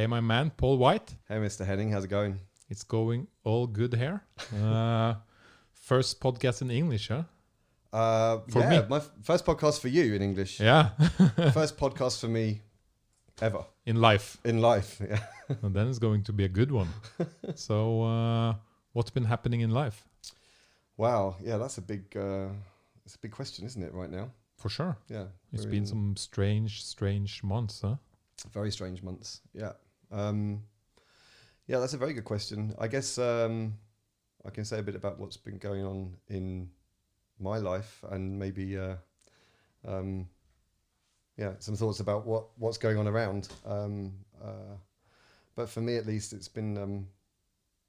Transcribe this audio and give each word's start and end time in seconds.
Hey, 0.00 0.06
my 0.06 0.22
man, 0.22 0.50
Paul 0.56 0.78
White. 0.78 1.14
Hey, 1.28 1.34
Mr. 1.34 1.66
Henning, 1.66 1.92
how's 1.92 2.04
it 2.04 2.08
going? 2.08 2.40
It's 2.70 2.82
going 2.82 3.26
all 3.44 3.66
good 3.66 3.92
here. 3.92 4.22
Uh, 4.64 5.16
first 5.74 6.22
podcast 6.22 6.62
in 6.62 6.70
English, 6.70 7.08
huh? 7.08 7.24
Uh, 7.92 8.38
For 8.48 8.60
yeah, 8.60 8.80
me. 8.80 8.86
my 8.88 9.02
first 9.22 9.44
podcast 9.44 9.78
for 9.78 9.88
you 9.88 10.14
in 10.14 10.22
English. 10.22 10.58
Yeah, 10.58 10.88
first 11.52 11.76
podcast 11.76 12.18
for 12.18 12.28
me 12.28 12.62
ever 13.42 13.66
in 13.84 13.96
life. 13.96 14.38
in 14.42 14.62
life. 14.62 15.02
Yeah. 15.10 15.20
And 15.62 15.74
then 15.76 15.88
it's 15.90 15.98
going 15.98 16.22
to 16.24 16.32
be 16.32 16.44
a 16.44 16.48
good 16.48 16.72
one. 16.72 16.88
so, 17.54 18.02
uh, 18.02 18.54
what's 18.94 19.10
been 19.10 19.26
happening 19.26 19.60
in 19.60 19.68
life? 19.68 20.08
Wow. 20.96 21.36
Yeah, 21.44 21.58
that's 21.58 21.76
a 21.76 21.82
big, 21.82 22.16
uh, 22.16 22.48
it's 23.04 23.16
a 23.16 23.18
big 23.18 23.32
question, 23.32 23.66
isn't 23.66 23.82
it? 23.82 23.92
Right 23.92 24.10
now. 24.10 24.30
For 24.56 24.70
sure. 24.70 24.96
Yeah. 25.10 25.26
It's 25.52 25.66
been 25.66 25.84
some 25.84 26.16
strange, 26.16 26.82
strange 26.84 27.42
months, 27.42 27.82
huh? 27.82 27.96
very 28.50 28.70
strange 28.70 29.02
months. 29.02 29.42
Yeah. 29.52 29.72
Um, 30.10 30.62
yeah, 31.66 31.78
that's 31.78 31.94
a 31.94 31.98
very 31.98 32.12
good 32.12 32.24
question. 32.24 32.74
I 32.78 32.88
guess 32.88 33.18
um, 33.18 33.74
I 34.44 34.50
can 34.50 34.64
say 34.64 34.78
a 34.78 34.82
bit 34.82 34.96
about 34.96 35.18
what's 35.18 35.36
been 35.36 35.58
going 35.58 35.84
on 35.84 36.16
in 36.28 36.70
my 37.38 37.58
life 37.58 38.04
and 38.10 38.38
maybe, 38.38 38.76
uh, 38.76 38.96
um, 39.86 40.28
yeah, 41.36 41.52
some 41.58 41.76
thoughts 41.76 42.00
about 42.00 42.26
what 42.26 42.48
what's 42.58 42.76
going 42.76 42.98
on 42.98 43.06
around. 43.06 43.48
Um, 43.64 44.12
uh, 44.42 44.76
but 45.56 45.68
for 45.68 45.80
me, 45.80 45.96
at 45.96 46.06
least, 46.06 46.32
it's 46.32 46.48
been 46.48 46.76
um, 46.76 47.06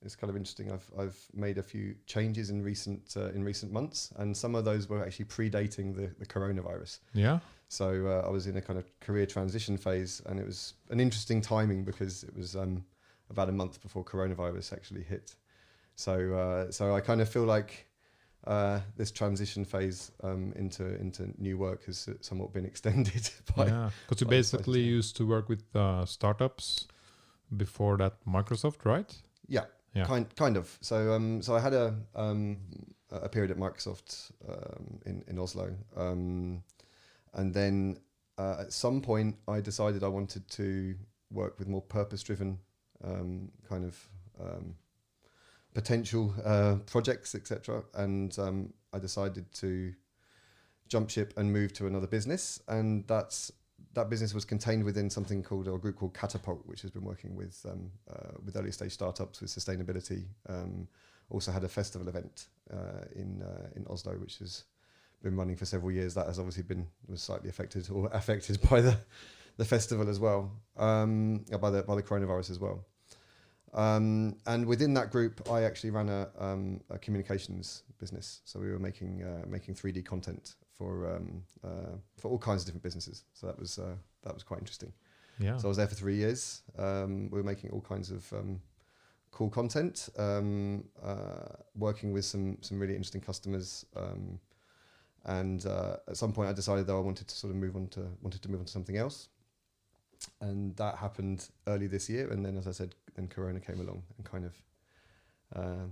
it's 0.03 0.16
kind 0.16 0.30
of 0.30 0.35
interesting. 0.35 0.72
I've 0.72 0.89
I've 0.97 1.17
made 1.33 1.58
a 1.58 1.63
few 1.63 1.95
changes 2.06 2.50
in 2.50 2.61
recent 2.61 3.13
uh, 3.17 3.30
in 3.30 3.44
recent 3.44 3.72
months, 3.72 4.13
and 4.17 4.35
some 4.35 4.56
of 4.56 4.66
those 4.66 4.89
were 4.89 5.03
actually 5.03 5.25
predating 5.25 5.95
the, 5.95 6.11
the 6.19 6.25
coronavirus. 6.25 7.00
Yeah. 7.13 7.39
So 7.72 8.05
uh, 8.05 8.27
I 8.27 8.30
was 8.30 8.47
in 8.47 8.58
a 8.58 8.61
kind 8.61 8.77
of 8.77 8.86
career 9.00 9.25
transition 9.25 9.77
phase, 9.77 10.22
and 10.25 10.38
it 10.38 10.45
was 10.45 10.73
an 10.89 11.00
interesting 11.00 11.39
timing 11.39 11.86
because 11.86 12.25
it 12.25 12.36
was 12.36 12.53
um, 12.53 12.83
about 13.30 13.47
a 13.47 13.53
month 13.53 13.81
before 13.81 14.03
coronavirus 14.03 14.73
actually 14.73 15.03
hit. 15.03 15.36
So 15.95 16.33
uh, 16.33 16.69
so 16.69 16.94
I 16.94 17.00
kind 17.00 17.22
of 17.22 17.30
feel 17.30 17.45
like 17.45 17.88
uh, 18.45 18.81
this 18.97 19.09
transition 19.09 19.63
phase 19.63 20.11
um, 20.22 20.52
into 20.58 20.83
into 21.00 21.31
new 21.38 21.58
work 21.58 21.86
has 21.86 22.09
somewhat 22.19 22.52
been 22.52 22.66
extended 22.72 23.30
by 23.55 23.67
yeah. 23.67 23.89
Because 24.02 24.19
you 24.19 24.28
basically 24.28 24.81
used 24.81 25.16
to 25.16 25.25
work 25.25 25.47
with 25.47 25.63
uh, 25.73 26.06
startups 26.06 26.88
before 27.56 27.95
that 28.00 28.16
Microsoft, 28.28 28.83
right? 28.83 29.16
yeah, 29.47 29.66
Yeah. 29.94 30.03
kind 30.03 30.35
kind 30.35 30.58
of. 30.58 30.78
So 30.81 31.13
um 31.13 31.41
so 31.41 31.56
I 31.56 31.61
had 31.61 31.73
a 31.73 31.95
um 32.16 32.58
a 33.11 33.30
period 33.30 33.52
at 33.52 33.58
Microsoft 33.58 34.31
um, 34.50 35.00
in 35.06 35.23
in 35.28 35.39
Oslo, 35.39 35.73
um, 35.95 36.63
and 37.33 37.53
then 37.53 37.97
uh, 38.37 38.57
at 38.59 38.73
some 38.73 39.01
point 39.01 39.35
I 39.47 39.61
decided 39.61 40.03
I 40.03 40.07
wanted 40.07 40.47
to 40.51 40.95
work 41.31 41.57
with 41.59 41.67
more 41.67 41.81
purpose 41.81 42.23
driven 42.23 42.59
um, 43.03 43.51
kind 43.67 43.85
of 43.85 44.07
um, 44.39 44.75
potential 45.73 46.33
uh, 46.43 46.75
projects, 46.85 47.35
etc. 47.35 47.83
And 47.93 48.38
um, 48.39 48.73
I 48.93 48.99
decided 48.99 49.51
to 49.55 49.93
jump 50.88 51.09
ship 51.09 51.33
and 51.38 51.51
move 51.51 51.73
to 51.73 51.88
another 51.88 52.07
business, 52.07 52.61
and 52.67 53.07
that's 53.07 53.51
that 53.93 54.09
business 54.09 54.33
was 54.33 54.45
contained 54.45 54.83
within 54.83 55.09
something 55.09 55.43
called 55.43 55.67
a 55.67 55.77
group 55.77 55.97
called 55.97 56.13
Catapult, 56.13 56.66
which 56.66 56.81
has 56.81 56.91
been 56.91 57.03
working 57.03 57.35
with 57.35 57.66
um, 57.69 57.91
uh, 58.09 58.31
with 58.45 58.56
early 58.56 58.72
stage 58.72 58.91
startups 58.91 59.41
with 59.41 59.50
sustainability. 59.50 60.25
Um, 60.47 60.88
also 61.29 61.51
had 61.51 61.63
a 61.63 61.69
festival 61.69 62.07
event 62.09 62.47
uh, 62.72 63.06
in 63.16 63.41
uh, 63.41 63.69
in 63.75 63.85
Oslo, 63.89 64.13
which 64.13 64.39
has 64.39 64.66
been 65.23 65.35
running 65.35 65.55
for 65.55 65.65
several 65.65 65.91
years. 65.91 66.13
That 66.13 66.27
has 66.27 66.39
obviously 66.39 66.63
been 66.63 66.87
was 67.07 67.21
slightly 67.21 67.49
affected 67.49 67.89
or 67.89 68.09
affected 68.13 68.59
by 68.69 68.81
the 68.81 68.97
the 69.57 69.65
festival 69.65 70.09
as 70.09 70.19
well, 70.19 70.51
um, 70.77 71.45
by 71.59 71.69
the 71.69 71.83
by 71.83 71.95
the 71.95 72.03
coronavirus 72.03 72.51
as 72.51 72.59
well. 72.59 72.85
Um, 73.73 74.35
and 74.47 74.65
within 74.65 74.93
that 74.95 75.11
group, 75.11 75.49
I 75.49 75.63
actually 75.63 75.91
ran 75.91 76.09
a, 76.09 76.27
um, 76.37 76.81
a 76.89 76.97
communications 76.97 77.83
business. 77.99 78.41
So 78.43 78.59
we 78.59 78.69
were 78.69 78.79
making 78.79 79.23
uh, 79.23 79.45
making 79.47 79.75
3D 79.75 80.03
content 80.05 80.55
for 80.77 81.15
um, 81.15 81.43
uh, 81.63 81.95
for 82.17 82.29
all 82.29 82.38
kinds 82.38 82.63
of 82.63 82.65
different 82.65 82.83
businesses. 82.83 83.23
So 83.33 83.47
that 83.47 83.57
was 83.57 83.79
uh, 83.79 83.95
that 84.23 84.33
was 84.33 84.43
quite 84.43 84.59
interesting. 84.59 84.91
Yeah. 85.39 85.57
So 85.57 85.67
I 85.67 85.69
was 85.69 85.77
there 85.77 85.88
for 85.88 85.95
three 85.95 86.15
years. 86.15 86.61
Um, 86.77 87.29
we 87.31 87.38
were 87.38 87.43
making 87.43 87.71
all 87.71 87.81
kinds 87.81 88.11
of 88.11 88.31
um, 88.33 88.61
cool 89.31 89.49
content, 89.49 90.09
um, 90.17 90.83
uh, 91.01 91.55
working 91.75 92.11
with 92.11 92.25
some 92.25 92.57
some 92.61 92.79
really 92.79 92.95
interesting 92.95 93.21
customers. 93.21 93.85
And 95.25 95.65
uh, 95.65 95.97
at 96.07 96.17
some 96.17 96.33
point, 96.33 96.49
I 96.49 96.53
decided 96.53 96.87
though 96.87 96.97
I 96.97 97.01
wanted 97.03 97.27
to 97.27 97.35
sort 97.35 97.51
of 97.51 97.57
move 97.57 97.75
on 97.75 97.87
to 97.89 98.01
wanted 98.21 98.41
to 98.41 98.49
move 98.49 98.59
on 98.61 98.65
to 98.65 98.71
something 98.71 98.97
else. 98.97 99.29
And 100.39 100.75
that 100.77 100.97
happened 100.97 101.49
early 101.67 101.87
this 101.87 102.09
year. 102.09 102.31
And 102.31 102.45
then, 102.45 102.57
as 102.57 102.67
I 102.67 102.71
said, 102.71 102.95
then 103.15 103.27
Corona 103.27 103.59
came 103.59 103.79
along 103.79 104.03
and 104.17 104.25
kind 104.25 104.45
of 104.45 104.53
uh, 105.55 105.85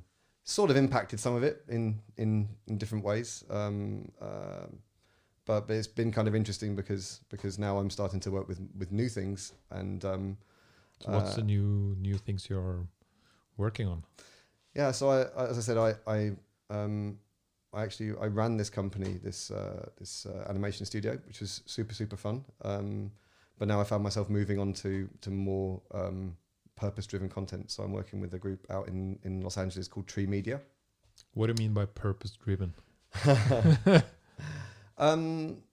sort 0.44 0.72
of 0.72 0.78
impacted 0.78 1.20
some 1.20 1.36
of 1.36 1.44
it 1.44 1.64
in 1.68 2.00
in, 2.18 2.48
in 2.68 2.78
different 2.78 3.04
ways. 3.04 3.44
Um, 3.50 4.12
um, 4.22 4.80
but, 5.46 5.68
but 5.68 5.76
it's 5.76 5.88
been 5.88 6.12
kind 6.12 6.28
of 6.28 6.36
interesting 6.36 6.76
because 6.76 7.22
because 7.30 7.58
now 7.58 7.78
I'm 7.80 7.90
starting 7.90 8.20
to 8.22 8.32
work 8.32 8.48
with 8.48 8.60
with 8.78 8.92
new 8.92 9.10
things 9.10 9.54
and 9.72 10.06
um, 10.06 10.38
so 11.00 11.12
what's 11.12 11.34
uh, 11.34 11.36
the 11.38 11.44
new 11.44 11.96
new 12.00 12.18
things 12.18 12.48
you're 12.50 12.86
working 13.58 13.88
on? 13.88 14.04
yeah. 14.76 14.92
So 14.92 15.10
I- 15.10 15.50
as 15.50 15.58
I 15.58 15.62
said, 15.62 15.78
I 15.78 15.96
I 16.06 16.32
um, 16.70 17.18
I 17.74 17.84
actually 17.84 18.14
I 18.20 18.28
ran 18.28 18.58
this 18.58 18.70
company, 18.70 19.20
this 19.24 19.52
uh, 19.52 19.90
this 19.98 20.26
uh, 20.26 20.46
animation 20.50 20.86
studio, 20.86 21.20
which 21.28 21.42
was 21.42 21.62
super 21.66 21.94
super 21.94 22.18
fun. 22.18 22.44
Um, 22.64 23.12
but 23.58 23.68
now 23.68 23.80
I 23.82 23.84
found 23.84 24.04
myself 24.04 24.30
moving 24.30 24.60
on 24.60 24.74
to 24.74 25.10
to 25.22 25.30
more 25.30 25.82
um, 25.94 26.36
purpose 26.76 27.06
driven 27.08 27.30
content. 27.30 27.72
So 27.72 27.84
I'm 27.84 27.92
working 27.92 28.22
with 28.22 28.34
a 28.34 28.40
group 28.40 28.66
out 28.70 28.88
in 28.88 29.20
in 29.24 29.42
Los 29.42 29.58
Angeles 29.58 29.88
called 29.88 30.08
Tree 30.08 30.28
Media. 30.28 30.62
What 31.34 31.48
do 31.48 31.52
you 31.52 31.68
mean 31.68 31.74
by 31.74 31.86
purpose 31.86 32.32
driven? 32.32 32.74
Um, 35.00 35.64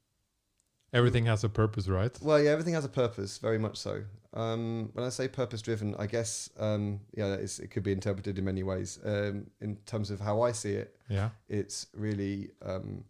Everything 0.93 1.27
has 1.27 1.45
a 1.45 1.49
purpose, 1.49 1.89
right? 1.89 2.17
Well, 2.23 2.41
yeah, 2.41 2.51
everything 2.51 2.75
has 2.75 2.85
a 2.85 2.89
purpose, 2.89 3.39
very 3.39 3.59
much 3.59 3.77
so. 3.77 4.05
Um, 4.37 4.91
when 4.93 5.05
I 5.05 5.09
say 5.09 5.29
purpose 5.29 5.63
driven, 5.63 5.95
I 5.99 6.07
guess 6.07 6.51
um, 6.59 7.01
yeah, 7.17 7.33
it's, 7.35 7.59
it 7.59 7.71
could 7.71 7.83
be 7.83 7.93
interpreted 7.93 8.39
in 8.39 8.45
many 8.45 8.63
ways. 8.63 8.99
Um, 9.03 9.47
in 9.63 9.77
terms 9.87 10.11
of 10.11 10.21
how 10.21 10.43
I 10.43 10.53
see 10.53 10.73
it, 10.73 10.95
Yeah. 11.09 11.31
it's 11.49 11.87
really 11.95 12.51
um, 12.63 13.05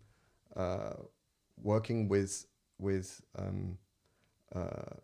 uh, 0.54 0.92
working 1.62 2.08
with 2.08 2.46
with 2.78 3.20
um, 3.38 3.76
uh, 4.54 4.94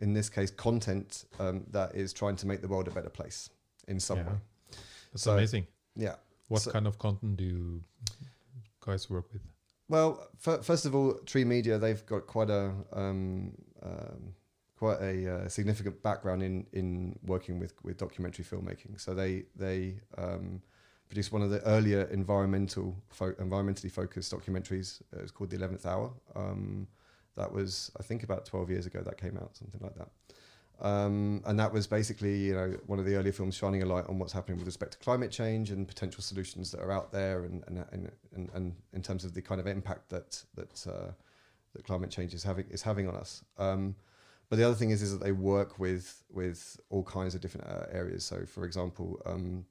in 0.00 0.12
this 0.12 0.28
case 0.28 0.50
content 0.50 1.24
um, 1.40 1.64
that 1.70 1.94
is 1.94 2.12
trying 2.12 2.36
to 2.36 2.46
make 2.46 2.60
the 2.60 2.68
world 2.68 2.86
a 2.88 2.90
better 2.90 3.08
place 3.10 3.48
in 3.88 3.98
some 3.98 4.18
Yeah. 4.18 4.26
way. 4.28 4.38
That's 5.12 5.22
So- 5.22 5.32
amazing. 5.32 5.66
Yeah. 5.96 6.16
What 6.48 6.62
so- 6.62 6.70
kind 6.72 6.86
of 6.86 6.98
content 6.98 7.36
do 7.38 7.44
you 7.44 7.84
guys 8.80 9.08
work 9.08 9.32
with? 9.32 9.42
Well, 9.88 10.28
f- 10.46 10.64
first 10.64 10.84
of 10.84 10.94
all, 10.94 11.14
Tree 11.24 11.44
Media 11.44 11.78
they've 11.78 12.04
got 12.04 12.26
quite 12.26 12.50
a 12.50 12.74
um, 12.92 13.52
um, 13.82 14.34
quite 14.76 15.00
a 15.00 15.34
uh, 15.34 15.48
significant 15.48 16.02
background 16.02 16.42
in 16.42 16.66
in 16.72 17.18
working 17.24 17.58
with 17.58 17.74
with 17.82 17.96
documentary 17.96 18.44
filmmaking. 18.44 19.00
So 19.00 19.14
they 19.14 19.44
they 19.56 20.00
um, 20.18 20.62
produced 21.08 21.32
one 21.32 21.42
of 21.42 21.50
the 21.50 21.60
earlier 21.62 22.02
environmental 22.12 22.96
fo- 23.08 23.32
environmentally 23.34 23.90
focused 23.90 24.32
documentaries. 24.32 25.00
It 25.12 25.22
was 25.22 25.30
called 25.30 25.50
The 25.50 25.56
Eleventh 25.56 25.86
Hour. 25.86 26.12
Um, 26.34 26.88
that 27.36 27.52
was 27.52 27.90
I 27.98 28.02
think 28.02 28.22
about 28.22 28.44
twelve 28.44 28.70
years 28.70 28.86
ago 28.86 29.02
that 29.02 29.20
came 29.20 29.36
out, 29.36 29.56
something 29.56 29.80
like 29.82 29.96
that. 29.96 30.08
Um, 30.78 31.42
and 31.46 31.58
that 31.58 31.72
was 31.72 31.86
basically, 31.86 32.36
you 32.36 32.54
know, 32.54 32.76
one 32.86 32.98
of 32.98 33.06
the 33.06 33.14
earlier 33.16 33.32
films 33.32 33.54
shining 33.54 33.82
a 33.82 33.86
light 33.86 34.04
on 34.08 34.18
what's 34.18 34.34
happening 34.34 34.58
with 34.58 34.66
respect 34.66 34.92
to 34.92 34.98
climate 34.98 35.30
change 35.30 35.70
and 35.70 35.88
potential 35.88 36.22
solutions 36.22 36.70
that 36.72 36.80
are 36.80 36.92
out 36.92 37.12
there, 37.12 37.44
and 37.44 37.64
and 37.66 37.84
and, 37.92 38.10
and, 38.34 38.50
and 38.52 38.74
in 38.92 39.02
terms 39.02 39.24
of 39.24 39.32
the 39.32 39.40
kind 39.40 39.58
of 39.58 39.66
impact 39.66 40.10
that 40.10 40.44
that 40.54 40.86
uh, 40.86 41.12
that 41.72 41.84
climate 41.84 42.10
change 42.10 42.34
is 42.34 42.42
having 42.42 42.66
is 42.68 42.82
having 42.82 43.08
on 43.08 43.16
us. 43.16 43.42
Um, 43.56 43.96
but 44.48 44.56
the 44.56 44.64
other 44.64 44.74
thing 44.74 44.90
is 44.90 45.02
is 45.02 45.12
that 45.12 45.24
they 45.24 45.32
work 45.32 45.78
with 45.78 46.22
with 46.30 46.78
all 46.90 47.02
kinds 47.02 47.34
of 47.34 47.40
different 47.40 47.66
uh, 47.66 47.86
areas. 47.90 48.24
So, 48.24 48.44
for 48.46 48.64
example, 48.64 49.20
um, 49.26 49.66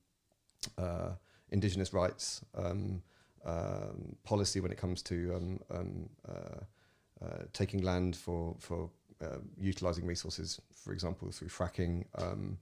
uh, 0.77 1.11
indigenous 1.49 1.93
rights, 1.93 2.41
um, 2.55 3.01
um, 3.45 4.15
policy 4.23 4.59
when 4.59 4.71
it 4.71 4.77
comes 4.77 5.01
to 5.03 5.35
um, 5.35 5.59
um, 5.69 6.09
uh, 6.27 7.25
uh, 7.25 7.43
taking 7.53 7.81
land 7.83 8.15
for 8.15 8.55
for 8.59 8.89
uh, 9.21 9.37
utilizing 9.57 10.05
resources, 10.05 10.59
for 10.73 10.91
example, 10.91 11.31
through 11.31 11.47
fracking, 11.47 12.03
um, 12.15 12.57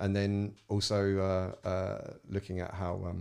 and 0.00 0.16
then 0.16 0.54
also 0.68 1.54
uh, 1.64 1.68
uh, 1.68 2.14
looking 2.28 2.60
at 2.60 2.72
how. 2.74 3.14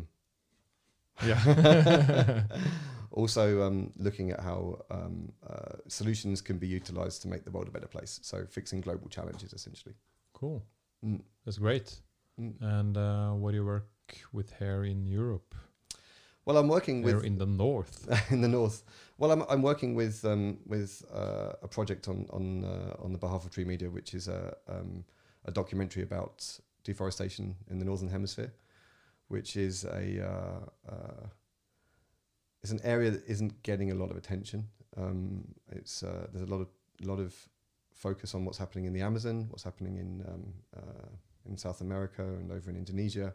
Yeah. 1.26 2.44
also 3.12 3.62
um, 3.62 3.92
looking 3.98 4.32
at 4.32 4.40
how 4.40 4.80
um, 4.90 5.32
uh, 5.48 5.78
solutions 5.88 6.42
can 6.42 6.58
be 6.58 6.68
utilized 6.68 7.22
to 7.24 7.28
make 7.28 7.44
the 7.44 7.52
world 7.52 7.68
a 7.68 7.72
better 7.72 7.88
place. 7.88 8.20
So 8.24 8.46
fixing 8.50 8.82
global 8.82 9.10
challenges, 9.10 9.54
essentially. 9.54 9.96
cool. 10.34 10.64
Mm. 11.06 11.22
That's 11.46 11.58
great. 11.58 12.00
Mm. 12.40 12.54
And 12.62 12.98
uh, 12.98 13.32
what 13.32 13.52
do 13.52 13.58
you 13.58 13.66
work 13.66 13.90
with 14.32 14.54
here 14.60 14.84
in 14.86 15.06
Europe? 15.06 15.56
Well, 16.46 16.58
I'm 16.58 16.68
working 16.68 17.04
with 17.04 17.24
in 17.24 17.38
the 17.38 17.46
north. 17.46 18.08
in 18.32 18.42
the 18.42 18.48
north. 18.48 18.84
Well, 19.18 19.32
I'm 19.32 19.44
I'm 19.48 19.62
working 19.62 19.94
with 19.94 20.26
um, 20.26 20.58
with 20.66 21.04
uh, 21.14 21.54
a 21.62 21.68
project 21.68 22.08
on 22.08 22.26
on 22.32 22.66
uh, 22.66 22.96
on 23.04 23.12
the 23.12 23.20
behalf 23.20 23.46
of 23.46 23.52
Tree 23.52 23.66
Media, 23.66 23.90
which 23.90 24.16
is 24.16 24.28
a 24.28 24.56
um, 24.68 25.06
a 25.46 25.52
documentary 25.52 26.02
about 26.04 26.60
deforestation 26.84 27.56
in 27.70 27.78
the 27.78 27.86
northern 27.86 28.10
hemisphere, 28.10 28.52
which 29.32 29.56
is 29.56 29.86
a 29.86 30.28
uh, 30.30 30.92
uh, 30.92 31.26
it's 32.62 32.72
an 32.72 32.82
area 32.84 33.10
that 33.12 33.26
isn't 33.26 33.64
getting 33.64 33.92
a 33.92 33.96
lot 33.96 34.12
of 34.12 34.18
attention. 34.18 34.68
Um, 34.98 35.46
it's 35.72 36.04
uh, 36.04 36.28
there's 36.32 36.48
a 36.48 36.52
lot 36.54 36.62
of 36.62 36.68
lot 37.02 37.20
of 37.20 37.34
focus 37.94 38.36
on 38.36 38.44
what's 38.46 38.58
happening 38.58 38.86
in 38.86 38.94
the 38.94 39.02
Amazon, 39.02 39.48
what's 39.50 39.64
happening 39.64 39.98
in 39.98 40.22
um, 40.28 40.54
uh, 40.76 41.08
in 41.46 41.58
South 41.58 41.80
America 41.80 42.24
and 42.24 42.52
over 42.52 42.70
in 42.70 42.76
Indonesia, 42.76 43.34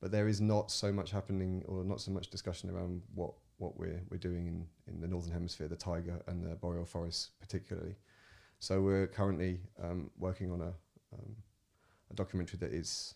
but 0.00 0.12
there 0.12 0.28
is 0.28 0.40
not 0.40 0.70
so 0.70 0.92
much 0.92 1.10
happening 1.10 1.64
or 1.66 1.82
not 1.82 2.00
so 2.00 2.10
much 2.10 2.28
discussion 2.28 2.68
around 2.68 3.00
what 3.14 3.32
what 3.56 3.78
we're 3.78 4.02
we're 4.10 4.18
doing 4.18 4.46
in 4.46 4.66
in 4.86 5.00
the 5.00 5.08
northern 5.08 5.32
hemisphere, 5.32 5.66
the 5.66 5.76
taiga 5.76 6.20
and 6.26 6.44
the 6.44 6.54
boreal 6.56 6.84
forests 6.84 7.30
particularly. 7.40 7.96
So 8.58 8.82
we're 8.82 9.06
currently 9.06 9.60
um, 9.82 10.10
working 10.18 10.52
on 10.52 10.60
a 10.60 10.72
um, 11.14 11.36
a 12.10 12.14
documentary 12.14 12.58
that 12.58 12.72
is 12.72 13.14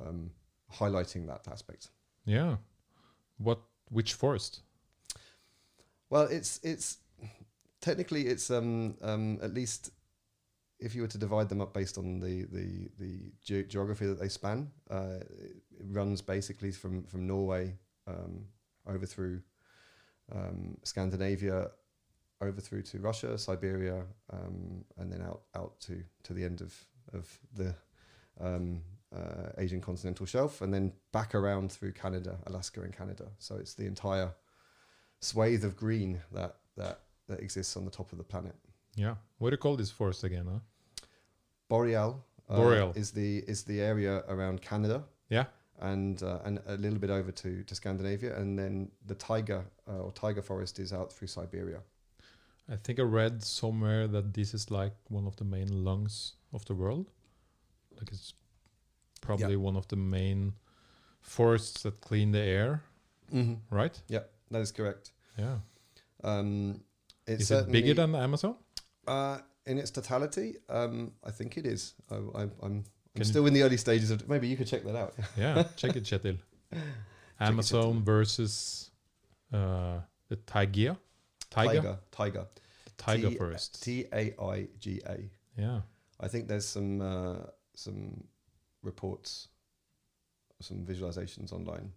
um, 0.00 0.30
highlighting 0.72 1.26
that 1.26 1.48
aspect. 1.50 1.90
Yeah. 2.24 2.56
What? 3.38 3.60
Which 3.90 4.14
forest? 4.14 4.60
Well, 6.10 6.22
it's 6.22 6.60
it's 6.62 6.98
technically 7.80 8.26
it's 8.26 8.50
um, 8.50 8.96
um, 9.02 9.38
at 9.42 9.52
least 9.52 9.90
if 10.78 10.94
you 10.94 11.02
were 11.02 11.08
to 11.08 11.18
divide 11.18 11.48
them 11.48 11.60
up 11.60 11.72
based 11.72 11.98
on 11.98 12.18
the 12.20 12.44
the 12.44 12.88
the 12.98 13.32
ge- 13.42 13.68
geography 13.68 14.06
that 14.06 14.18
they 14.18 14.28
span, 14.28 14.70
uh, 14.90 15.20
it 15.38 15.56
runs 15.88 16.20
basically 16.20 16.72
from 16.72 17.04
from 17.04 17.26
Norway 17.26 17.74
um, 18.06 18.46
over 18.86 19.06
through 19.06 19.40
um, 20.34 20.76
Scandinavia, 20.82 21.70
over 22.40 22.60
through 22.60 22.82
to 22.82 22.98
Russia, 22.98 23.38
Siberia, 23.38 24.04
um, 24.32 24.84
and 24.98 25.12
then 25.12 25.22
out 25.22 25.42
out 25.54 25.80
to 25.80 26.02
to 26.24 26.32
the 26.34 26.44
end 26.44 26.60
of 26.60 26.74
of 27.12 27.38
the 27.54 27.74
um, 28.40 28.82
uh, 29.14 29.50
Asian 29.58 29.80
continental 29.80 30.26
shelf, 30.26 30.62
and 30.62 30.72
then 30.72 30.92
back 31.12 31.34
around 31.34 31.70
through 31.72 31.92
Canada, 31.92 32.38
Alaska, 32.46 32.82
and 32.82 32.96
Canada. 32.96 33.28
So 33.38 33.56
it's 33.56 33.74
the 33.74 33.86
entire 33.86 34.32
swathe 35.20 35.64
of 35.64 35.76
green 35.76 36.20
that 36.32 36.56
that 36.76 37.00
that 37.28 37.40
exists 37.40 37.76
on 37.76 37.84
the 37.84 37.90
top 37.90 38.12
of 38.12 38.18
the 38.18 38.24
planet. 38.24 38.54
Yeah. 38.96 39.14
What 39.38 39.50
do 39.50 39.54
you 39.54 39.58
call 39.58 39.76
this 39.76 39.90
forest 39.90 40.24
again? 40.24 40.46
Huh? 40.50 40.58
Boreal, 41.68 42.24
uh, 42.48 42.56
Boreal. 42.56 42.92
is 42.94 43.10
the 43.12 43.38
is 43.46 43.64
the 43.64 43.80
area 43.80 44.24
around 44.28 44.60
Canada. 44.60 45.04
Yeah. 45.28 45.44
And 45.80 46.22
uh, 46.22 46.38
and 46.44 46.60
a 46.66 46.76
little 46.76 46.98
bit 46.98 47.10
over 47.10 47.32
to, 47.32 47.64
to 47.64 47.74
Scandinavia, 47.74 48.36
and 48.36 48.58
then 48.58 48.90
the 49.06 49.14
taiga 49.14 49.64
uh, 49.88 49.98
or 49.98 50.12
taiga 50.12 50.42
forest 50.42 50.78
is 50.78 50.92
out 50.92 51.12
through 51.12 51.28
Siberia. 51.28 51.80
I 52.70 52.76
think 52.76 53.00
I 53.00 53.02
read 53.02 53.42
somewhere 53.42 54.06
that 54.06 54.34
this 54.34 54.54
is 54.54 54.70
like 54.70 54.94
one 55.08 55.26
of 55.26 55.36
the 55.36 55.44
main 55.44 55.84
lungs 55.84 56.34
of 56.52 56.64
the 56.66 56.74
world. 56.74 57.10
Like 57.98 58.12
it's 58.12 58.34
probably 59.22 59.56
one 59.56 59.76
of 59.76 59.86
the 59.88 59.96
main 59.96 60.52
forests 61.22 61.82
that 61.84 62.00
clean 62.02 62.32
the 62.32 62.40
air, 62.40 62.82
Mm-hmm. 63.32 63.54
right? 63.74 63.98
Yeah, 64.08 64.24
that 64.50 64.60
is 64.60 64.72
correct. 64.72 65.12
Yeah. 65.38 65.56
Um, 66.22 66.82
it's 67.26 67.44
is 67.44 67.50
it 67.50 67.72
bigger 67.72 67.94
than 67.94 68.12
the 68.12 68.18
Amazon? 68.18 68.56
uh, 69.08 69.38
in 69.64 69.78
its 69.78 69.90
totality? 69.90 70.56
Um, 70.68 71.12
I 71.24 71.30
think 71.30 71.56
it 71.56 71.64
is. 71.66 71.94
I, 72.10 72.16
I, 72.16 72.42
I'm 72.62 72.84
I'm 73.16 73.24
still 73.24 73.46
in 73.46 73.54
the 73.54 73.62
early 73.62 73.76
stages 73.78 74.10
of. 74.10 74.28
Maybe 74.28 74.48
you 74.48 74.56
could 74.56 74.66
check 74.66 74.84
that 74.84 74.96
out. 74.96 75.14
Yeah. 75.38 75.64
Check 75.76 75.96
it, 75.96 76.04
Kjetil. 76.04 76.38
Amazon 77.40 78.02
versus 78.04 78.90
uh, 79.52 80.00
the 80.28 80.36
Taiga. 80.36 80.96
Taiga. 81.50 81.80
Taiga, 81.80 81.98
taiga, 82.10 82.46
The 82.84 82.90
Taiga 82.96 83.28
T- 83.30 83.36
forest. 83.36 83.82
T 83.82 84.04
A 84.12 84.34
I 84.40 84.68
G 84.78 85.00
A. 85.06 85.16
yeah. 85.58 85.80
I 86.20 86.28
think 86.28 86.48
there's 86.48 86.66
some 86.66 87.00
uh, 87.00 87.36
some 87.74 88.24
reports, 88.82 89.48
some 90.60 90.84
visualizations 90.86 91.52
online, 91.52 91.92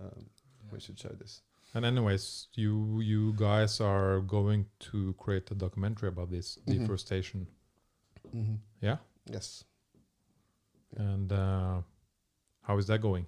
um, 0.00 0.26
which 0.70 0.84
should 0.84 0.98
show 0.98 1.10
this. 1.10 1.42
And 1.74 1.84
anyways, 1.84 2.48
you 2.54 3.00
you 3.00 3.32
guys 3.36 3.80
are 3.80 4.20
going 4.20 4.66
to 4.90 5.12
create 5.18 5.50
a 5.50 5.54
documentary 5.54 6.08
about 6.08 6.30
this 6.30 6.58
Mhm. 6.66 6.78
deforestation. 6.78 7.46
Mm-hmm. 8.34 8.56
Yeah. 8.80 8.96
Yes, 9.26 9.64
And 10.96 11.30
uh, 11.32 11.82
how 12.62 12.78
is 12.78 12.86
that 12.86 13.00
going? 13.00 13.26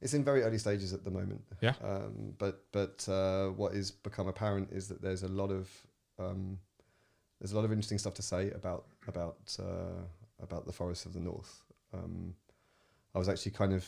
it's 0.00 0.12
in 0.12 0.22
very 0.24 0.42
early 0.42 0.58
stages 0.58 0.92
at 0.92 1.02
the 1.04 1.10
moment. 1.10 1.42
Yeah. 1.62 1.74
Um, 1.82 2.34
but 2.38 2.64
but 2.72 3.08
uh, 3.08 3.48
what 3.56 3.72
is 3.74 3.90
become 3.90 4.28
apparent 4.28 4.70
is 4.70 4.88
that 4.88 5.00
there's 5.00 5.22
a 5.22 5.28
lot 5.28 5.50
of 5.50 5.70
um, 6.18 6.58
there's 7.40 7.52
a 7.52 7.56
lot 7.56 7.64
of 7.64 7.72
interesting 7.72 7.98
stuff 7.98 8.12
to 8.14 8.22
say 8.22 8.50
about 8.50 8.84
about 9.08 9.56
uh, 9.58 10.02
about 10.42 10.66
the 10.66 10.72
forests 10.72 11.06
of 11.06 11.12
the 11.14 11.20
north. 11.20 11.63
Um, 11.94 12.34
I 13.14 13.18
was 13.18 13.28
actually 13.28 13.52
kind 13.52 13.72
of 13.72 13.86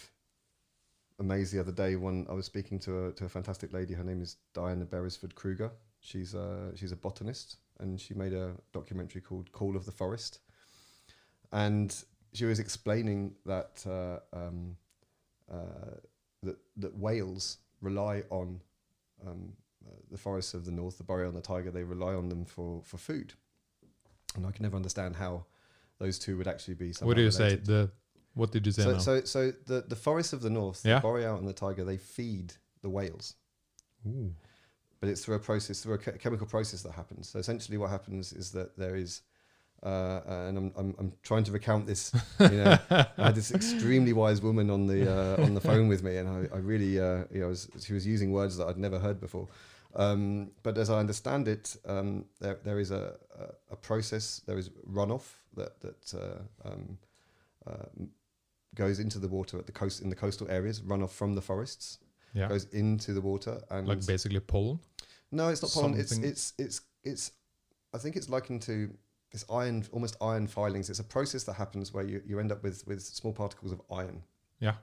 amazed 1.19 1.53
the 1.53 1.61
other 1.61 1.73
day 1.73 1.97
when 1.97 2.27
I 2.31 2.35
was 2.35 2.47
speaking 2.47 2.79
to 2.81 3.07
a, 3.07 3.13
to 3.13 3.25
a 3.25 3.29
fantastic 3.29 3.73
lady. 3.73 3.95
Her 3.95 4.05
name 4.05 4.23
is 4.23 4.37
Diana 4.55 4.85
Beresford 4.85 5.35
Kruger. 5.35 5.73
She's 6.01 6.35
a, 6.35 6.73
she's 6.77 6.93
a 6.93 6.97
botanist 6.97 7.57
and 7.81 8.01
she 8.01 8.15
made 8.15 8.33
a 8.33 8.53
documentary 8.73 9.21
called 9.21 9.51
Call 9.53 9.77
of 9.77 9.85
the 9.85 9.93
Forest. 9.93 10.39
And 11.53 11.95
she 12.33 12.45
was 12.45 12.59
explaining 12.59 13.35
that 13.47 13.85
uh, 13.87 14.19
um, 14.37 14.77
uh, 15.51 15.97
that 16.43 16.57
that 16.77 16.99
whales 16.99 17.59
rely 17.81 18.23
on 18.31 18.61
um, 19.27 19.53
uh, 19.87 19.95
the 20.11 20.19
forests 20.19 20.55
of 20.55 20.65
the 20.65 20.73
north, 20.73 20.99
the 20.99 21.05
boreal 21.05 21.29
and 21.29 21.37
the 21.37 21.43
taiga, 21.43 21.71
They 21.71 21.83
rely 21.83 22.15
on 22.15 22.29
them 22.29 22.45
for 22.45 22.83
for 22.83 22.99
food, 22.99 23.33
and 24.35 24.47
I 24.47 24.51
can 24.51 24.65
never 24.65 24.77
understand 24.77 25.17
how 25.17 25.47
those 25.99 26.19
two 26.19 26.37
would 26.39 26.49
actually 26.49 26.75
be. 26.75 26.93
what 27.01 27.17
do 27.17 27.23
you 27.23 27.31
say? 27.31 27.57
The 27.57 27.91
what 28.35 28.53
did 28.53 28.67
you 28.67 28.73
say 28.73 28.83
So, 28.83 28.93
now? 28.93 28.99
so, 28.99 29.25
so 29.25 29.51
the 29.67 29.85
the 29.89 29.97
forests 29.97 30.33
of 30.33 30.43
the 30.43 30.51
north, 30.51 30.83
Yeah. 30.85 30.97
the 30.97 31.01
boreal 31.01 31.37
and 31.37 31.49
the 31.49 31.53
taiga, 31.55 31.85
they 31.85 31.97
feed 31.97 32.53
the 32.83 32.91
whales, 32.91 33.35
Ooh. 34.07 34.35
but 35.01 35.09
it's 35.09 35.25
through 35.25 35.37
a 35.37 35.39
process, 35.39 35.81
through 35.83 35.95
a 35.95 35.99
che- 35.99 36.19
chemical 36.19 36.47
process 36.47 36.83
that 36.83 36.93
happens. 36.93 37.29
So 37.31 37.39
essentially, 37.39 37.79
what 37.79 37.91
happens 37.91 38.33
is 38.33 38.51
that 38.53 38.77
there 38.77 38.97
is. 38.97 39.23
Uh, 39.83 40.21
and 40.49 40.57
I'm, 40.59 40.73
I'm 40.77 40.95
I'm 40.99 41.13
trying 41.23 41.45
to 41.45 41.53
recount 41.53 41.87
this. 41.87 42.11
You 42.41 42.49
know, 42.49 42.79
I 42.91 43.07
had 43.27 43.35
this 43.35 43.53
extremely 43.53 44.15
wise 44.15 44.41
woman 44.41 44.71
on 44.71 44.87
the 44.87 45.01
uh, 45.39 45.43
on 45.45 45.53
the 45.55 45.61
phone 45.61 45.87
with 45.87 46.03
me, 46.03 46.17
and 46.17 46.29
I, 46.29 46.57
I 46.57 46.59
really 46.59 46.99
uh, 46.99 47.25
you 47.31 47.41
know 47.41 47.49
was, 47.49 47.69
she 47.85 47.93
was 47.93 48.07
using 48.07 48.33
words 48.33 48.57
that 48.57 48.67
I'd 48.69 48.79
never 48.79 48.99
heard 48.99 49.21
before. 49.21 49.49
Um, 49.99 50.51
but 50.63 50.77
as 50.79 50.91
I 50.91 50.99
understand 50.99 51.49
it, 51.49 51.77
um, 51.87 52.27
there 52.41 52.59
there 52.63 52.79
is 52.81 52.91
a, 52.91 53.17
a 53.39 53.73
a 53.73 53.77
process. 53.77 54.43
There 54.47 54.59
is 54.59 54.71
runoff 54.93 55.25
that 55.57 55.81
that 55.81 56.15
uh, 56.15 56.69
um, 56.69 56.99
uh, 57.67 58.07
goes 58.75 58.99
into 58.99 59.19
the 59.19 59.29
water 59.29 59.59
at 59.59 59.67
the 59.67 59.73
coast 59.73 60.03
in 60.03 60.11
the 60.11 60.17
coastal 60.17 60.49
areas. 60.51 60.81
Runoff 60.83 61.11
from 61.11 61.35
the 61.35 61.41
forests 61.43 61.99
Yeah. 62.35 62.49
goes 62.49 62.67
into 62.73 63.13
the 63.15 63.21
water, 63.23 63.63
and 63.71 63.89
Like 63.89 64.07
basically 64.07 64.41
pollen. 64.41 64.79
no, 65.31 65.49
it's 65.49 65.63
not 65.63 65.73
pollen. 65.73 65.95
It's 66.01 66.11
something- 66.11 66.31
it's 66.31 66.53
it's 66.59 66.81
it's. 67.03 67.33
I 67.95 67.99
think 67.99 68.17
it's 68.17 68.29
likened 68.29 68.63
to 68.63 68.91
this 69.31 69.45
iron, 69.49 69.85
almost 69.93 70.17
iron 70.21 70.47
filings. 70.47 70.91
It's 70.91 71.01
a 71.01 71.05
process 71.05 71.45
that 71.45 71.55
happens 71.55 71.95
where 71.95 72.05
you, 72.05 72.21
you 72.27 72.39
end 72.41 72.53
up 72.53 72.63
with 72.63 72.87
with 72.87 73.01
small 73.03 73.33
particles 73.33 73.73
of 73.73 73.81
iron. 73.91 74.23
Yeah. 74.61 74.75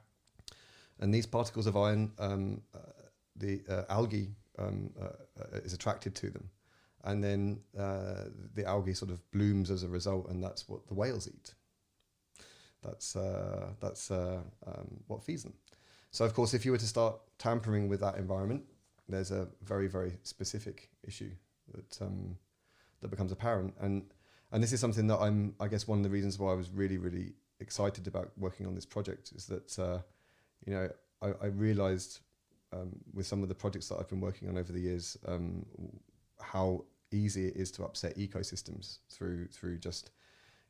And 1.00 1.14
these 1.14 1.28
particles 1.28 1.68
of 1.68 1.76
iron, 1.76 2.12
um, 2.18 2.62
uh, 2.74 2.80
the 3.36 3.62
uh, 3.70 3.84
algae 3.90 4.36
um, 4.58 4.92
uh, 5.02 5.58
is 5.64 5.74
attracted 5.74 6.16
to 6.16 6.30
them, 6.30 6.50
and 7.04 7.24
then 7.24 7.60
uh, 7.78 8.26
the 8.54 8.66
algae 8.66 8.94
sort 8.94 9.12
of 9.12 9.20
blooms 9.32 9.70
as 9.72 9.84
a 9.84 9.88
result, 9.88 10.30
and 10.30 10.44
that's 10.44 10.68
what 10.68 10.88
the 10.88 10.94
whales 10.94 11.28
eat. 11.28 11.54
That's 12.84 13.16
uh, 13.16 13.70
that's 13.80 14.12
uh, 14.12 14.42
um, 14.68 15.04
what 15.08 15.24
feeds 15.24 15.44
them. 15.44 15.54
So 16.12 16.26
of 16.26 16.34
course, 16.34 16.54
if 16.54 16.66
you 16.66 16.72
were 16.72 16.78
to 16.78 16.88
start 16.88 17.16
tampering 17.38 17.88
with 17.88 18.00
that 18.02 18.18
environment, 18.18 18.64
there's 19.08 19.32
a 19.32 19.48
very 19.64 19.88
very 19.88 20.18
specific 20.24 20.90
issue 21.04 21.32
that 21.74 22.02
um, 22.02 22.38
that 23.02 23.10
becomes 23.10 23.32
apparent, 23.32 23.74
and 23.80 24.04
and 24.52 24.62
this 24.62 24.74
is 24.74 24.80
something 24.80 25.08
that 25.08 25.20
I'm 25.20 25.56
I 25.60 25.68
guess 25.68 25.88
one 25.88 26.00
of 26.00 26.04
the 26.04 26.10
reasons 26.10 26.38
why 26.38 26.52
I 26.52 26.56
was 26.56 26.70
really 26.70 26.98
really 26.98 27.34
excited 27.60 28.08
about 28.08 28.32
working 28.38 28.68
on 28.68 28.76
this 28.76 28.86
project 28.86 29.32
is 29.36 29.46
that 29.48 29.80
uh, 29.80 30.00
you 30.66 30.74
know 30.74 30.90
I, 31.22 31.28
I 31.42 31.48
realized 31.48 32.20
um, 32.74 32.90
with 33.14 33.28
some 33.28 33.44
of 33.44 33.50
the 33.50 33.56
projects 33.56 33.88
that 33.90 33.98
I've 34.00 34.10
been 34.10 34.22
working 34.22 34.50
on 34.50 34.58
over 34.58 34.72
the 34.72 34.80
years 34.80 35.18
um, 35.28 35.66
how 36.42 36.86
easy 37.12 37.48
it 37.48 37.56
is 37.56 37.72
to 37.72 37.84
upset 37.84 38.18
ecosystems 38.18 38.98
through 39.10 39.48
through 39.48 39.78
just 39.78 40.12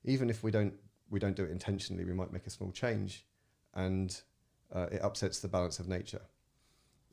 even 0.04 0.30
if 0.30 0.44
we 0.44 0.52
don't 0.52 0.74
we 1.10 1.20
don't 1.20 1.36
do 1.36 1.44
it 1.44 1.52
intentionally 1.52 2.04
we 2.04 2.14
might 2.14 2.34
make 2.34 2.46
a 2.46 2.50
small 2.50 2.72
change 2.72 3.26
and 3.76 4.22
uh, 4.74 4.88
it 4.92 5.02
upsets 5.04 5.40
the 5.40 5.48
balance 5.48 5.80
of 5.80 5.88
nature. 5.88 6.22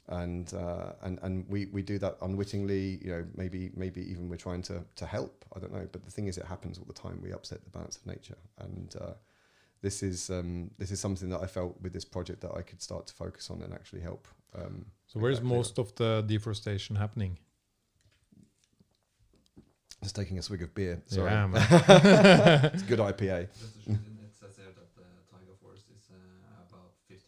And 0.09 0.53
uh, 0.55 0.93
and 1.03 1.19
and 1.23 1.49
we, 1.49 1.67
we 1.67 1.83
do 1.83 1.99
that 1.99 2.17
unwittingly 2.23 2.99
you 3.03 3.11
know 3.11 3.25
maybe 3.37 3.71
maybe 3.77 4.01
even 4.11 4.29
we're 4.29 4.37
trying 4.37 4.63
to 4.63 4.83
to 4.97 5.07
help 5.07 5.45
I 5.55 5.61
don't 5.61 5.73
know. 5.73 5.87
But 5.93 6.05
the 6.05 6.11
thing 6.11 6.27
is 6.27 6.37
it 6.37 6.47
happens 6.47 6.79
all 6.79 6.85
the 6.87 6.93
time. 6.93 7.21
We 7.23 7.33
upset 7.33 7.63
the 7.63 7.71
balance 7.71 7.97
of 7.97 8.07
nature. 8.07 8.39
And 8.59 8.95
uh, 9.01 9.13
this 9.83 10.03
is 10.03 10.29
um, 10.31 10.71
this 10.79 10.91
is 10.91 10.99
something 10.99 11.29
that 11.31 11.41
I 11.41 11.47
felt 11.47 11.81
with 11.81 11.93
this 11.93 12.05
project 12.05 12.41
that 12.41 12.53
I 12.57 12.63
could 12.63 12.83
start 12.83 13.07
to 13.09 13.15
focus 13.15 13.51
on 13.51 13.63
and 13.63 13.73
actually 13.73 14.01
help 14.01 14.27
um, 14.55 14.87
so 15.07 15.19
where's 15.21 15.41
most 15.41 15.79
of 15.79 15.95
the 15.97 16.23
deforestation 16.27 16.97
happening? 16.97 17.39
Just 20.03 20.17
taking 20.17 20.39
a 20.39 20.43
swig 20.43 20.63
of 20.63 20.75
beer. 20.75 21.03
Sorry. 21.07 21.31
Yeah, 21.31 21.47
man. 21.47 21.67
it's 22.75 22.83
good 22.85 22.99
IPA. 23.11 23.43
It 23.43 23.49
says 24.33 24.57
here 24.57 24.67
that 24.67 24.95
the 24.97 25.03
taiga 25.31 25.53
forest 25.61 25.85
is 25.95 26.09
uh, 26.11 26.15
about 26.69 26.93
50% 27.11 27.19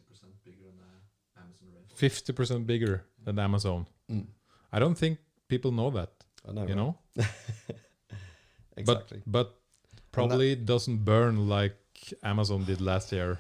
bigger 0.45 0.63
than 0.65 0.77
the 0.79 1.41
Amazon 1.41 1.69
rainforest. 1.77 2.33
50% 2.33 2.67
bigger 2.67 3.05
than 3.25 3.39
Amazon. 3.39 3.87
Mm. 4.11 4.27
I 4.73 4.79
don't 4.79 4.97
think 4.97 5.19
people 5.49 5.71
know 5.71 5.91
that. 5.91 6.11
I 6.49 6.53
know. 6.53 6.67
You 6.67 6.75
know? 6.75 6.99
exactly. 8.77 9.23
But, 9.27 9.49
but 9.51 9.59
probably 10.13 10.55
doesn't 10.55 11.05
burn 11.05 11.49
like 11.49 11.77
Amazon 12.23 12.65
did 12.65 12.81
last 12.81 13.13
year 13.13 13.39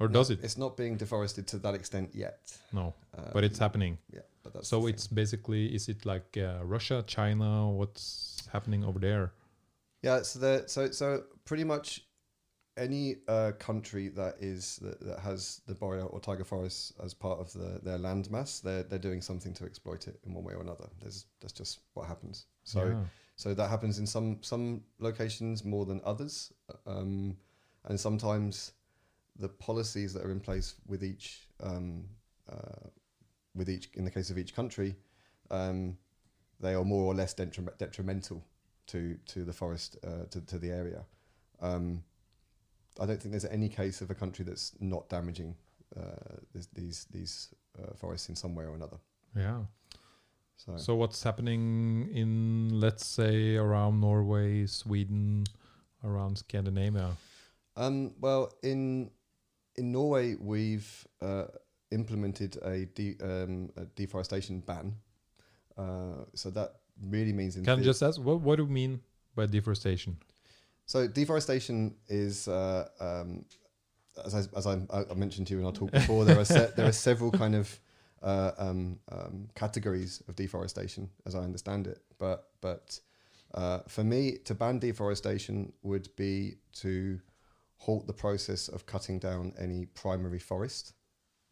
or 0.00 0.08
No, 0.08 0.14
does 0.14 0.30
it? 0.30 0.42
It's 0.42 0.56
not 0.58 0.76
being 0.76 0.96
deforested 0.96 1.46
to 1.48 1.58
that 1.58 1.74
extent 1.74 2.10
yet. 2.14 2.58
No, 2.72 2.94
Um, 3.16 3.24
but 3.32 3.44
it's 3.44 3.58
happening. 3.58 3.98
Yeah, 4.12 4.20
but 4.42 4.52
that's 4.54 4.68
So 4.68 4.86
it's 4.86 5.06
basically 5.06 5.74
is 5.74 5.88
it 5.88 6.04
like 6.06 6.36
uh, 6.36 6.64
Russia, 6.64 7.04
China? 7.06 7.70
What's 7.70 8.48
happening 8.52 8.84
over 8.84 8.98
there? 8.98 9.32
Yeah, 10.02 10.22
so 10.22 10.38
the 10.38 10.64
so 10.66 10.90
so 10.90 11.24
pretty 11.44 11.64
much 11.64 12.06
any 12.76 13.16
uh, 13.28 13.52
country 13.58 14.08
that 14.08 14.36
is 14.40 14.76
that, 14.82 15.00
that 15.00 15.18
has 15.20 15.60
the 15.66 15.74
boreal 15.74 16.08
or 16.12 16.20
taiga 16.20 16.44
forests 16.44 16.92
as 17.04 17.12
part 17.12 17.38
of 17.38 17.52
the, 17.52 17.80
their 17.82 17.98
land 17.98 18.30
mass, 18.30 18.60
they're 18.60 18.82
they're 18.84 18.98
doing 18.98 19.20
something 19.20 19.52
to 19.54 19.64
exploit 19.64 20.08
it 20.08 20.18
in 20.24 20.32
one 20.32 20.44
way 20.44 20.54
or 20.54 20.62
another. 20.62 20.88
There's 21.00 21.26
that's 21.40 21.52
just 21.52 21.80
what 21.94 22.06
happens. 22.06 22.46
So 22.64 22.86
Yeah. 22.86 23.04
so 23.36 23.54
that 23.54 23.68
happens 23.68 23.98
in 23.98 24.06
some 24.06 24.38
some 24.42 24.82
locations 24.98 25.64
more 25.64 25.84
than 25.84 26.00
others, 26.04 26.52
um, 26.86 27.36
and 27.84 28.00
sometimes 28.00 28.72
the 29.40 29.48
policies 29.48 30.12
that 30.14 30.24
are 30.24 30.30
in 30.30 30.40
place 30.40 30.74
with 30.86 31.02
each 31.02 31.48
um, 31.62 32.04
uh, 32.50 32.88
with 33.54 33.68
each 33.68 33.88
in 33.94 34.04
the 34.04 34.10
case 34.10 34.30
of 34.30 34.38
each 34.38 34.54
country, 34.54 34.94
um, 35.50 35.96
they 36.60 36.74
are 36.74 36.84
more 36.84 37.04
or 37.04 37.14
less 37.14 37.34
detrim- 37.34 37.76
detrimental 37.78 38.42
to 38.86 39.16
to 39.26 39.44
the 39.44 39.52
forest 39.52 39.96
uh, 40.04 40.24
to 40.30 40.40
to 40.42 40.58
the 40.58 40.70
area. 40.70 41.04
Um, 41.60 42.02
I 43.00 43.06
don't 43.06 43.20
think 43.20 43.30
there's 43.32 43.44
any 43.46 43.68
case 43.68 44.00
of 44.02 44.10
a 44.10 44.14
country 44.14 44.44
that's 44.44 44.72
not 44.80 45.08
damaging 45.08 45.54
uh, 45.96 46.36
this, 46.54 46.66
these 46.74 47.06
these 47.10 47.54
uh, 47.78 47.94
forests 47.96 48.28
in 48.28 48.36
some 48.36 48.54
way 48.54 48.64
or 48.64 48.74
another. 48.74 48.98
yeah. 49.36 49.60
So, 50.56 50.76
So 50.76 50.94
what's 50.94 51.22
happening 51.22 52.10
in 52.12 52.68
let's 52.80 53.06
say 53.06 53.56
around 53.56 54.00
Norway, 54.00 54.66
Sweden, 54.66 55.44
around 56.04 56.36
Scandinavia? 56.36 57.16
um, 57.76 58.12
well, 58.20 58.52
in 58.62 59.10
in 59.80 59.92
Norway, 59.92 60.36
we've 60.38 61.06
uh, 61.20 61.46
implemented 61.90 62.56
a, 62.62 62.84
de- 62.84 63.16
um, 63.22 63.70
a 63.76 63.84
deforestation 63.96 64.60
ban. 64.60 64.94
Uh, 65.76 66.24
so 66.34 66.50
that 66.50 66.70
really 67.08 67.32
means 67.32 67.56
in 67.56 67.64
Can 67.64 67.80
I 67.80 67.82
just 67.82 68.02
ask 68.02 68.20
what 68.20 68.40
what 68.40 68.56
do 68.56 68.64
you 68.64 68.68
mean 68.68 69.00
by 69.34 69.46
deforestation? 69.46 70.18
So 70.84 71.08
deforestation 71.08 71.94
is, 72.08 72.46
uh, 72.48 72.88
um, 73.00 73.44
as 74.24 74.34
I, 74.34 74.40
as 74.58 74.66
I, 74.66 74.74
I 74.92 75.14
mentioned 75.14 75.46
to 75.46 75.54
you 75.54 75.60
in 75.60 75.66
our 75.66 75.72
talk 75.72 75.90
before, 75.92 76.24
there 76.24 76.38
are 76.38 76.44
se- 76.44 76.72
there 76.76 76.86
are 76.86 76.92
several 77.08 77.30
kind 77.30 77.54
of 77.54 77.80
uh, 78.22 78.50
um, 78.58 78.98
um, 79.10 79.48
categories 79.54 80.22
of 80.28 80.36
deforestation, 80.36 81.08
as 81.26 81.34
I 81.34 81.40
understand 81.40 81.86
it. 81.86 82.00
But 82.18 82.48
but 82.60 83.00
uh, 83.54 83.78
for 83.88 84.04
me, 84.04 84.38
to 84.44 84.54
ban 84.54 84.78
deforestation 84.78 85.72
would 85.82 86.14
be 86.16 86.56
to 86.82 87.20
halt 87.80 88.06
the 88.06 88.12
process 88.12 88.68
of 88.68 88.84
cutting 88.86 89.18
down 89.18 89.52
any 89.58 89.86
primary 89.86 90.38
forest. 90.38 90.94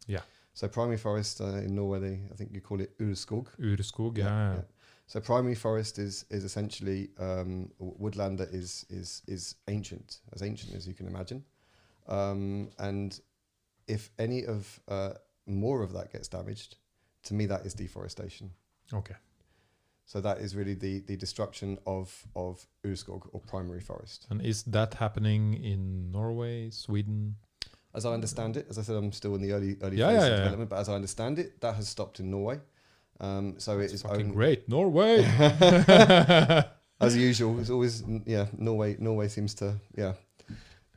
Yeah. 0.07 0.21
So 0.53 0.67
primary 0.67 0.97
forest 0.97 1.41
uh, 1.41 1.65
in 1.65 1.75
Norway, 1.75 1.99
they, 1.99 2.19
I 2.31 2.35
think 2.35 2.51
you 2.53 2.61
call 2.61 2.81
it 2.81 2.97
urskog. 2.99 3.47
Urskog, 3.59 4.17
Yeah, 4.17 4.25
yeah. 4.25 4.53
yeah. 4.55 4.61
So 5.07 5.19
primary 5.19 5.55
forest 5.55 5.97
is 5.97 6.25
is 6.29 6.43
essentially 6.43 7.09
um, 7.17 7.71
woodland 7.79 8.37
that 8.39 8.49
is 8.49 8.85
is 8.89 9.23
is 9.27 9.55
ancient, 9.67 10.19
as 10.33 10.41
ancient 10.41 10.75
as 10.75 10.87
you 10.87 10.93
can 10.93 11.07
imagine, 11.07 11.43
um, 12.07 12.69
and 12.77 13.19
if 13.87 14.11
any 14.19 14.45
of 14.45 14.79
uh, 14.87 15.13
more 15.47 15.81
of 15.81 15.93
that 15.93 16.11
gets 16.11 16.27
damaged, 16.27 16.77
to 17.23 17.33
me 17.33 17.47
that 17.47 17.65
is 17.65 17.73
deforestation. 17.73 18.51
Okay. 18.93 19.15
So 20.09 20.19
that 20.21 20.39
is 20.39 20.55
really 20.55 20.73
the 20.73 21.01
the 21.01 21.15
destruction 21.15 21.77
of 21.85 22.25
of 22.35 22.65
urskog 22.83 23.29
or 23.31 23.41
primary 23.41 23.79
forest. 23.79 24.25
And 24.31 24.41
is 24.41 24.63
that 24.63 24.95
happening 24.95 25.53
in 25.53 26.11
Norway, 26.11 26.71
Sweden? 26.71 27.35
As 27.93 28.05
I 28.07 28.13
understand 28.13 28.57
it, 28.57 28.65
as 28.71 28.79
I 28.79 28.81
said, 28.81 28.95
I'm 28.95 29.11
still 29.11 29.35
in 29.35 29.41
the 29.41 29.51
early 29.51 29.77
early 29.83 29.97
Yeah, 29.97 30.07
phase 30.09 30.17
yeah, 30.21 30.25
of 30.25 30.31
yeah. 30.31 30.37
development, 30.37 30.69
but 30.71 30.79
as 30.79 30.89
I 30.89 30.95
understand 30.95 31.37
it, 31.37 31.61
that 31.61 31.75
has 31.75 31.87
stopped 31.87 32.19
in 32.19 32.31
Norway. 32.31 32.57
Um, 33.19 33.59
so 33.59 33.77
it 33.79 33.93
It's 33.93 34.01
fucking 34.01 34.33
great, 34.33 34.67
Norway. 34.67 35.15
as 36.99 37.15
usual, 37.15 37.59
it's 37.59 37.69
always 37.69 38.03
yeah. 38.25 38.47
Norway 38.57 38.97
Norway 38.97 39.27
seems 39.27 39.53
to 39.61 39.75
yeah 39.95 40.13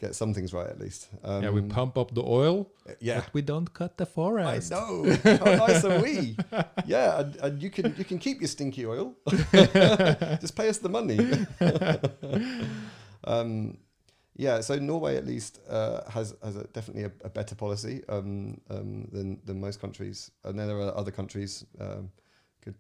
get 0.03 0.15
some 0.17 0.35
things 0.35 0.53
right 0.53 0.67
at 0.67 0.81
least. 0.81 1.09
Um, 1.23 1.43
yeah, 1.45 1.51
we 1.51 1.63
pump 1.63 1.97
up 1.97 2.13
the 2.13 2.25
oil, 2.25 2.69
Yeah, 3.01 3.21
but 3.21 3.33
we 3.33 3.41
don't 3.41 3.73
cut 3.73 3.97
the 3.97 4.07
I 4.17 4.59
know. 4.75 5.17
How 5.25 5.67
nice 5.67 5.85
are 5.85 6.03
we? 6.03 6.37
Yeah, 6.85 7.21
and, 7.21 7.37
and 7.37 7.63
you 7.63 7.71
can 7.71 7.95
you 7.97 8.05
can 8.05 8.19
keep 8.19 8.41
your 8.41 8.49
stinky 8.49 8.85
oil. 8.85 9.15
Just 10.43 10.57
pay 10.57 10.69
us 10.69 10.79
the 10.79 10.89
money. 10.89 11.19
um, 13.25 13.79
yeah, 14.37 14.61
so 14.61 14.77
Norway 14.77 15.17
at 15.17 15.27
least 15.27 15.61
uh, 15.69 16.11
has 16.11 16.35
has 16.43 16.57
a, 16.57 16.65
definitely 16.65 17.05
a, 17.05 17.13
a 17.25 17.31
better 17.31 17.55
policy 17.55 18.03
um, 18.09 18.61
um, 18.71 19.09
than 19.13 19.41
than 19.45 19.61
most 19.61 19.81
countries, 19.81 20.33
and 20.45 20.59
then 20.59 20.67
there 20.67 20.79
are 20.79 20.97
other 20.97 21.13
countries. 21.13 21.65
Um, 21.81 22.11
could 22.61 22.77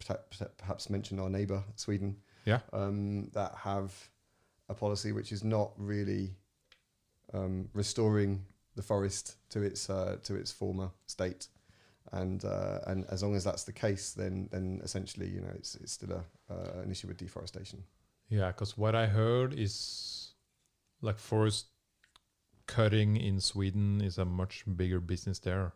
perhaps 0.59 0.91
mention 0.91 1.19
our 1.19 1.31
neighbour 1.31 1.63
Sweden. 1.75 2.17
Yeah. 2.45 2.61
um, 2.73 3.31
that 3.35 3.55
have 3.55 3.93
a 4.69 4.75
policy 4.75 5.13
which 5.13 5.31
is 5.31 5.45
not 5.45 5.71
really 5.77 6.35
um, 7.33 7.69
restoring 7.75 8.45
the 8.75 8.83
forest 8.83 9.37
to 9.51 9.63
its 9.63 9.91
uh, 9.91 10.17
to 10.25 10.35
its 10.35 10.51
former 10.53 10.91
state, 11.07 11.49
and 12.13 12.45
uh, 12.45 12.81
and 12.87 13.05
as 13.11 13.23
long 13.23 13.35
as 13.35 13.45
that's 13.45 13.65
the 13.65 13.73
case, 13.73 14.13
then 14.13 14.49
then 14.51 14.81
essentially 14.83 15.29
you 15.29 15.41
know 15.41 15.53
it's 15.55 15.75
it's 15.77 15.93
still 15.93 16.13
a 16.13 16.53
uh, 16.53 16.83
an 16.83 16.91
issue 16.91 17.09
with 17.09 17.17
deforestation. 17.17 17.83
Yeah, 18.29 18.49
because 18.49 18.79
what 18.79 18.95
I 18.95 19.07
heard 19.07 19.53
is 19.59 20.33
like 21.01 21.19
forest 21.19 21.67
cutting 22.67 23.17
in 23.17 23.41
Sweden 23.41 24.01
is 24.01 24.19
a 24.19 24.25
much 24.25 24.65
bigger 24.77 25.01
business 25.01 25.39
there. 25.39 25.73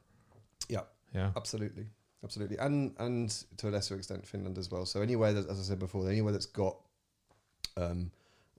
Yeah. 0.68 0.80
Yeah. 1.14 1.30
Absolutely, 1.36 1.86
absolutely, 2.24 2.58
and 2.58 2.94
and 2.98 3.30
to 3.56 3.68
a 3.68 3.70
lesser 3.70 3.96
extent 3.96 4.26
Finland 4.26 4.58
as 4.58 4.70
well. 4.70 4.84
So 4.84 5.00
anywhere 5.00 5.32
that, 5.32 5.48
as 5.48 5.58
I 5.58 5.62
said 5.62 5.78
before, 5.78 6.10
anywhere 6.10 6.32
that's 6.32 6.46
got 6.46 6.76
um, 7.76 8.10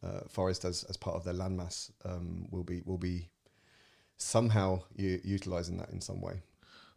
uh, 0.04 0.22
forest 0.28 0.66
as, 0.66 0.84
as 0.86 0.98
part 0.98 1.16
of 1.16 1.24
their 1.24 1.34
landmass 1.34 1.92
um, 2.06 2.48
will 2.52 2.64
be 2.64 2.82
will 2.86 2.98
be 2.98 3.30
somehow 4.18 4.82
u- 4.96 5.22
utilizing 5.24 5.78
that 5.78 5.90
in 5.90 6.02
some 6.02 6.22
way. 6.22 6.42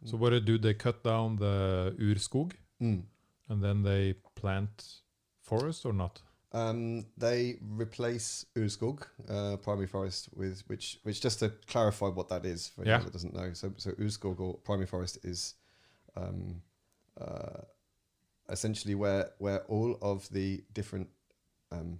So 0.05 0.17
what 0.17 0.31
they 0.31 0.39
do, 0.39 0.57
they 0.57 0.73
cut 0.73 1.03
down 1.03 1.37
the 1.37 1.95
urskog 1.99 2.53
Mm. 2.81 3.03
and 3.49 3.63
then 3.63 3.83
they 3.83 4.13
plant 4.35 5.01
forest 5.39 5.85
or 5.85 5.93
not? 5.93 6.21
Um, 6.53 7.05
they 7.17 7.59
replace 7.61 8.45
Urskog, 8.55 9.03
uh, 9.29 9.55
primary 9.57 9.87
forest, 9.87 10.29
with 10.35 10.63
which, 10.67 10.99
which 11.03 11.21
just 11.21 11.39
to 11.39 11.49
clarify 11.67 12.07
what 12.07 12.27
that 12.29 12.45
is 12.45 12.67
for 12.67 12.81
anyone 12.81 13.03
that 13.05 13.13
doesn't 13.13 13.33
know. 13.33 13.53
So, 13.53 13.73
so 13.77 13.91
Urskog 13.91 14.39
or 14.39 14.55
primary 14.55 14.87
forest 14.87 15.19
is 15.23 15.55
um, 16.17 16.61
uh, 17.19 17.61
essentially 18.49 18.95
where 18.95 19.31
where 19.37 19.59
all 19.69 19.97
of 20.01 20.27
the 20.29 20.61
different 20.73 21.07
um, 21.71 21.99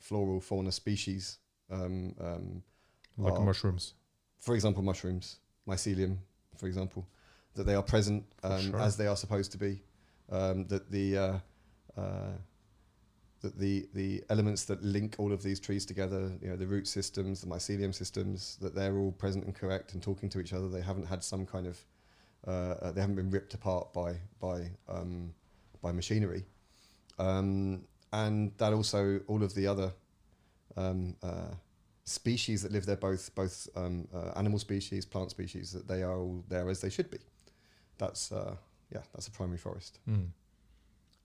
floral 0.00 0.40
fauna 0.40 0.72
species, 0.72 1.38
um, 1.70 2.14
um, 2.20 2.62
Like 3.16 3.34
are- 3.34 3.44
mushrooms. 3.44 3.94
for 4.38 4.54
example, 4.54 4.82
mushrooms, 4.82 5.38
mycelium, 5.66 6.18
for 6.56 6.66
example, 6.66 7.06
that 7.54 7.64
they 7.64 7.74
are 7.74 7.82
present 7.82 8.24
um, 8.42 8.60
sure. 8.70 8.80
as 8.80 8.96
they 8.96 9.06
are 9.06 9.16
supposed 9.16 9.52
to 9.52 9.58
be. 9.58 9.82
Um, 10.28 10.66
that 10.66 10.90
the 10.90 11.16
uh, 11.16 11.38
uh, 11.96 12.32
that 13.40 13.58
the 13.58 13.88
the 13.94 14.24
elements 14.28 14.64
that 14.64 14.82
link 14.82 15.16
all 15.18 15.32
of 15.32 15.42
these 15.42 15.60
trees 15.60 15.86
together, 15.86 16.32
you 16.42 16.48
know, 16.48 16.56
the 16.56 16.66
root 16.66 16.88
systems, 16.88 17.40
the 17.40 17.46
mycelium 17.46 17.94
systems, 17.94 18.58
that 18.60 18.74
they're 18.74 18.96
all 18.96 19.12
present 19.12 19.44
and 19.44 19.54
correct 19.54 19.94
and 19.94 20.02
talking 20.02 20.28
to 20.30 20.40
each 20.40 20.52
other. 20.52 20.68
They 20.68 20.80
haven't 20.80 21.06
had 21.06 21.22
some 21.22 21.46
kind 21.46 21.66
of 21.66 21.84
uh, 22.46 22.50
uh, 22.50 22.92
they 22.92 23.00
haven't 23.00 23.16
been 23.16 23.30
ripped 23.30 23.54
apart 23.54 23.92
by 23.92 24.16
by 24.40 24.70
um, 24.88 25.32
by 25.82 25.92
machinery, 25.92 26.44
um, 27.18 27.84
and 28.12 28.52
that 28.58 28.72
also 28.72 29.20
all 29.26 29.42
of 29.42 29.54
the 29.54 29.66
other 29.66 29.92
um, 30.76 31.16
uh, 31.22 31.54
species 32.04 32.62
that 32.62 32.72
live 32.72 32.86
there, 32.86 32.96
both 32.96 33.34
both 33.34 33.68
um, 33.76 34.08
uh, 34.14 34.32
animal 34.36 34.58
species, 34.58 35.04
plant 35.04 35.30
species, 35.30 35.72
that 35.72 35.88
they 35.88 36.02
are 36.02 36.18
all 36.18 36.44
there 36.48 36.68
as 36.70 36.80
they 36.80 36.90
should 36.90 37.10
be. 37.10 37.18
That's 37.98 38.32
uh, 38.32 38.56
yeah, 38.92 39.02
that's 39.14 39.28
a 39.28 39.30
primary 39.30 39.58
forest. 39.58 39.98
Mm. 40.08 40.28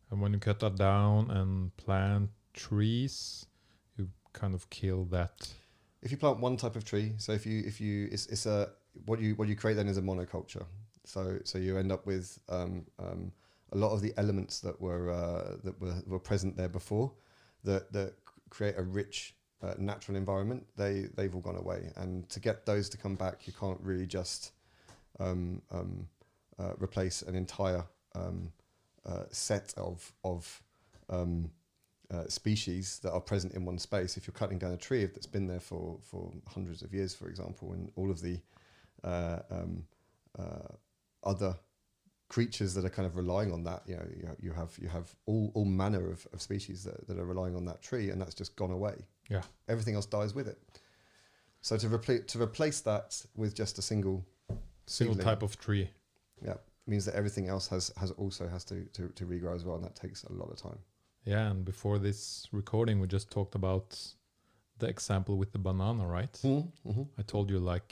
And 0.09 0.21
when 0.21 0.33
you 0.33 0.39
cut 0.39 0.59
that 0.59 0.75
down 0.75 1.31
and 1.31 1.75
plant 1.77 2.29
trees, 2.53 3.45
you 3.97 4.09
kind 4.33 4.53
of 4.53 4.69
kill 4.69 5.05
that. 5.05 5.53
If 6.01 6.11
you 6.11 6.17
plant 6.17 6.39
one 6.39 6.57
type 6.57 6.75
of 6.75 6.83
tree, 6.83 7.13
so 7.17 7.31
if 7.31 7.45
you 7.45 7.63
if 7.65 7.79
you 7.79 8.09
it's, 8.11 8.25
it's 8.27 8.45
a 8.45 8.69
what 9.05 9.21
you 9.21 9.35
what 9.35 9.47
you 9.47 9.55
create 9.55 9.75
then 9.75 9.87
is 9.87 9.97
a 9.97 10.01
monoculture. 10.01 10.65
So 11.05 11.39
so 11.43 11.57
you 11.57 11.77
end 11.77 11.91
up 11.91 12.05
with 12.05 12.39
um, 12.49 12.85
um, 12.99 13.31
a 13.71 13.77
lot 13.77 13.91
of 13.91 14.01
the 14.01 14.13
elements 14.17 14.59
that 14.59 14.79
were 14.81 15.09
uh, 15.09 15.57
that 15.63 15.79
were, 15.79 15.95
were 16.05 16.19
present 16.19 16.57
there 16.57 16.69
before, 16.69 17.11
that 17.63 17.91
that 17.93 18.13
create 18.49 18.75
a 18.77 18.83
rich 18.83 19.35
uh, 19.63 19.73
natural 19.77 20.17
environment. 20.17 20.65
They 20.75 21.07
they've 21.15 21.33
all 21.33 21.41
gone 21.41 21.57
away, 21.57 21.91
and 21.95 22.27
to 22.29 22.39
get 22.39 22.65
those 22.65 22.89
to 22.89 22.97
come 22.97 23.15
back, 23.15 23.47
you 23.47 23.53
can't 23.53 23.79
really 23.81 24.07
just 24.07 24.51
um, 25.19 25.61
um, 25.71 26.07
uh, 26.59 26.73
replace 26.79 27.21
an 27.21 27.35
entire 27.35 27.83
um, 28.15 28.51
uh, 29.05 29.23
set 29.29 29.73
of 29.77 30.11
of 30.23 30.61
um, 31.09 31.51
uh, 32.11 32.27
species 32.27 32.99
that 33.03 33.11
are 33.11 33.21
present 33.21 33.53
in 33.53 33.65
one 33.65 33.77
space. 33.77 34.17
If 34.17 34.27
you're 34.27 34.33
cutting 34.33 34.57
down 34.57 34.73
a 34.73 34.77
tree 34.77 35.05
that's 35.05 35.27
been 35.27 35.47
there 35.47 35.59
for, 35.61 35.97
for 36.03 36.31
hundreds 36.47 36.81
of 36.81 36.93
years, 36.93 37.15
for 37.15 37.29
example, 37.29 37.71
and 37.71 37.89
all 37.95 38.11
of 38.11 38.21
the 38.21 38.39
uh, 39.03 39.39
um, 39.49 39.83
other 41.23 41.55
creatures 42.35 42.73
that 42.75 42.85
are 42.85 42.89
kind 42.97 43.05
of 43.05 43.17
relying 43.17 43.51
on 43.51 43.61
that, 43.65 43.81
you 43.85 43.95
know, 43.97 44.07
you, 44.15 44.29
you 44.45 44.51
have 44.53 44.71
you 44.81 44.87
have 44.87 45.07
all, 45.25 45.51
all 45.53 45.65
manner 45.65 46.09
of, 46.09 46.25
of 46.33 46.41
species 46.41 46.79
that, 46.85 47.05
that 47.07 47.17
are 47.19 47.25
relying 47.25 47.55
on 47.57 47.65
that 47.65 47.81
tree, 47.81 48.09
and 48.09 48.17
that's 48.21 48.33
just 48.41 48.55
gone 48.55 48.71
away. 48.71 48.95
Yeah. 49.29 49.43
everything 49.73 49.95
else 49.95 50.05
dies 50.05 50.33
with 50.33 50.47
it. 50.47 50.57
So 51.61 51.77
to 51.77 51.87
replace 51.97 52.23
to 52.31 52.41
replace 52.41 52.79
that 52.81 53.07
with 53.41 53.53
just 53.61 53.77
a 53.79 53.81
single 53.81 54.17
Single 54.85 55.15
seedling, 55.15 55.25
type 55.29 55.43
of 55.43 55.51
tree. 55.65 55.89
yeah, 56.49 56.57
means 56.87 57.03
that 57.05 57.15
everything 57.21 57.45
else 57.53 57.67
has 57.73 57.91
has 58.01 58.11
also 58.23 58.43
has 58.55 58.63
to, 58.65 58.75
to 58.95 59.01
to 59.17 59.23
regrow 59.25 59.53
as 59.55 59.63
well, 59.65 59.75
and 59.79 59.85
that 59.87 59.95
takes 60.03 60.23
a 60.23 60.33
lot 60.41 60.49
of 60.53 60.57
time. 60.67 60.79
Yeah, 61.25 61.51
and 61.51 61.65
before 61.65 61.99
this 61.99 62.47
recording, 62.61 62.95
we 63.01 63.07
just 63.07 63.29
talked 63.29 63.55
about 63.55 63.87
the 64.79 64.87
example 64.87 65.33
with 65.41 65.51
the 65.51 65.59
banana, 65.59 66.03
right? 66.19 66.35
Mm-hmm. 66.43 67.03
I 67.19 67.23
told 67.33 67.49
you 67.51 67.59
like 67.73 67.91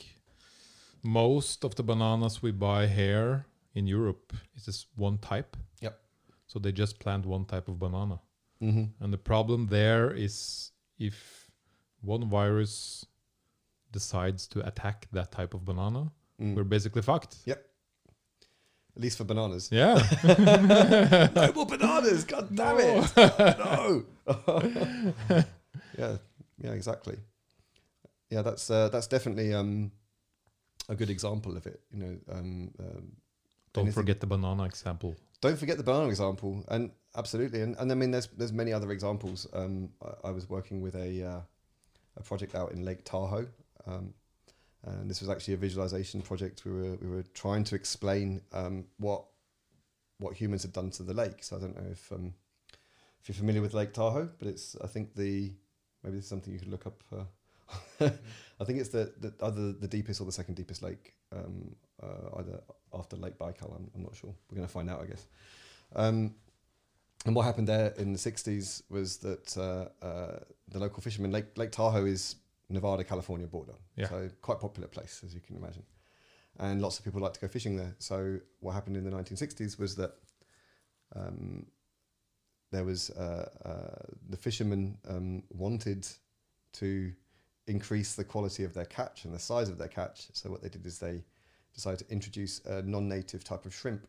most 1.03 1.63
of 1.65 1.72
the 1.75 1.84
bananas 1.84 2.41
we 2.41 2.51
buy 2.51 2.88
here 2.88 3.46
in 3.73 3.88
Europe 3.88 4.33
is 4.55 4.65
just 4.65 4.88
one 4.95 5.17
type. 5.17 5.55
Yep. 5.81 5.99
So 6.47 6.59
they 6.59 6.71
just 6.71 6.99
plant 6.99 7.25
one 7.25 7.45
type 7.45 7.67
of 7.67 7.79
banana. 7.79 8.19
Mm-hmm. 8.61 9.03
And 9.03 9.13
the 9.13 9.17
problem 9.17 9.67
there 9.67 10.11
is 10.11 10.71
if 10.97 11.49
one 12.01 12.27
virus 12.29 13.05
decides 13.91 14.47
to 14.47 14.65
attack 14.67 15.07
that 15.11 15.31
type 15.31 15.53
of 15.53 15.65
banana, 15.65 16.11
Mm. 16.41 16.55
we're 16.55 16.63
basically 16.63 17.01
fucked. 17.01 17.35
Yep. 17.45 17.65
At 18.95 19.01
least 19.01 19.17
for 19.17 19.25
bananas. 19.25 19.67
Yeah. 19.71 20.01
no 21.35 21.51
more 21.53 21.65
bananas! 21.65 22.23
God 22.23 22.55
damn 22.55 22.77
it! 22.79 23.17
no. 23.17 24.05
yeah, 25.97 26.17
yeah, 26.63 26.71
exactly. 26.71 27.17
Yeah, 28.29 28.41
that's 28.41 28.69
uh, 28.69 28.88
that's 28.89 29.07
definitely 29.07 29.53
um, 29.53 29.91
a 30.88 30.95
good 30.95 31.09
example 31.09 31.57
of 31.57 31.65
it. 31.67 31.81
You 31.91 31.99
know, 31.99 32.17
um, 32.31 32.71
um, 32.79 33.11
Don't 33.73 33.83
Anything- 33.83 34.01
forget 34.01 34.19
the 34.19 34.27
banana 34.27 34.63
example. 34.63 35.15
don't 35.41 35.57
forget 35.57 35.77
the 35.77 35.83
banana 35.83 36.07
example, 36.09 36.65
and 36.69 36.91
absolutely, 37.15 37.61
and, 37.61 37.75
and 37.77 37.91
I 37.91 37.95
mean, 37.95 38.11
there's 38.11 38.27
there's 38.38 38.51
many 38.53 38.73
other 38.73 38.91
examples. 38.91 39.47
Um, 39.53 39.89
I, 40.01 40.29
I 40.29 40.31
was 40.31 40.49
working 40.49 40.81
with 40.81 40.95
a 40.95 41.23
uh, 41.23 41.41
a 42.17 42.23
project 42.23 42.55
out 42.55 42.71
in 42.71 42.83
Lake 42.83 43.05
Tahoe, 43.05 43.47
um, 43.85 44.13
and 44.83 45.09
this 45.09 45.21
was 45.21 45.29
actually 45.29 45.53
a 45.53 45.57
visualization 45.57 46.21
project. 46.21 46.65
We 46.65 46.71
were 46.71 46.95
we 46.95 47.07
were 47.07 47.23
trying 47.33 47.63
to 47.65 47.75
explain 47.75 48.41
um, 48.53 48.85
what 48.97 49.25
what 50.17 50.33
humans 50.35 50.63
had 50.63 50.73
done 50.73 50.89
to 50.91 51.03
the 51.03 51.13
lake. 51.13 51.43
So 51.43 51.55
I 51.55 51.59
don't 51.59 51.75
know 51.75 51.89
if 51.91 52.11
um, 52.11 52.33
if 53.21 53.29
you're 53.29 53.35
familiar 53.35 53.61
with 53.61 53.73
Lake 53.73 53.93
Tahoe, 53.93 54.29
but 54.39 54.47
it's 54.47 54.75
I 54.83 54.88
think 54.88 55.15
the 55.15 55.53
maybe 56.03 56.15
this 56.17 56.25
is 56.25 56.29
something 56.29 56.51
you 56.53 56.59
could 56.59 56.71
look 56.71 56.88
up. 56.88 57.03
Uh, 57.12 57.23
I 58.62 58.65
think 58.65 58.79
it's 58.79 58.89
the, 58.89 59.13
the 59.19 59.34
either 59.43 59.73
the 59.73 59.88
deepest 59.88 60.21
or 60.21 60.25
the 60.25 60.32
second 60.32 60.55
deepest 60.55 60.82
lake, 60.82 61.13
um, 61.32 61.75
uh, 62.01 62.39
either 62.39 62.60
after 62.93 63.15
Lake 63.15 63.38
Baikal. 63.38 63.75
I'm, 63.75 63.89
I'm 63.95 64.03
not 64.03 64.15
sure. 64.15 64.34
We're 64.49 64.55
going 64.55 64.67
to 64.67 64.73
find 64.73 64.89
out, 64.89 65.01
I 65.01 65.05
guess. 65.05 65.27
Um, 65.95 66.36
and 67.25 67.36
what 67.36 67.43
happened 67.43 67.67
there 67.67 67.93
in 67.97 68.13
the 68.13 68.19
60s 68.19 68.84
was 68.89 69.17
that 69.17 69.58
uh, 69.58 70.05
uh, 70.05 70.39
the 70.69 70.79
local 70.79 71.01
fishermen, 71.01 71.32
Lake, 71.32 71.58
Lake 71.58 71.71
Tahoe 71.71 72.05
is 72.05 72.36
Nevada 72.69 73.03
California 73.03 73.47
border. 73.47 73.73
Yeah. 73.95 74.10
So 74.10 74.29
quite 74.41 74.60
popular 74.60 74.88
place, 74.88 75.21
as 75.25 75.34
you 75.34 75.41
can 75.41 75.58
imagine. 75.58 75.84
And 76.60 76.82
lots 76.82 76.99
of 76.99 77.05
people 77.05 77.21
like 77.21 77.34
to 77.34 77.39
go 77.39 77.47
fishing 77.47 77.75
there. 77.75 77.95
So 77.99 78.39
what 78.60 78.73
happened 78.73 78.97
in 78.97 79.03
the 79.03 79.12
1960s 79.12 79.79
was 79.79 79.95
that 79.95 80.13
um, 81.15 81.65
there 82.71 82.84
was 82.84 83.10
uh, 83.12 83.49
uh, 83.65 84.13
the 84.29 84.38
fishermen 84.38 84.97
um, 85.08 85.43
wanted 85.49 86.08
to 86.73 87.12
increase 87.69 88.15
the 88.15 88.23
quality 88.23 88.63
of 88.63 88.73
their 88.73 88.86
catch 88.86 89.25
and 89.25 89.34
the 89.34 89.39
size 89.39 89.69
of 89.69 89.77
their 89.77 89.88
catch. 89.88 90.27
So 90.34 90.49
what 90.49 90.62
they 90.62 90.69
did 90.69 90.86
is 90.86 90.99
they 90.99 91.23
decided 91.73 91.99
to 91.99 92.12
introduce 92.12 92.60
a 92.65 92.82
non-native 92.82 93.43
type 93.43 93.65
of 93.65 93.73
shrimp. 93.73 94.08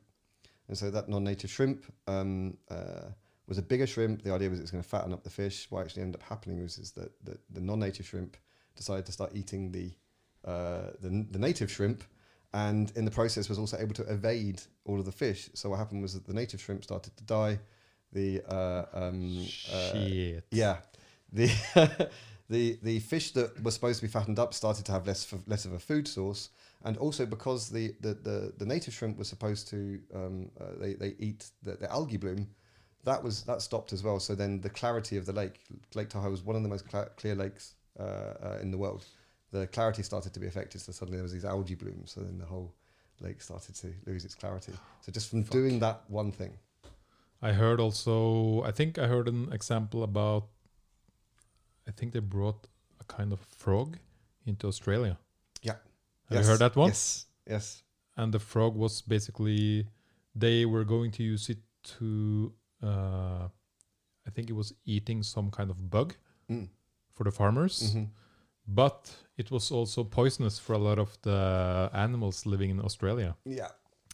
And 0.69 0.77
so 0.77 0.91
that 0.91 1.09
non-native 1.09 1.51
shrimp 1.51 1.85
um, 2.07 2.57
uh, 2.71 3.11
was 3.47 3.59
a 3.59 3.63
bigger 3.63 3.87
shrimp. 3.87 4.23
The 4.23 4.33
idea 4.33 4.49
was 4.49 4.59
it 4.59 4.63
was 4.63 4.71
going 4.71 4.83
to 4.83 4.89
fatten 4.89 5.13
up 5.13 5.23
the 5.23 5.31
fish. 5.31 5.67
What 5.71 5.83
actually 5.83 6.03
ended 6.03 6.21
up 6.21 6.27
happening 6.29 6.63
was 6.63 6.79
is 6.79 6.93
that 6.93 7.13
the, 7.25 7.39
the 7.51 7.61
non-native 7.61 8.07
shrimp 8.07 8.37
decided 8.77 9.05
to 9.07 9.13
start 9.13 9.33
eating 9.35 9.73
the, 9.73 9.93
uh, 10.45 10.93
the 11.01 11.27
the 11.31 11.39
native 11.39 11.71
shrimp, 11.71 12.03
and 12.55 12.93
in 12.97 13.05
the 13.05 13.11
process 13.11 13.49
was 13.49 13.59
also 13.59 13.77
able 13.79 13.95
to 13.95 14.03
evade 14.05 14.63
all 14.85 14.99
of 14.99 15.05
the 15.05 15.13
fish. 15.13 15.51
So 15.55 15.71
what 15.71 15.79
happened 15.79 16.03
was 16.03 16.15
that 16.15 16.25
the 16.27 16.33
native 16.33 16.61
shrimp 16.61 16.85
started 16.85 17.17
to 17.17 17.25
die. 17.25 17.59
The 18.13 18.43
uh, 18.49 18.85
um, 18.93 19.47
uh, 19.73 20.41
yeah, 20.51 20.79
the 21.33 21.51
the 22.51 22.79
the 22.83 22.99
fish 23.01 23.33
that 23.33 23.49
were 23.65 23.71
supposed 23.71 24.01
to 24.01 24.07
be 24.07 24.13
fattened 24.13 24.39
up 24.39 24.53
started 24.53 24.85
to 24.87 24.93
have 24.93 25.07
less 25.07 25.33
f- 25.33 25.47
less 25.47 25.65
of 25.65 25.73
a 25.73 25.79
food 25.79 26.07
source, 26.07 26.51
and 26.85 26.97
also 26.99 27.25
because 27.25 27.71
the 27.71 27.95
the, 28.01 28.15
the, 28.15 28.53
the 28.59 28.67
native 28.67 28.93
shrimp 28.93 29.17
was 29.17 29.29
supposed 29.29 29.69
to 29.69 30.01
um, 30.15 30.51
uh, 30.61 30.65
they 30.81 30.95
they 30.95 31.15
eat 31.19 31.51
the, 31.63 31.77
the 31.77 31.91
algae 31.91 32.19
bloom, 32.19 32.49
that 33.05 33.23
was 33.23 33.43
that 33.45 33.63
stopped 33.63 33.93
as 33.93 34.03
well. 34.03 34.21
So 34.21 34.35
then 34.35 34.61
the 34.61 34.71
clarity 34.71 35.17
of 35.17 35.25
the 35.27 35.33
lake, 35.33 35.61
Lake 35.95 36.09
Tahoe 36.11 36.31
was 36.31 36.43
one 36.43 36.57
of 36.57 36.63
the 36.63 36.69
most 36.69 36.89
cla 36.89 37.07
clear 37.17 37.35
lakes 37.35 37.75
uh, 37.99 38.03
uh, 38.03 38.59
in 38.63 38.71
the 38.71 38.79
world. 38.79 39.05
The 39.53 39.67
clarity 39.67 40.03
started 40.03 40.33
to 40.35 40.41
be 40.41 40.47
affected, 40.47 40.81
so 40.81 40.93
suddenly 40.93 41.17
there 41.19 41.25
was 41.25 41.33
these 41.33 41.45
algae 41.45 41.75
blooms. 41.75 42.13
So 42.13 42.21
then 42.21 42.39
the 42.39 42.47
whole 42.47 42.75
lake 43.21 43.43
started 43.43 43.75
to 43.77 43.89
lose 44.07 44.25
its 44.25 44.35
clarity. 44.35 44.73
So 45.01 45.13
just 45.13 45.31
from 45.31 45.43
Fuck. 45.43 45.53
doing 45.53 45.81
that 45.81 46.03
one 46.09 46.33
thing. 46.33 46.53
I 47.43 47.53
heard 47.53 47.81
also, 47.81 48.63
I 48.63 48.71
think 48.71 48.99
I 48.99 49.07
heard 49.07 49.27
an 49.29 49.53
example 49.53 50.03
about, 50.03 50.49
I 51.89 51.91
think 51.93 52.13
they 52.13 52.21
brought 52.21 52.67
a 53.01 53.05
kind 53.05 53.33
of 53.33 53.41
frog 53.41 53.99
into 54.47 54.67
Australia. 54.69 55.19
Yeah. 55.63 55.73
Have 56.29 56.37
Yes, 56.39 56.45
you 56.45 56.51
heard 56.51 56.59
that 56.61 56.77
one? 56.77 56.89
Yes. 56.89 57.27
Yes. 57.47 57.83
And 58.17 58.33
the 58.33 58.39
frog 58.39 58.77
was 58.77 59.03
basically, 59.03 59.87
they 60.35 60.65
were 60.67 60.85
going 60.85 61.11
to 61.13 61.23
use 61.23 61.49
it 61.49 61.59
to, 61.99 62.53
uh, 62.83 63.49
I 64.27 64.31
think 64.35 64.51
it 64.51 64.55
was 64.55 64.75
eating 64.85 65.23
some 65.23 65.51
kind 65.51 65.71
of 65.71 65.91
bug 65.91 66.15
Mm. 66.49 66.69
for 67.13 67.25
the 67.25 67.31
farmers. 67.31 67.93
hmm 67.93 68.05
But 68.67 69.11
it 69.37 69.51
was 69.51 69.71
also 69.73 70.05
poisonous 70.05 70.59
for 70.59 70.75
a 70.75 70.79
lot 70.79 70.99
of 70.99 71.19
the 71.23 71.91
animals 71.93 72.47
living 72.47 72.71
in 72.71 72.81
Australia. 72.81 73.37
Yeah. 73.45 73.71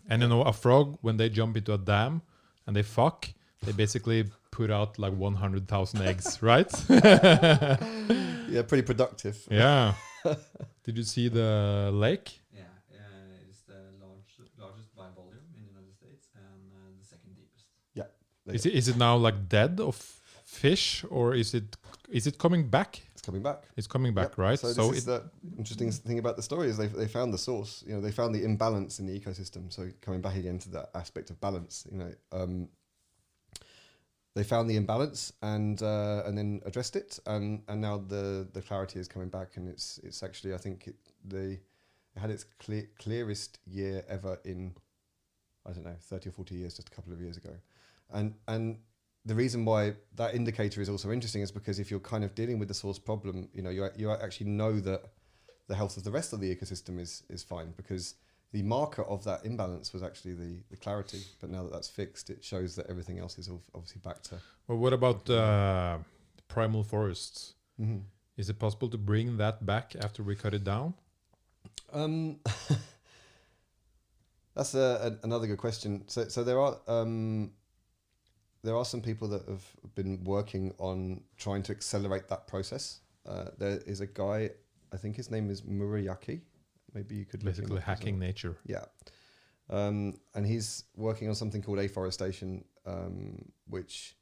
And 0.09 0.23
you 0.23 0.29
know, 0.29 0.43
a 0.43 0.53
frog, 0.53 0.99
when 1.03 1.17
they 1.17 1.29
jump 1.29 1.57
into 1.57 1.75
a 1.75 1.79
dam 1.79 2.23
and 2.67 2.75
they 2.77 2.83
fuck, 2.83 3.29
they 3.63 3.73
basically 3.73 4.25
put 4.57 4.71
out 4.71 4.99
like 4.99 5.13
100,000 5.13 6.03
eggs, 6.11 6.43
right? 6.43 6.73
Yeah. 8.49 8.63
Pretty 8.63 8.83
productive. 8.87 9.37
yeah. 9.51 9.95
Did 10.85 10.97
you 10.97 11.03
see 11.05 11.29
the 11.29 11.91
lake? 11.93 12.41
Yeah, 12.55 12.63
uh, 12.93 13.49
it's 13.51 13.61
the 13.73 13.81
large, 14.05 14.33
largest 14.59 14.95
by 14.95 15.09
volume 15.15 15.47
in 15.57 15.63
the 15.63 15.69
United 15.75 15.95
States 16.01 16.29
and 16.35 16.63
uh, 16.73 16.79
the 17.01 17.05
second 17.05 17.35
deepest. 17.37 17.67
Yeah. 17.95 18.55
Is 18.55 18.65
it, 18.67 18.73
is 18.75 18.89
it 18.89 18.97
now 18.97 19.17
like 19.17 19.49
dead 19.49 19.81
of 19.81 19.97
fish 20.45 21.05
or 21.11 21.35
is 21.35 21.55
it 21.55 21.77
is 22.09 22.27
it 22.27 22.39
coming 22.39 22.69
back? 22.69 22.91
It's 23.13 23.23
coming 23.23 23.43
back. 23.43 23.65
It's 23.77 23.89
coming 23.89 24.15
back, 24.15 24.31
Yep. 24.31 24.39
right? 24.39 24.59
So, 24.59 24.73
So, 24.73 24.89
this 24.89 24.99
is 24.99 25.05
the 25.07 25.23
interesting 25.59 25.91
thing 25.91 26.19
about 26.21 26.37
the 26.37 26.43
story 26.51 26.69
is 26.71 26.77
they 26.77 26.87
they 26.87 27.09
found 27.09 27.35
the 27.35 27.39
source. 27.51 27.83
You 27.87 27.95
know, 27.95 28.01
they 28.01 28.13
found 28.13 28.33
the 28.37 28.45
imbalance 28.45 29.01
in 29.01 29.07
the 29.07 29.15
ecosystem. 29.21 29.73
So 29.77 29.81
coming 30.01 30.21
back 30.27 30.37
again 30.37 30.59
to 30.61 30.69
that 30.77 30.87
aspect 30.95 31.31
of 31.31 31.37
balance, 31.41 31.75
you 31.91 31.99
know, 31.99 32.13
um, 32.39 32.69
they 34.37 34.45
found 34.45 34.69
the 34.69 34.77
imbalance 34.77 35.33
and 35.41 35.83
uh, 35.83 36.23
and 36.27 36.37
then 36.37 36.61
addressed 36.67 36.95
it, 36.95 37.19
and 37.27 37.63
and 37.69 37.81
now 37.81 37.97
the 37.97 38.47
the 38.53 38.61
clarity 38.61 39.01
is 39.01 39.09
coming 39.09 39.31
back, 39.31 39.57
and 39.57 39.67
it's 39.67 39.99
it's 40.05 40.23
actually 40.23 40.53
I 40.53 40.59
think 40.59 40.89
it, 40.89 40.97
they 41.25 41.61
had 42.17 42.31
its 42.31 42.45
clear, 42.45 42.87
clearest 42.99 43.59
year 43.67 44.05
ever 44.09 44.39
in 44.45 44.75
I 45.67 45.73
don't 45.73 45.85
know 45.85 45.97
thirty 45.99 46.29
or 46.29 46.33
forty 46.33 46.55
years, 46.55 46.75
just 46.75 46.89
a 46.89 46.91
couple 46.91 47.15
of 47.15 47.21
years 47.21 47.39
ago, 47.39 47.55
and 48.13 48.35
and 48.47 48.77
the 49.25 49.35
reason 49.35 49.65
why 49.65 49.95
that 50.17 50.35
indicator 50.35 50.83
is 50.83 50.91
also 50.91 51.11
interesting 51.11 51.41
is 51.41 51.51
because 51.51 51.79
if 51.79 51.91
you're 51.91 51.99
kind 51.99 52.23
of 52.23 52.35
dealing 52.35 52.59
with 52.59 52.69
the 52.69 52.75
source 52.75 52.99
problem, 52.99 53.49
you 53.55 53.63
know, 53.63 53.71
you 53.71 53.89
you 53.97 54.11
actually 54.11 54.51
know 54.51 54.79
that 54.81 55.01
the 55.67 55.75
health 55.75 55.97
of 55.97 56.05
the 56.05 56.11
rest 56.11 56.35
of 56.35 56.41
the 56.41 56.55
ecosystem 56.55 57.01
is 57.01 57.23
is 57.31 57.43
fine 57.43 57.73
because 57.79 58.17
the 58.53 58.63
marker 58.63 59.03
of 59.03 59.25
that 59.25 59.45
imbalance 59.45 59.93
was 59.93 60.03
actually 60.03 60.35
the 60.35 60.57
the 60.71 60.77
clarity. 60.77 61.21
But 61.41 61.51
now 61.51 61.65
that 61.65 61.73
that's 61.73 61.89
fixed, 61.89 62.31
it 62.31 62.45
shows 62.45 62.77
that 62.77 62.87
everything 62.89 63.19
else 63.19 63.39
is 63.39 63.51
obviously 63.75 64.01
back 64.05 64.23
to. 64.25 64.37
well, 64.67 64.79
what 64.79 64.93
about 64.93 65.29
uh, 65.29 65.99
primal 66.49 66.83
forests? 66.83 67.55
Mm-hmm. 67.81 67.99
Is 68.37 68.51
it 68.51 68.59
possible 68.59 68.89
to 68.91 68.99
bring 68.99 69.39
that 69.39 69.65
back 69.65 69.95
after 70.01 70.23
we 70.23 70.37
cut 70.37 70.55
it 70.55 70.65
down? 70.65 70.95
Um, 71.93 72.39
that's 74.55 74.75
a, 74.75 75.19
a, 75.23 75.25
another 75.25 75.47
good 75.47 75.59
question. 75.59 76.05
So, 76.07 76.29
so 76.29 76.45
there 76.45 76.61
are 76.61 76.79
um, 76.87 77.53
there 78.63 78.77
are 78.77 78.85
some 78.85 79.01
people 79.01 79.29
that 79.29 79.49
have 79.49 79.65
been 79.95 80.23
working 80.25 80.75
on 80.79 81.23
trying 81.37 81.63
to 81.65 81.73
accelerate 81.73 82.29
that 82.29 82.47
process. 82.47 83.01
Uh, 83.27 83.47
there 83.59 83.81
is 83.87 84.01
a 84.01 84.07
guy, 84.07 84.51
I 84.93 84.97
think 84.97 85.17
his 85.17 85.31
name 85.31 85.51
is 85.51 85.63
Miyawaki. 85.63 86.41
Maybe 86.97 87.15
you 87.17 87.27
could 87.27 87.45
Basically 87.45 87.77
up 87.77 87.83
as 87.83 87.87
well. 87.87 87.97
hacking 87.97 88.19
nature. 88.19 88.57
Yeah. 88.65 88.87
um, 89.69 90.15
and 90.35 90.47
he's 90.47 90.85
working 90.97 91.29
on 91.29 91.35
something 91.35 91.61
called 91.61 91.79
afforestation, 91.79 92.65
um, 92.87 93.53
which 93.69 94.17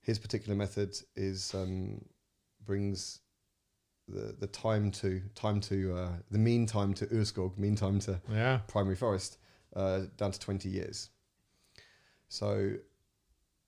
his 0.00 0.18
particular 0.18 0.56
method 0.56 0.96
is 1.14 1.54
um, 1.54 2.04
brings 2.66 3.20
the 4.08 4.34
the 4.40 4.48
time 4.48 4.90
to 4.90 5.22
time 5.36 5.60
to 5.60 5.94
uh, 5.94 6.12
the 6.32 6.38
mean 6.38 6.66
time 6.66 6.92
to 6.94 7.06
urskog, 7.06 7.56
mean 7.58 7.76
time 7.76 8.00
to 8.00 8.20
Yeah. 8.28 8.58
primary 8.66 8.96
forest 8.96 9.38
uh, 9.76 10.00
down 10.16 10.32
to 10.32 10.40
20 10.40 10.68
years. 10.68 11.10
So 12.28 12.74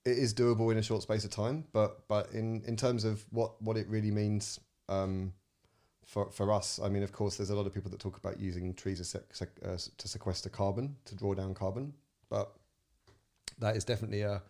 it 0.05 0.19
is 0.19 0.35
doable 0.35 0.73
in 0.73 0.79
a 0.79 0.83
short 0.83 1.03
space 1.03 1.25
of 1.25 1.31
time, 1.31 1.65
but 1.73 2.09
but 2.09 2.33
in, 2.33 2.63
in 2.67 2.77
terms 2.77 3.05
of 3.05 3.25
what, 3.31 3.61
what 3.63 3.77
it 3.77 3.87
really 3.89 4.11
means 4.11 4.59
um, 4.89 5.33
for, 6.05 6.31
for 6.31 6.53
us, 6.53 6.81
I 6.83 6.89
mean, 6.89 7.03
of 7.03 7.13
course, 7.13 7.37
there's 7.37 7.51
a 7.51 7.57
lot 7.57 7.67
of 7.67 7.75
people 7.75 7.91
that 7.91 8.01
talk 8.01 8.17
about 8.17 8.39
using 8.41 8.75
trees 8.75 9.01
as 9.01 9.09
sec, 9.09 9.23
sec, 9.33 9.49
uh, 9.65 9.77
to 9.99 10.09
sequester 10.09 10.49
carbon, 10.49 10.97
to 11.05 11.15
draw 11.15 11.35
down 11.35 11.55
carbon, 11.55 11.93
but 12.29 12.53
that 13.59 13.77
is 13.77 13.85
definitely 13.85 14.23
a, 14.23 14.43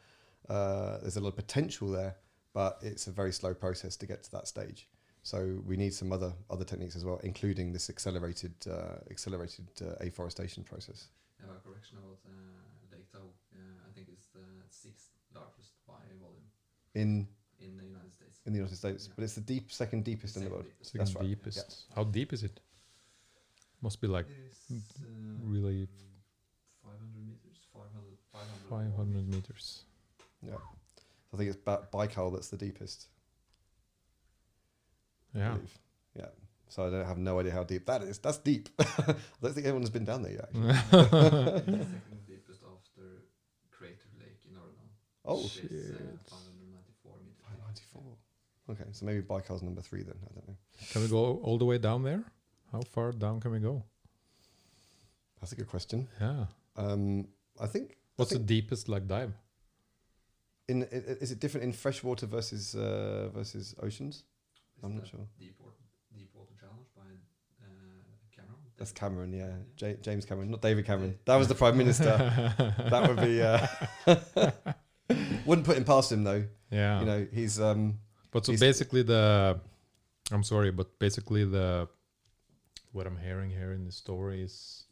uh, 0.48 0.98
there's 1.00 1.16
a 1.16 1.20
lot 1.20 1.28
of 1.28 1.36
potential 1.36 1.88
there, 1.88 2.16
but 2.54 2.78
it's 2.82 3.06
a 3.06 3.12
very 3.12 3.32
slow 3.32 3.54
process 3.54 3.96
to 3.96 4.06
get 4.06 4.22
to 4.24 4.30
that 4.32 4.48
stage. 4.48 4.88
So 5.22 5.62
we 5.64 5.76
need 5.76 5.94
some 5.94 6.12
other 6.12 6.32
other 6.50 6.64
techniques 6.64 6.96
as 6.96 7.04
well, 7.04 7.20
including 7.22 7.72
this 7.72 7.88
accelerated 7.88 8.54
uh, 8.68 8.98
accelerated 9.08 9.68
uh, 9.80 10.04
afforestation 10.04 10.64
process. 10.64 11.08
Have 11.40 11.62
correction 11.62 11.98
about 11.98 12.18
uh, 12.26 12.90
Lake 12.90 13.10
Tahoe. 13.12 13.30
Uh, 13.54 13.88
I 13.88 13.92
think 13.94 14.08
it's 14.12 14.26
the 14.34 14.42
sixth 14.68 15.10
largest 15.32 15.70
by 15.86 15.94
volume 16.20 16.50
in 16.94 17.28
in 17.64 17.76
the 17.76 17.84
United 17.84 18.12
States. 18.12 18.40
in 18.46 18.52
the 18.52 18.58
United 18.58 18.76
States, 18.76 19.06
Yeah. 19.06 19.12
but 19.16 19.24
it's 19.24 19.34
the 19.34 19.40
deep 19.40 19.70
second 19.72 20.04
deepest 20.04 20.36
in 20.36 20.44
the 20.44 20.50
world. 20.50 20.64
deepest. 20.64 20.90
Second 20.92 21.06
That's 21.06 21.14
right, 21.16 21.26
deepest. 21.28 21.84
How 21.94 22.04
deep 22.04 22.32
is 22.32 22.42
it? 22.42 22.60
Must 23.80 24.00
be 24.00 24.06
like 24.06 24.26
It's, 24.46 24.70
uh, 24.70 25.04
really 25.42 25.88
500 26.82 27.16
meters, 27.26 27.58
500, 27.72 28.18
500, 28.32 28.68
500 28.68 29.28
meters. 29.28 29.84
Yeah, 30.42 30.54
I 31.32 31.36
think 31.36 31.48
it's 31.50 31.56
ba- 31.56 31.86
Baikal 31.92 32.32
that's 32.32 32.48
the 32.48 32.56
deepest. 32.56 33.08
Yeah. 35.34 35.54
believe. 35.54 35.78
yeah. 36.14 36.26
So 36.68 36.86
I 36.86 36.90
don't 36.90 37.06
have 37.06 37.18
no 37.18 37.38
idea 37.40 37.52
how 37.52 37.64
deep 37.64 37.86
that 37.86 38.02
is. 38.02 38.18
That's 38.18 38.38
deep. 38.38 38.68
I 38.78 39.14
don't 39.42 39.52
think 39.54 39.66
anyone's 39.66 39.90
been 39.90 40.04
down 40.04 40.22
there 40.22 40.32
yet. 40.32 40.48
Actually. 40.54 40.68
It's 41.02 41.10
the 41.10 41.84
second 41.84 42.26
deepest 42.26 42.62
after 42.64 43.04
Crater 43.70 44.08
Lake 44.20 44.40
in 44.48 44.56
Oregon. 44.56 44.88
Oh, 45.24 45.42
which 45.42 45.58
is, 45.58 45.90
uh, 45.90 45.98
shit. 45.98 46.20
594 46.30 47.16
meters. 47.20 47.36
deep. 47.36 47.92
594. 47.92 48.02
Okay, 48.70 48.84
so 48.92 49.04
maybe 49.04 49.20
Baikal's 49.22 49.62
number 49.62 49.80
three 49.82 50.02
then. 50.02 50.14
I 50.24 50.34
don't 50.34 50.48
know. 50.48 50.56
Can 50.92 51.02
we 51.02 51.08
go 51.08 51.40
all 51.42 51.58
the 51.58 51.64
way 51.64 51.78
down 51.78 52.02
there? 52.04 52.22
How 52.70 52.80
far 52.82 53.12
down 53.12 53.40
can 53.40 53.50
we 53.50 53.58
go? 53.58 53.82
That's 55.40 55.52
a 55.52 55.56
good 55.56 55.68
question. 55.68 56.08
Yeah. 56.20 56.44
Um, 56.76 57.26
I 57.60 57.66
think. 57.66 57.96
What's 58.16 58.32
I 58.32 58.38
the 58.38 58.44
deepest 58.44 58.88
like 58.88 59.06
dive? 59.08 59.32
in? 60.68 60.84
i- 60.84 60.86
i- 60.86 61.18
Is 61.20 61.32
it 61.32 61.40
different 61.40 61.64
in 61.64 61.72
freshwater 61.72 62.26
versus 62.26 62.74
uh, 62.74 63.28
versus 63.34 63.74
oceans? 63.82 64.16
Is 64.78 64.84
I'm 64.84 64.94
not 64.96 65.06
sure. 65.08 65.20
Deep 65.38 65.56
Water, 65.58 65.74
Deep 66.14 66.30
Water 66.32 66.52
Challenge 66.60 66.86
by 66.96 67.02
uh, 67.64 67.66
Cameron. 68.34 68.60
That's 68.78 68.92
Cameron, 68.92 69.32
yeah. 69.32 69.48
Yeah. 69.78 69.88
Ja- 69.88 69.96
James 70.02 70.24
Cameron, 70.24 70.50
not 70.50 70.62
David 70.62 70.86
Cameron. 70.86 71.18
That 71.24 71.36
was 71.36 71.48
the 71.48 71.54
prime 71.56 71.76
minister. 71.76 72.04
that 72.90 73.08
would 73.08 73.20
be. 73.20 73.42
Uh, 73.42 73.66
wouldn't 75.46 75.66
put 75.66 75.76
him 75.76 75.84
past 75.84 76.12
him 76.12 76.22
though. 76.24 76.44
yeah. 76.70 77.00
You 77.00 77.06
know, 77.06 77.26
he's 77.32 77.60
um, 77.60 77.98
But 78.32 78.46
so 78.46 78.52
basically 78.56 79.02
the 79.02 79.60
I'm 80.32 80.42
sorry, 80.42 80.70
but 80.72 80.98
basically 80.98 81.44
the 81.44 81.88
what 82.92 83.06
I'm 83.06 83.16
hearing 83.18 83.50
here 83.50 83.72
in 83.72 83.84
the 83.84 83.92
story 83.92 84.42
is 84.42 84.86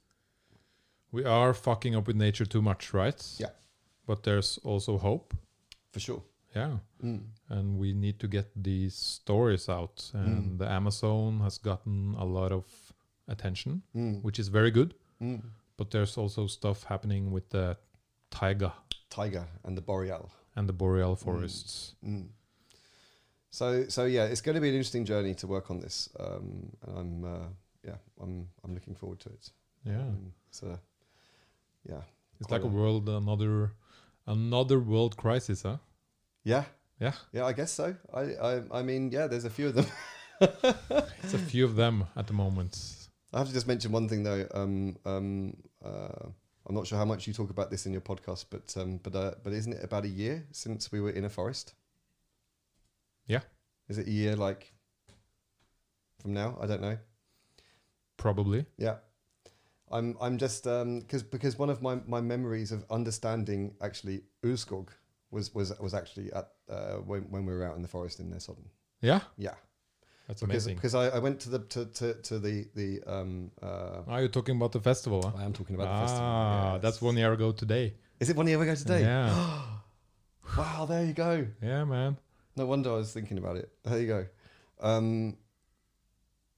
we 1.12 1.24
are 1.24 1.52
fucking 1.54 1.96
up 1.96 2.06
with 2.06 2.16
nature 2.16 2.46
too 2.46 2.62
much, 2.62 2.94
right? 2.94 3.20
Yeah. 3.38 3.50
But 4.06 4.22
there's 4.22 4.58
also 4.64 4.98
hope. 4.98 5.34
for 5.92 5.98
sure. 6.00 6.22
Yeah. 6.54 6.78
Mm. 7.02 7.20
And 7.48 7.76
we 7.78 7.92
need 7.92 8.20
to 8.20 8.28
get 8.28 8.46
these 8.54 8.94
stories 8.94 9.68
out. 9.68 10.10
And 10.14 10.44
Mm. 10.52 10.58
the 10.58 10.68
Amazon 10.70 11.40
has 11.40 11.58
gotten 11.58 12.14
a 12.18 12.24
lot 12.24 12.52
of 12.52 12.64
attention, 13.26 13.82
Mm. 13.94 14.22
which 14.22 14.38
is 14.38 14.48
very 14.48 14.70
good. 14.70 14.94
Mm. 15.20 15.42
But 15.76 15.90
there's 15.90 16.16
also 16.16 16.46
stuff 16.46 16.84
happening 16.84 17.32
with 17.32 17.48
the 17.50 17.76
taiga 18.30 18.72
Tiger 19.08 19.46
and 19.64 19.76
the 19.76 19.82
boreal. 19.82 20.30
and 20.56 20.68
the 20.68 20.72
boreal 20.72 21.16
forests. 21.16 21.94
So 23.50 23.86
so 23.88 24.04
yeah, 24.04 24.24
it's 24.24 24.40
going 24.40 24.54
to 24.54 24.60
be 24.60 24.68
an 24.68 24.74
interesting 24.74 25.04
journey 25.04 25.34
to 25.34 25.46
work 25.46 25.70
on 25.70 25.80
this. 25.80 26.08
Um, 26.18 26.70
and 26.86 26.98
I'm 26.98 27.24
uh, 27.24 27.46
yeah, 27.84 27.96
I'm 28.20 28.48
I'm 28.64 28.74
looking 28.74 28.94
forward 28.94 29.20
to 29.20 29.28
it. 29.30 29.50
Yeah. 29.84 30.00
Um, 30.00 30.32
so 30.50 30.78
yeah, 31.88 32.02
It's 32.40 32.50
like 32.50 32.62
a 32.62 32.66
a- 32.66 32.70
world 32.70 33.08
another 33.08 33.72
another 34.26 34.78
world 34.78 35.16
crisis, 35.16 35.62
huh? 35.62 35.78
yeah, 36.44 36.64
Yeah. 37.00 37.14
yeah. 37.32 37.44
I 37.46 37.52
guess 37.52 37.72
so. 37.72 37.94
I 38.14 38.20
I 38.20 38.62
I 38.80 38.82
mean 38.82 39.10
yeah, 39.12 39.26
there's 39.28 39.44
a 39.44 39.50
few 39.50 39.68
of 39.68 39.74
them. 39.74 39.86
It's 41.22 41.34
a 41.34 41.38
few 41.38 41.64
of 41.66 41.76
them 41.76 42.04
at 42.16 42.26
the 42.26 42.32
moment. 42.32 42.78
I 43.32 43.38
have 43.38 43.48
to 43.48 43.52
just 43.54 43.66
mention 43.66 43.92
one 43.92 44.08
thing 44.08 44.22
though. 44.24 44.46
Um, 44.54 44.96
um, 45.04 45.54
uh, 45.84 46.28
I'm 46.66 46.74
not 46.74 46.86
sure 46.86 46.98
how 46.98 47.04
much 47.04 47.26
you 47.26 47.32
talk 47.34 47.50
about 47.50 47.70
this 47.70 47.86
in 47.86 47.92
your 47.92 48.00
podcast, 48.02 48.46
but 48.50 48.74
um, 48.80 49.00
but 49.02 49.14
uh, 49.14 49.32
but 49.42 49.52
isn't 49.52 49.72
it 49.74 49.84
about 49.84 50.04
a 50.04 50.08
year 50.08 50.46
since 50.52 50.90
we 50.92 51.00
were 51.00 51.10
in 51.10 51.24
a 51.24 51.28
forest? 51.28 51.74
Yeah. 53.30 53.42
Is 53.88 53.98
it 53.98 54.06
a 54.06 54.10
year 54.10 54.36
like 54.36 54.72
from 56.20 56.32
now? 56.34 56.58
I 56.62 56.66
don't 56.66 56.80
know. 56.82 56.98
Probably. 58.16 58.66
Yeah. 58.76 58.96
I'm 59.90 60.16
I'm 60.20 60.38
just 60.38 60.66
um 60.66 61.00
because 61.00 61.22
because 61.22 61.58
one 61.58 61.70
of 61.70 61.82
my, 61.82 61.96
my 62.06 62.20
memories 62.20 62.70
of 62.72 62.84
understanding 62.90 63.74
actually 63.80 64.22
Urskog 64.44 64.88
was 65.30 65.54
was 65.54 65.72
was 65.80 65.94
actually 65.94 66.32
at 66.32 66.46
uh, 66.68 66.96
when 67.10 67.22
when 67.32 67.46
we 67.46 67.52
were 67.54 67.64
out 67.68 67.76
in 67.76 67.82
the 67.82 67.88
forest 67.88 68.20
in 68.20 68.30
Nesodden. 68.30 68.68
Yeah, 69.02 69.20
Yeah. 69.38 69.54
that's 70.28 70.42
Because 70.42 70.66
amazing. 70.66 70.74
because 70.76 70.94
I, 70.94 71.16
I 71.16 71.18
went 71.18 71.40
to 71.40 71.48
the 71.50 71.58
to, 71.74 71.86
to, 71.86 72.14
to 72.28 72.38
the 72.38 72.68
the 72.74 73.02
um 73.06 73.50
uh 73.62 74.02
Are 74.06 74.22
you 74.22 74.28
talking 74.28 74.56
about 74.56 74.72
the 74.72 74.80
festival? 74.80 75.20
Huh? 75.24 75.42
I 75.42 75.44
am 75.44 75.52
talking 75.52 75.74
about 75.74 75.88
the 75.94 76.00
festival. 76.06 76.26
ah, 76.28 76.52
festival. 76.52 76.78
that's 76.84 77.02
one 77.02 77.16
year 77.16 77.32
ago 77.32 77.52
today. 77.52 77.94
Is 78.20 78.28
it 78.30 78.36
one 78.36 78.46
year 78.48 78.62
ago 78.62 78.74
today? 78.74 79.00
Yeah, 79.02 79.62
Wow, 80.58 80.86
there 80.86 81.04
you 81.04 81.14
go. 81.14 81.46
yeah, 81.62 81.84
man. 81.84 82.16
No 82.56 82.66
wonder 82.66 82.90
I 82.90 82.96
was 82.96 83.12
thinking 83.12 83.38
about 83.38 83.56
it. 83.56 83.70
There 83.84 84.00
you 84.00 84.06
go. 84.06 84.26
Um, 84.80 85.36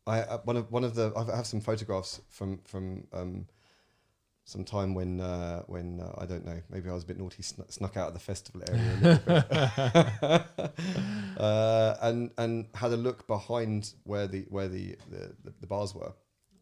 I 0.06 0.20
uh, 0.20 0.38
one 0.44 0.56
of 0.56 0.70
one 0.70 0.84
of 0.84 0.94
the 0.94 1.12
I 1.16 1.36
have 1.36 1.46
some 1.46 1.60
photographs 1.60 2.20
from 2.28 2.60
from 2.64 3.06
um, 3.12 3.46
some 4.44 4.64
time 4.64 4.94
when 4.94 5.20
uh, 5.20 5.62
when 5.66 6.00
uh, 6.00 6.14
I 6.18 6.26
don't 6.26 6.44
know 6.44 6.60
maybe 6.70 6.90
I 6.90 6.92
was 6.92 7.04
a 7.04 7.06
bit 7.06 7.18
naughty 7.18 7.42
sn- 7.42 7.70
snuck 7.70 7.96
out 7.96 8.08
of 8.08 8.14
the 8.14 8.20
festival 8.20 8.62
area 8.68 8.94
a 8.94 8.96
little 8.96 9.24
bit 9.24 9.44
uh, 11.38 11.96
and 12.02 12.30
and 12.38 12.66
had 12.74 12.92
a 12.92 12.96
look 12.96 13.26
behind 13.26 13.94
where 14.04 14.26
the 14.26 14.46
where 14.48 14.68
the 14.68 14.96
the, 15.10 15.34
the, 15.44 15.54
the 15.60 15.66
bars 15.66 15.94
were 15.94 16.12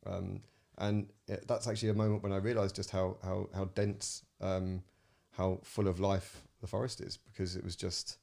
um, 0.07 0.40
and 0.79 1.11
it, 1.29 1.47
that's 1.47 1.66
actually 1.66 1.90
a 1.90 1.95
moment 1.95 2.23
when 2.23 2.33
I 2.33 2.37
realised 2.37 2.77
just 2.77 2.90
how 2.90 3.16
how 3.23 3.49
how 3.55 3.64
dense 3.75 4.25
um, 4.40 4.83
how 5.33 5.61
full 5.62 5.88
of 5.88 6.01
life 6.01 6.43
the 6.61 6.66
forest 6.66 7.01
is 7.01 7.16
because 7.16 7.57
it 7.57 7.64
was 7.64 7.77
just 7.77 8.19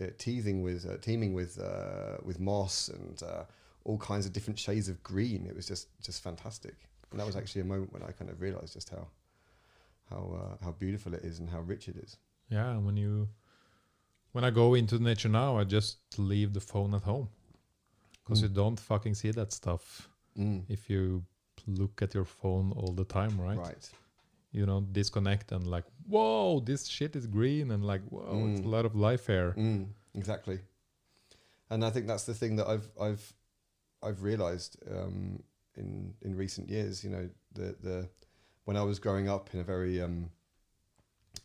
uh, 0.00 0.10
teething 0.18 0.62
with 0.62 0.86
uh, 0.90 0.96
teeming 0.98 1.32
with 1.34 1.58
uh, 1.60 2.16
with 2.28 2.38
moss 2.40 2.88
and 2.88 3.22
uh, 3.22 3.44
all 3.84 3.98
kinds 3.98 4.26
of 4.26 4.32
different 4.32 4.58
shades 4.58 4.88
of 4.88 5.02
green. 5.02 5.46
It 5.50 5.54
was 5.56 5.66
just 5.66 5.88
just 6.06 6.22
fantastic, 6.22 6.74
and 7.10 7.18
that 7.20 7.26
was 7.26 7.36
actually 7.36 7.62
a 7.62 7.64
moment 7.74 7.92
when 7.92 8.02
I 8.02 8.12
kind 8.12 8.30
of 8.30 8.40
realised 8.40 8.72
just 8.74 8.90
how 8.90 9.06
how 10.10 10.22
uh, 10.40 10.64
how 10.64 10.72
beautiful 10.72 11.14
it 11.14 11.24
is 11.24 11.38
and 11.40 11.48
how 11.50 11.60
rich 11.60 11.88
it 11.88 11.96
is. 11.96 12.16
Yeah, 12.50 12.78
when 12.78 12.96
you 12.96 13.28
when 14.32 14.44
I 14.44 14.50
go 14.50 14.74
into 14.74 14.98
nature 14.98 15.28
now, 15.30 15.58
I 15.60 15.64
just 15.64 15.98
leave 16.18 16.52
the 16.52 16.60
phone 16.60 16.94
at 16.94 17.02
home 17.02 17.28
because 18.24 18.42
you 18.42 18.48
Mm. 18.48 18.54
don't 18.54 18.80
fucking 18.80 19.14
see 19.14 19.32
that 19.32 19.52
stuff 19.52 20.08
Mm. 20.36 20.64
if 20.68 20.90
you 20.90 21.24
look 21.66 22.02
at 22.02 22.14
your 22.14 22.24
phone 22.24 22.72
all 22.76 22.92
the 22.94 23.04
time, 23.04 23.40
right? 23.40 23.58
Right. 23.58 23.90
You 24.54 24.66
know, 24.66 24.80
disconnect 24.92 25.50
and 25.52 25.66
like, 25.66 25.84
whoa, 26.06 26.60
this 26.60 26.86
shit 26.86 27.16
is 27.16 27.26
green, 27.26 27.70
and 27.72 27.84
like, 27.84 28.02
whoa, 28.08 28.46
it's 28.50 28.60
a 28.60 28.62
Mm. 28.62 28.70
lot 28.76 28.84
of 28.86 28.94
life 28.94 29.26
here. 29.26 29.52
Mm, 29.56 29.88
exactly. 30.14 30.58
And 31.70 31.84
I 31.84 31.90
think 31.90 32.06
that's 32.06 32.24
the 32.24 32.34
thing 32.34 32.56
that 32.58 32.68
I've 32.68 32.88
I've 33.06 33.24
I've 34.06 34.22
realised 34.22 34.72
um, 34.96 35.42
in 35.76 36.14
in 36.22 36.36
recent 36.36 36.68
years. 36.70 37.02
You 37.04 37.10
know, 37.10 37.28
the 37.52 37.74
the 37.82 38.08
when 38.66 38.76
I 38.76 38.84
was 38.84 38.98
growing 39.00 39.28
up 39.28 39.50
in 39.54 39.58
a 39.60 39.64
very 39.64 40.00
um, 40.00 40.30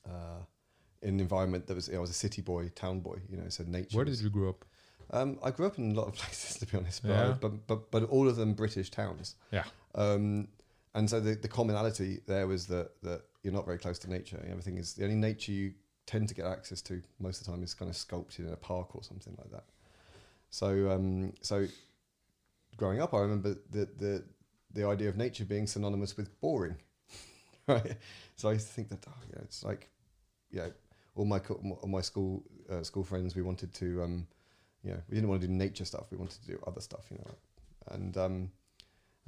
uh, 0.06 0.42
in 1.02 1.16
an 1.16 1.20
environment 1.20 1.66
that 1.68 1.76
was 1.76 1.88
you 1.88 1.94
know, 1.94 2.00
I 2.00 2.02
was 2.02 2.10
a 2.12 2.14
city 2.26 2.42
boy, 2.42 2.70
town 2.76 3.00
boy. 3.00 3.18
You 3.30 3.38
know, 3.38 3.50
so 3.50 3.64
nature. 3.64 3.96
Where 3.98 4.06
did 4.06 4.20
you 4.22 4.30
grow 4.30 4.50
up? 4.50 4.66
Um, 5.12 5.40
I 5.44 5.50
grew 5.52 5.66
up 5.66 5.78
in 5.80 5.92
a 5.92 5.96
lot 5.96 6.08
of 6.08 6.14
places, 6.22 6.58
to 6.60 6.66
be 6.68 6.78
honest, 6.78 7.02
but, 7.08 7.12
I- 7.16 7.32
but 7.32 7.68
but 7.68 7.92
but 7.92 8.04
all 8.04 8.28
of 8.30 8.36
them 8.36 8.54
British 8.54 8.92
towns. 8.92 9.36
Yeah. 9.52 9.64
Um, 9.96 10.48
and 10.96 11.10
so 11.10 11.20
the, 11.20 11.36
the 11.36 11.48
commonality 11.48 12.20
there 12.26 12.48
was 12.48 12.68
that 12.68 13.02
that 13.04 13.22
you're 13.44 13.54
not 13.54 13.66
very 13.66 13.78
close 13.78 14.00
to 14.00 14.10
nature. 14.10 14.44
Everything 14.50 14.78
is 14.78 14.94
the 14.94 15.04
only 15.04 15.16
nature 15.16 15.52
you 15.52 15.74
tend 16.06 16.28
to 16.28 16.36
get 16.36 16.46
access 16.46 16.82
to 16.82 17.02
most 17.20 17.40
of 17.40 17.46
the 17.46 17.52
time 17.52 17.64
is 17.64 17.74
kind 17.74 17.90
of 17.90 17.96
sculpted 17.96 18.48
in 18.48 18.54
a 18.54 18.58
park 18.58 18.96
or 18.96 19.04
something 19.04 19.36
like 19.38 19.52
that. 19.52 19.66
So 20.50 20.92
um, 20.92 21.34
so 21.42 21.68
growing 22.78 23.02
up, 23.02 23.14
I 23.14 23.20
remember 23.20 23.56
the 23.70 23.88
the 23.98 24.24
the 24.74 24.86
idea 24.86 25.10
of 25.10 25.18
nature 25.18 25.46
being 25.46 25.68
synonymous 25.68 26.18
with 26.18 26.40
boring. 26.42 26.78
right? 27.68 27.98
So 28.36 28.50
I 28.50 28.54
used 28.54 28.68
to 28.68 28.74
think 28.74 28.90
that, 28.90 29.06
oh, 29.08 29.14
it's 29.44 29.64
like, 29.64 29.90
yeah, 30.52 30.68
all 31.16 31.26
my 31.26 31.40
all 31.40 31.90
my 31.90 32.02
school 32.02 32.44
uh, 32.70 32.84
school 32.84 33.04
friends, 33.04 33.36
we 33.36 33.42
wanted 33.42 33.74
to, 33.76 34.04
um, 34.04 34.28
you 34.84 34.92
know, 34.92 35.02
we 35.10 35.16
didn't 35.16 35.30
want 35.30 35.42
to 35.42 35.48
do 35.48 35.54
nature 35.54 35.86
stuff. 35.86 36.06
We 36.12 36.18
wanted 36.18 36.42
to 36.42 36.48
do 36.48 36.60
other 36.66 36.82
stuff, 36.82 37.06
you 37.12 37.18
know, 37.18 37.32
and 37.92 38.18
um, 38.18 38.52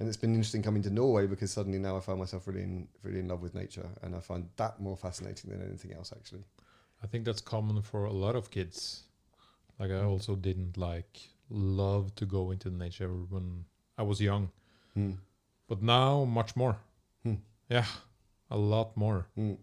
and 0.01 0.07
it's 0.07 0.17
been 0.17 0.33
interesting 0.33 0.63
coming 0.63 0.81
to 0.81 0.89
Norway 0.89 1.27
because 1.27 1.51
suddenly 1.51 1.77
now 1.77 1.95
I 1.95 1.99
find 1.99 2.17
myself 2.17 2.47
really 2.47 2.63
in 2.63 2.87
really 3.03 3.19
in 3.19 3.27
love 3.27 3.43
with 3.43 3.53
nature, 3.53 3.87
and 4.01 4.15
I 4.15 4.19
find 4.19 4.49
that 4.55 4.79
more 4.81 4.97
fascinating 4.97 5.51
than 5.51 5.61
anything 5.61 5.93
else, 5.93 6.11
actually. 6.11 6.43
I 7.03 7.07
think 7.07 7.23
that's 7.23 7.39
common 7.41 7.79
for 7.83 8.05
a 8.05 8.11
lot 8.11 8.35
of 8.35 8.49
kids. 8.49 9.03
Like 9.79 9.91
I 9.91 10.01
also 10.03 10.35
didn't 10.35 10.75
like 10.75 11.19
love 11.51 12.15
to 12.15 12.25
go 12.25 12.49
into 12.49 12.71
nature 12.71 13.09
when 13.29 13.65
I 13.95 14.01
was 14.01 14.19
young, 14.19 14.49
Hmm. 14.95 15.11
but 15.67 15.83
now 15.83 16.25
much 16.25 16.55
more. 16.55 16.77
Hmm. 17.23 17.35
Yeah, 17.69 17.85
a 18.49 18.57
lot 18.57 18.97
more. 18.97 19.27
Hmm. 19.35 19.53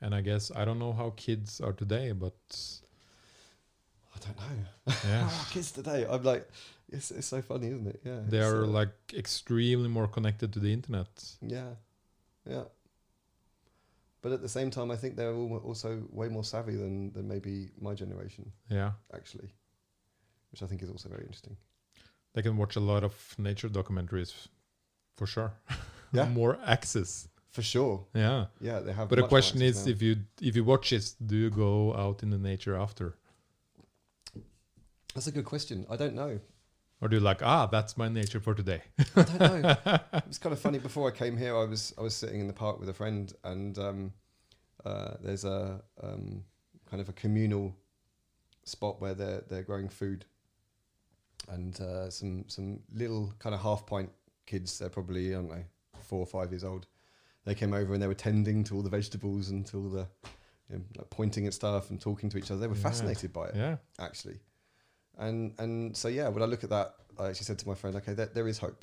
And 0.00 0.16
I 0.16 0.20
guess 0.20 0.50
I 0.56 0.64
don't 0.64 0.80
know 0.80 0.92
how 0.92 1.10
kids 1.16 1.60
are 1.60 1.72
today, 1.72 2.10
but 2.10 2.34
I 4.14 4.18
don't 4.18 4.36
know. 4.36 4.94
yeah, 5.08 5.22
How 5.28 5.40
are 5.42 5.46
kids 5.52 5.70
today? 5.70 6.06
I'm 6.10 6.24
like, 6.24 6.48
it's, 6.92 7.10
it's 7.10 7.26
so 7.26 7.40
funny, 7.42 7.68
isn't 7.68 7.86
it? 7.86 8.00
Yeah. 8.04 8.20
They 8.26 8.40
are 8.40 8.64
uh, 8.64 8.66
like 8.66 8.92
extremely 9.14 9.88
more 9.88 10.08
connected 10.08 10.52
to 10.52 10.58
the 10.60 10.72
internet. 10.72 11.08
Yeah, 11.40 11.70
yeah. 12.48 12.64
But 14.22 14.32
at 14.32 14.42
the 14.42 14.48
same 14.48 14.70
time, 14.70 14.90
I 14.90 14.96
think 14.96 15.16
they're 15.16 15.32
al- 15.32 15.62
also 15.64 16.02
way 16.10 16.28
more 16.28 16.44
savvy 16.44 16.76
than, 16.76 17.12
than 17.12 17.26
maybe 17.26 17.70
my 17.80 17.94
generation, 17.94 18.52
Yeah, 18.68 18.92
actually, 19.14 19.48
which 20.50 20.62
I 20.62 20.66
think 20.66 20.82
is 20.82 20.90
also 20.90 21.08
very 21.08 21.22
interesting. 21.22 21.56
they 22.34 22.42
can 22.42 22.56
watch 22.56 22.76
a 22.76 22.80
lot 22.80 23.02
of 23.02 23.14
nature 23.38 23.68
documentaries, 23.68 24.32
for 25.16 25.26
sure. 25.26 25.52
Yeah. 26.12 26.28
more 26.28 26.58
access. 26.66 27.28
For 27.50 27.62
sure. 27.62 28.04
Yeah, 28.14 28.46
Yeah, 28.60 28.80
they 28.80 28.92
have. 28.92 29.08
but 29.08 29.16
the 29.16 29.28
question 29.28 29.62
is, 29.62 29.86
now. 29.86 29.92
if 29.92 30.02
you 30.02 30.16
if 30.40 30.54
you 30.56 30.64
watch 30.64 30.92
it, 30.92 31.14
do 31.24 31.36
you 31.36 31.50
go 31.50 31.94
out 31.94 32.22
in 32.24 32.30
the 32.30 32.38
nature 32.38 32.76
after? 32.76 33.14
That's 35.14 35.26
a 35.28 35.32
good 35.32 35.44
question. 35.44 35.86
I 35.90 35.96
don't 35.96 36.14
know. 36.14 36.40
Or 37.02 37.08
do 37.08 37.16
you 37.16 37.20
like, 37.20 37.42
ah, 37.42 37.66
that's 37.66 37.96
my 37.96 38.08
nature 38.08 38.40
for 38.40 38.54
today? 38.54 38.82
I 39.16 39.22
don't 39.22 39.62
know. 39.62 39.76
it 40.12 40.28
was 40.28 40.38
kind 40.38 40.52
of 40.52 40.58
funny. 40.60 40.78
Before 40.78 41.08
I 41.08 41.16
came 41.16 41.36
here, 41.36 41.56
I 41.56 41.64
was 41.64 41.94
I 41.98 42.02
was 42.02 42.14
sitting 42.14 42.40
in 42.40 42.46
the 42.46 42.52
park 42.52 42.78
with 42.78 42.88
a 42.90 42.92
friend, 42.94 43.32
and 43.42 43.78
um, 43.78 44.12
uh, 44.84 45.14
there's 45.22 45.44
a 45.44 45.80
um, 46.02 46.44
kind 46.90 47.00
of 47.00 47.08
a 47.08 47.12
communal 47.12 47.74
spot 48.64 49.00
where 49.00 49.14
they're 49.14 49.42
they're 49.48 49.62
growing 49.62 49.88
food, 49.88 50.26
and 51.48 51.80
uh, 51.80 52.10
some 52.10 52.44
some 52.48 52.80
little 52.92 53.32
kind 53.38 53.54
of 53.54 53.62
half 53.62 53.86
pint 53.86 54.10
kids. 54.46 54.78
They're 54.78 54.90
probably 54.90 55.30
I 55.30 55.36
don't 55.36 55.48
know 55.48 55.64
four 56.02 56.20
or 56.20 56.26
five 56.26 56.50
years 56.52 56.64
old. 56.64 56.86
They 57.46 57.54
came 57.54 57.72
over 57.72 57.94
and 57.94 58.02
they 58.02 58.06
were 58.08 58.14
tending 58.14 58.62
to 58.64 58.74
all 58.76 58.82
the 58.82 58.90
vegetables 58.90 59.48
and 59.48 59.64
to 59.66 59.78
all 59.78 59.88
the 59.88 60.06
you 60.68 60.76
know, 60.76 60.82
like 60.98 61.08
pointing 61.08 61.46
at 61.46 61.54
stuff 61.54 61.88
and 61.90 61.98
talking 61.98 62.28
to 62.30 62.36
each 62.36 62.50
other. 62.50 62.60
They 62.60 62.66
were 62.66 62.74
Yeah. 62.74 62.82
fascinated 62.82 63.32
by 63.32 63.46
it 63.48 63.56
yeah, 63.56 63.76
actually. 63.98 64.38
And 65.20 65.52
and 65.58 65.96
so 65.96 66.08
yeah, 66.08 66.28
when 66.28 66.42
I 66.42 66.46
look 66.46 66.64
at 66.64 66.70
that, 66.70 66.94
I 67.18 67.28
actually 67.28 67.44
said 67.44 67.58
to 67.60 67.68
my 67.68 67.74
friend, 67.74 67.94
okay, 67.96 68.14
there, 68.14 68.30
there 68.34 68.48
is 68.48 68.58
hope. 68.58 68.82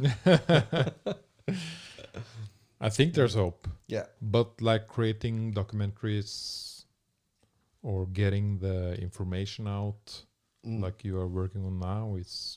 I 2.80 2.88
think 2.90 3.14
there's 3.14 3.34
hope. 3.34 3.68
Yeah. 3.86 4.06
But 4.20 4.60
like 4.60 4.88
creating 4.88 5.52
documentaries 5.54 6.84
or 7.82 8.06
getting 8.06 8.58
the 8.58 8.94
information 9.00 9.68
out, 9.68 10.24
Mm. 10.66 10.80
like 10.80 11.04
you 11.04 11.18
are 11.18 11.28
working 11.28 11.62
on 11.66 11.78
now, 11.78 12.16
is 12.16 12.56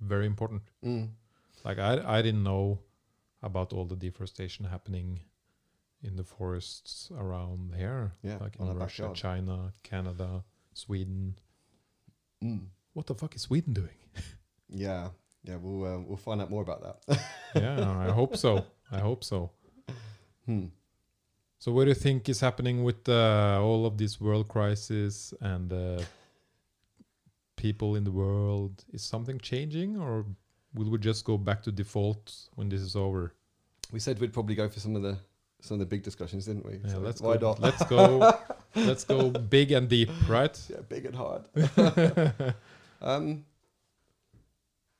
very 0.00 0.24
important. 0.26 0.62
Mm. 0.84 1.08
Like 1.64 1.78
I, 1.80 2.18
I 2.18 2.22
didn't 2.22 2.44
know 2.44 2.78
about 3.42 3.72
all 3.72 3.84
the 3.86 3.96
deforestation 3.96 4.64
happening 4.66 5.18
in 6.00 6.14
the 6.14 6.22
forests 6.22 7.10
around 7.18 7.74
here, 7.76 8.12
Yeah, 8.22 8.36
like 8.40 8.54
in 8.60 8.66
Russia, 8.68 9.02
backyard. 9.02 9.16
China, 9.16 9.72
Canada, 9.82 10.44
Sweden. 10.74 11.34
Mm. 12.42 12.66
What 12.92 13.06
the 13.06 13.14
fuck 13.14 13.34
is 13.34 13.42
Sweden 13.42 13.72
doing? 13.72 13.98
Yeah, 14.70 15.08
yeah, 15.44 15.56
we'll 15.56 15.82
uh, 15.82 15.98
we'll 16.00 16.18
find 16.18 16.42
out 16.42 16.50
more 16.50 16.60
about 16.60 16.82
that. 16.82 17.18
yeah, 17.54 17.90
I 18.06 18.10
hope 18.10 18.36
so. 18.36 18.66
I 18.92 18.98
hope 18.98 19.24
so. 19.24 19.50
hmm. 20.44 20.66
So, 21.58 21.72
what 21.72 21.84
do 21.84 21.88
you 21.88 21.94
think 21.94 22.28
is 22.28 22.38
happening 22.40 22.84
with 22.84 23.08
uh, 23.08 23.58
all 23.62 23.86
of 23.86 23.96
this 23.96 24.20
world 24.20 24.48
crisis 24.48 25.32
and 25.40 25.72
uh, 25.72 26.02
people 27.56 27.96
in 27.96 28.04
the 28.04 28.12
world? 28.12 28.84
Is 28.92 29.02
something 29.02 29.38
changing, 29.38 29.96
or 29.96 30.26
will 30.74 30.90
we 30.90 30.98
just 30.98 31.24
go 31.24 31.38
back 31.38 31.62
to 31.62 31.72
default 31.72 32.34
when 32.54 32.68
this 32.68 32.82
is 32.82 32.94
over? 32.94 33.32
We 33.90 34.00
said 34.00 34.20
we'd 34.20 34.34
probably 34.34 34.54
go 34.54 34.68
for 34.68 34.80
some 34.80 34.96
of 34.96 35.02
the 35.02 35.16
some 35.60 35.74
of 35.76 35.80
the 35.80 35.86
big 35.86 36.02
discussions, 36.02 36.46
didn't 36.46 36.64
we? 36.66 36.78
Yeah, 36.84 36.92
So 36.92 36.98
let's 37.00 37.20
why 37.20 37.36
go. 37.36 37.48
not? 37.48 37.60
Let's 37.60 37.84
go. 37.86 38.38
let's 38.76 39.04
go 39.04 39.30
big 39.30 39.72
and 39.72 39.88
deep, 39.88 40.10
right? 40.28 40.58
yeah, 40.70 40.80
big 40.88 41.04
and 41.06 41.16
hard. 41.16 41.44
um, 43.02 43.44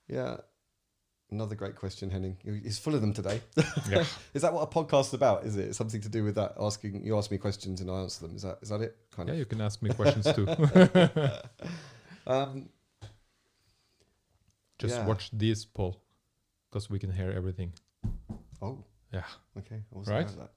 yeah, 0.09 0.38
another 1.31 1.55
great 1.55 1.77
question, 1.77 2.11
Henning. 2.11 2.37
He's 2.44 2.79
full 2.79 2.94
of 2.94 3.01
them 3.01 3.12
today. 3.12 3.40
Yeah. 3.88 4.05
Is 4.35 4.42
that 4.42 4.53
what 4.53 4.62
a 4.62 4.66
podcast's 4.66 5.12
about? 5.14 5.44
Is 5.44 5.57
it 5.57 5.75
something 5.75 6.01
to 6.01 6.09
do 6.09 6.25
with 6.25 6.35
that? 6.37 6.55
Asking 6.59 7.05
you 7.05 7.16
ask 7.18 7.31
me 7.31 7.38
questions 7.38 7.81
and 7.81 7.90
I 7.90 8.01
answer 8.01 8.27
them. 8.27 8.35
Is 8.37 8.42
that 8.42 8.59
is 8.62 8.68
that 8.71 8.81
it? 8.81 8.97
Kind 9.14 9.29
Yeah, 9.29 9.35
of. 9.35 9.38
you 9.38 9.44
can 9.47 9.61
ask 9.61 9.81
me 9.83 9.90
questions 9.90 10.27
too. 10.35 10.47
Um, 12.27 12.68
Just 14.79 14.97
Yeah. 14.97 15.07
watch 15.07 15.31
this, 15.33 15.64
Paul, 15.64 16.01
because 16.71 16.88
we 16.90 16.99
can 16.99 17.11
hear 17.12 17.31
everything. 17.31 17.73
oh, 18.62 18.85
Yeah. 19.12 19.23
okay. 19.59 19.77
I 19.77 19.97
wasn't 19.99 20.14
Right? 20.16 20.31
aware 20.31 20.33
of 20.33 20.37
that. 20.37 20.53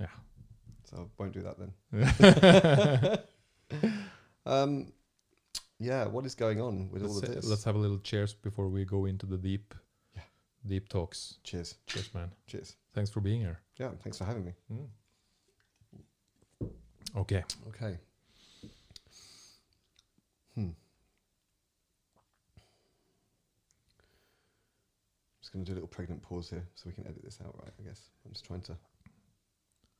Yeah. 0.00 0.06
So 0.84 0.96
I 0.96 1.06
won't 1.18 1.32
do 1.32 1.42
that 1.42 1.58
then. 1.58 3.18
Um, 4.46 4.92
yeah, 5.78 6.06
what 6.06 6.26
is 6.26 6.34
going 6.34 6.60
on 6.60 6.90
with 6.90 7.02
all 7.02 7.14
let's, 7.14 7.22
of 7.22 7.30
uh, 7.30 7.34
this? 7.36 7.44
let's 7.46 7.64
have 7.64 7.76
a 7.76 7.78
little 7.78 7.98
cheers 7.98 8.34
before 8.34 8.68
we 8.68 8.84
go 8.84 9.06
into 9.06 9.24
the 9.24 9.38
deep, 9.38 9.74
Yeah. 10.14 10.20
deep 10.66 10.88
talks. 10.90 11.38
Cheers. 11.44 11.76
Cheers, 11.86 12.12
man. 12.14 12.30
Cheers. 12.46 12.76
Thanks 12.92 13.08
for 13.10 13.20
being 13.20 13.40
here. 13.40 13.60
Yeah, 13.78 13.92
thanks 14.02 14.18
for 14.18 14.24
having 14.24 14.44
me. 14.44 14.52
Okay. 17.16 17.42
Okay. 17.68 17.96
Hmm. 20.54 20.68
Going 25.54 25.64
to 25.64 25.70
do 25.70 25.74
a 25.74 25.78
little 25.78 25.88
pregnant 25.88 26.20
pause 26.20 26.50
here 26.50 26.66
so 26.74 26.84
we 26.86 26.92
can 26.92 27.06
edit 27.06 27.22
this 27.22 27.38
out 27.44 27.54
right, 27.62 27.72
I 27.78 27.82
guess. 27.86 28.00
I'm 28.26 28.32
just 28.32 28.44
trying 28.44 28.62
to 28.62 28.76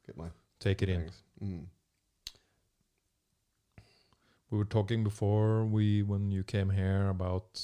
get 0.04 0.16
my 0.16 0.26
Take 0.60 0.82
it 0.82 0.88
in. 0.88 1.10
Mm. 1.42 1.64
We 4.50 4.58
were 4.58 4.64
talking 4.64 5.04
before 5.04 5.64
we 5.64 6.02
when 6.02 6.30
you 6.30 6.42
came 6.42 6.70
here 6.70 7.08
about 7.08 7.60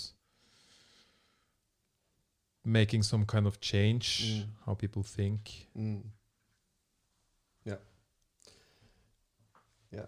making 2.64 3.03
some 3.03 3.24
kind 3.24 3.46
of 3.46 3.61
change, 3.61 4.42
Mm. 4.42 4.44
how 4.66 4.74
people 4.74 5.03
think. 5.03 5.68
Mm. 5.76 6.03
Yeah. 7.64 7.76
Yeah. 9.92 10.07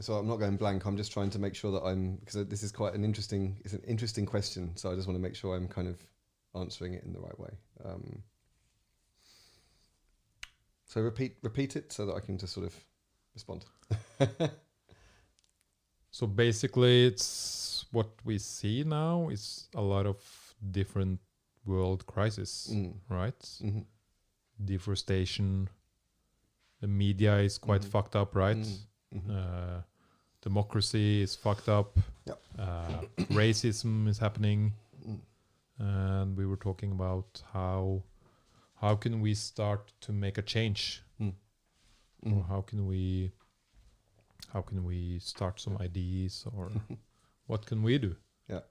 So 0.00 0.14
I'm 0.14 0.26
not 0.26 0.36
going 0.36 0.56
blank. 0.56 0.86
I'm 0.86 0.96
just 0.96 1.12
trying 1.12 1.30
to 1.30 1.38
make 1.38 1.54
sure 1.54 1.72
that 1.72 1.82
I'm 1.82 2.16
because 2.16 2.46
this 2.46 2.62
is 2.62 2.72
quite 2.72 2.94
an 2.94 3.04
interesting. 3.04 3.60
It's 3.64 3.74
an 3.74 3.82
interesting 3.86 4.26
question. 4.26 4.76
So 4.76 4.90
I 4.90 4.94
just 4.94 5.06
want 5.06 5.16
to 5.18 5.22
make 5.22 5.34
sure 5.36 5.54
I'm 5.54 5.68
kind 5.68 5.88
of 5.88 6.02
answering 6.56 6.94
it 6.94 7.04
in 7.04 7.12
the 7.12 7.20
right 7.20 7.38
way. 7.38 7.50
Um, 7.84 8.22
so 10.86 11.00
repeat 11.00 11.36
repeat 11.42 11.76
it 11.76 11.92
so 11.92 12.06
that 12.06 12.14
I 12.14 12.20
can 12.20 12.38
just 12.38 12.52
sort 12.54 12.66
of 12.66 12.74
respond. 13.34 13.64
So 16.10 16.26
basically, 16.26 17.06
it's 17.06 17.84
what 17.92 18.08
we 18.24 18.38
see 18.38 18.84
now 18.84 19.28
is 19.28 19.68
a 19.74 19.82
lot 19.82 20.06
of 20.06 20.16
different 20.70 21.20
world 21.66 22.06
crises, 22.06 22.70
Mm. 22.72 22.94
right? 23.10 23.58
hmm 23.60 23.80
Deforestation. 24.64 25.68
The 26.80 26.86
media 26.86 27.36
is 27.40 27.58
quite 27.58 27.82
Mhm. 27.82 27.90
fucked 27.90 28.16
up, 28.16 28.34
right? 28.34 28.66
hmm 29.12 29.30
Uh, 29.30 29.82
democracy 30.40 31.20
is 31.22 31.36
fucked 31.36 31.68
up. 31.68 31.98
Yep. 32.24 32.38
Uh, 32.58 33.02
racism 33.42 34.08
is 34.08 34.18
happening. 34.18 34.72
Mm. 35.80 35.86
and 35.86 36.36
we 36.36 36.46
were 36.46 36.56
talking 36.56 36.92
about 36.92 37.42
how 37.52 38.02
how 38.80 38.96
can 38.96 39.20
we 39.20 39.34
start 39.34 39.92
to 40.00 40.12
make 40.12 40.38
a 40.38 40.42
change 40.42 41.02
or 41.20 41.32
Mm. 42.24 42.48
how 42.48 42.62
can 42.62 42.86
we 42.86 43.32
how 44.52 44.62
can 44.62 44.84
we 44.84 45.18
start 45.18 45.60
some 45.60 45.76
ideas 45.82 46.44
or 46.56 46.70
what 47.46 47.66
can 47.66 47.82
we 47.82 47.98
do 47.98 48.16
yeah 48.48 48.62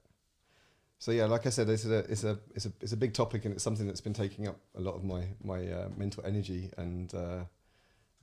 So 0.98 1.12
yeah, 1.12 1.26
like 1.34 1.46
I 1.48 1.52
said, 1.52 1.70
it's 1.70 1.86
a 1.86 2.00
it's 2.12 2.24
a 2.24 2.40
it's 2.56 2.66
a 2.66 2.72
it's 2.82 2.94
a 2.94 2.98
big 2.98 3.14
topic, 3.14 3.46
and 3.46 3.54
it's 3.54 3.64
something 3.64 3.88
that's 3.88 4.02
been 4.04 4.14
taking 4.14 4.48
up 4.48 4.58
a 4.76 4.80
lot 4.82 4.96
of 4.96 5.04
my 5.04 5.36
my 5.44 5.60
uh, 5.72 5.90
mental 5.98 6.24
energy, 6.26 6.70
and 6.78 7.14
uh, 7.14 7.44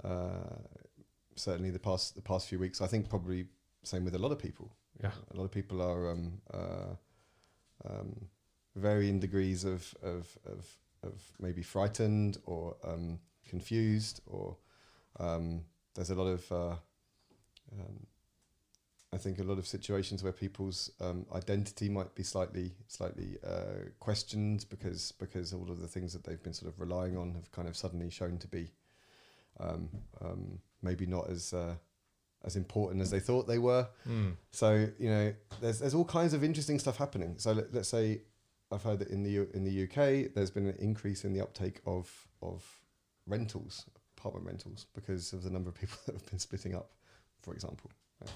uh, 0.09 0.57
certainly 1.37 1.71
the 1.71 1.79
past 1.79 2.15
the 2.15 2.23
past 2.23 2.49
few 2.49 2.59
weeks. 2.61 2.81
I 2.81 2.89
think 2.89 3.09
probably 3.09 3.47
same 3.85 4.05
with 4.05 4.15
a 4.15 4.19
lot 4.19 4.33
of 4.33 4.39
people. 4.39 4.67
Yeah. 5.03 5.13
a 5.33 5.37
lot 5.37 5.45
of 5.45 5.51
people 5.51 5.81
are 5.81 6.11
um, 6.13 6.41
uh, 6.53 6.95
um, 7.89 8.29
varying 8.75 9.21
degrees 9.21 9.65
of 9.65 9.95
of 10.03 10.39
of 10.47 10.67
of 11.03 11.21
maybe 11.41 11.63
frightened 11.63 12.39
or 12.45 12.77
um, 12.85 13.19
confused, 13.49 14.21
or 14.27 14.57
um, 15.19 15.63
there's 15.95 16.11
a 16.11 16.15
lot 16.15 16.29
of 16.29 16.53
uh, 16.53 16.77
um, 17.73 18.07
I 19.13 19.19
think 19.19 19.39
a 19.39 19.43
lot 19.43 19.59
of 19.59 19.67
situations 19.67 20.23
where 20.23 20.33
people's 20.33 20.91
um, 21.01 21.27
identity 21.35 21.89
might 21.89 22.15
be 22.15 22.23
slightly 22.23 22.73
slightly 22.89 23.37
uh, 23.47 23.91
questioned 24.01 24.65
because 24.71 25.13
because 25.13 25.53
all 25.53 25.71
of 25.71 25.81
the 25.81 25.89
things 25.89 26.13
that 26.15 26.25
they've 26.25 26.43
been 26.43 26.55
sort 26.55 26.73
of 26.73 26.81
relying 26.81 27.17
on 27.17 27.35
have 27.35 27.51
kind 27.53 27.69
of 27.69 27.77
suddenly 27.77 28.09
shown 28.09 28.39
to 28.39 28.49
be 28.49 28.71
um, 29.61 29.89
um, 30.23 30.59
maybe 30.83 31.05
not 31.05 31.29
as 31.29 31.53
uh, 31.53 31.75
as 32.45 32.57
important 32.57 33.03
as 33.03 33.11
they 33.11 33.21
thought 33.21 33.47
they 33.47 33.59
were. 33.59 33.87
Mm. 34.09 34.33
So 34.51 34.89
you 34.99 35.11
know, 35.11 35.35
there's 35.61 35.81
there's 35.81 35.95
all 35.95 36.07
kinds 36.07 36.33
of 36.33 36.43
interesting 36.43 36.79
stuff 36.79 36.97
happening. 36.97 37.35
So 37.37 37.53
let, 37.53 37.75
let's 37.75 37.89
say 37.89 38.23
I've 38.73 38.83
heard 38.83 38.99
that 39.01 39.09
in 39.09 39.23
the 39.23 39.31
U- 39.31 39.51
in 39.55 39.65
the 39.65 39.85
UK 39.85 40.33
there's 40.35 40.51
been 40.51 40.67
an 40.67 40.77
increase 40.79 41.25
in 41.25 41.33
the 41.33 41.41
uptake 41.41 41.81
of 41.87 42.11
of 42.41 42.65
rentals, 43.27 43.87
apartment 44.17 44.47
rentals, 44.47 44.87
because 44.95 45.33
of 45.33 45.43
the 45.43 45.51
number 45.51 45.69
of 45.69 45.75
people 45.75 45.99
that 46.07 46.15
have 46.15 46.27
been 46.27 46.39
splitting 46.39 46.75
up, 46.75 46.91
for 47.43 47.55
example. 47.55 47.91
Right? 48.21 48.31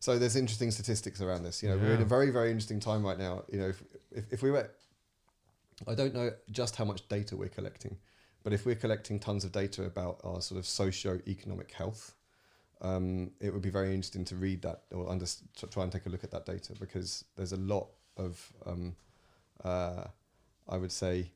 So 0.00 0.18
there's 0.18 0.36
interesting 0.36 0.70
statistics 0.70 1.20
around 1.20 1.42
this. 1.42 1.62
You 1.62 1.70
know, 1.70 1.76
we're 1.76 1.94
in 1.94 2.02
a 2.02 2.06
very 2.06 2.30
very 2.30 2.50
interesting 2.50 2.80
time 2.80 3.04
right 3.04 3.18
now. 3.18 3.44
You 3.52 3.58
know, 3.58 3.68
if 3.68 3.82
if, 4.10 4.32
if 4.32 4.42
we 4.42 4.50
were, 4.50 4.70
I 5.86 5.94
don't 5.94 6.14
know 6.14 6.30
just 6.50 6.76
how 6.76 6.84
much 6.84 7.06
data 7.08 7.36
we're 7.36 7.48
collecting, 7.48 7.98
but 8.42 8.52
if 8.52 8.64
we're 8.64 8.76
collecting 8.76 9.18
tons 9.18 9.44
of 9.44 9.52
data 9.52 9.84
about 9.84 10.20
our 10.24 10.40
sort 10.40 10.58
of 10.58 10.66
socio-economic 10.66 11.72
health, 11.72 12.14
um, 12.80 13.32
it 13.40 13.52
would 13.52 13.62
be 13.62 13.70
very 13.70 13.88
interesting 13.88 14.24
to 14.26 14.36
read 14.36 14.62
that 14.62 14.82
or 14.92 15.10
under, 15.10 15.26
to 15.26 15.66
try 15.66 15.82
and 15.82 15.92
take 15.92 16.06
a 16.06 16.08
look 16.08 16.24
at 16.24 16.30
that 16.30 16.46
data 16.46 16.74
because 16.78 17.24
there's 17.36 17.52
a 17.52 17.56
lot 17.56 17.88
of, 18.16 18.52
um, 18.66 18.94
uh, 19.64 20.04
I 20.68 20.76
would 20.76 20.92
say, 20.92 21.32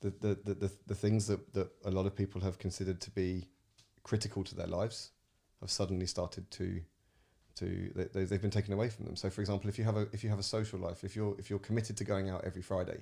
the, 0.00 0.10
the, 0.10 0.38
the, 0.44 0.54
the, 0.54 0.70
the 0.88 0.94
things 0.94 1.26
that, 1.28 1.52
that 1.54 1.70
a 1.84 1.90
lot 1.90 2.06
of 2.06 2.14
people 2.16 2.40
have 2.40 2.58
considered 2.58 3.00
to 3.02 3.10
be 3.10 3.48
critical 4.02 4.42
to 4.44 4.54
their 4.54 4.66
lives 4.66 5.10
have 5.60 5.70
suddenly 5.70 6.06
started 6.06 6.50
to 6.52 6.80
to 7.54 7.92
they, 7.94 8.04
they- 8.04 8.24
they've 8.24 8.40
been 8.40 8.50
taken 8.50 8.72
away 8.72 8.88
from 8.88 9.04
them. 9.04 9.14
So, 9.14 9.28
for 9.28 9.42
example, 9.42 9.68
if 9.68 9.78
you 9.78 9.84
have 9.84 9.96
a 9.96 10.08
if 10.12 10.24
you 10.24 10.30
have 10.30 10.38
a 10.38 10.42
social 10.42 10.78
life, 10.78 11.04
if 11.04 11.14
you're 11.14 11.36
if 11.38 11.50
you're 11.50 11.58
committed 11.58 11.96
to 11.98 12.04
going 12.04 12.30
out 12.30 12.44
every 12.44 12.62
Friday, 12.62 12.98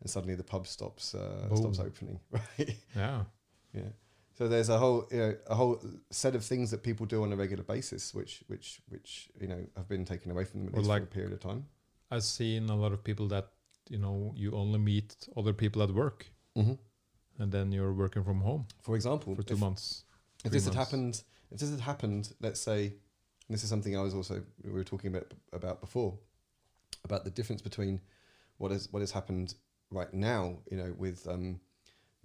and 0.00 0.10
suddenly 0.10 0.34
the 0.36 0.44
pub 0.44 0.66
stops 0.66 1.14
uh, 1.14 1.48
stops 1.56 1.78
opening, 1.80 2.20
right? 2.30 2.76
Yeah. 2.94 3.24
Yeah. 3.72 3.82
So 4.38 4.46
there's 4.46 4.68
a 4.68 4.76
whole 4.78 5.08
you 5.10 5.18
know 5.18 5.34
a 5.46 5.54
whole 5.54 5.80
set 6.10 6.34
of 6.36 6.44
things 6.44 6.70
that 6.70 6.82
people 6.82 7.06
do 7.06 7.22
on 7.22 7.32
a 7.32 7.36
regular 7.36 7.64
basis, 7.64 8.14
which 8.14 8.44
which 8.46 8.82
which 8.90 9.30
you 9.40 9.48
know 9.48 9.64
have 9.76 9.88
been 9.88 10.04
taken 10.04 10.30
away 10.30 10.44
from 10.44 10.60
them 10.60 10.68
at 10.68 10.74
Or 10.74 10.78
least 10.82 10.90
for 10.90 10.96
a 10.98 11.06
period 11.06 11.32
of 11.32 11.40
time. 11.40 11.64
I've 12.10 12.24
seen 12.24 12.68
a 12.68 12.76
lot 12.76 12.92
of 12.92 13.02
people 13.02 13.26
that 13.28 13.48
you 13.88 13.98
know 13.98 14.32
you 14.36 14.52
only 14.52 14.78
meet 14.78 15.28
other 15.36 15.52
people 15.52 15.82
at 15.82 15.90
work, 15.90 16.26
Mm-hmm. 16.56 16.74
and 17.42 17.50
then 17.52 17.72
you're 17.72 17.92
working 17.92 18.22
from 18.24 18.40
home 18.40 18.66
For 18.80 18.94
example, 18.94 19.34
for 19.34 19.42
two 19.42 19.54
if, 19.54 19.60
months. 19.60 20.04
if 20.44 20.52
this 20.52 20.64
had 20.66 20.74
happened, 20.74 21.22
if 21.50 21.58
this 21.58 21.70
had 21.70 21.80
happened, 21.80 22.32
let's 22.40 22.60
say, 22.60 22.94
this 23.50 23.62
is 23.64 23.68
something 23.68 23.96
I 23.96 24.00
was 24.02 24.14
also 24.14 24.42
we 24.62 24.70
were 24.70 24.84
talking 24.84 25.10
about 25.14 25.34
about 25.52 25.80
before, 25.80 26.18
about 27.04 27.24
the 27.24 27.30
difference 27.30 27.62
between 27.62 28.00
what 28.58 28.70
is 28.72 28.88
what 28.92 29.00
has 29.00 29.10
happened 29.10 29.54
right 29.90 30.12
now, 30.14 30.58
you 30.70 30.76
know, 30.76 30.94
with 30.96 31.26
um, 31.28 31.60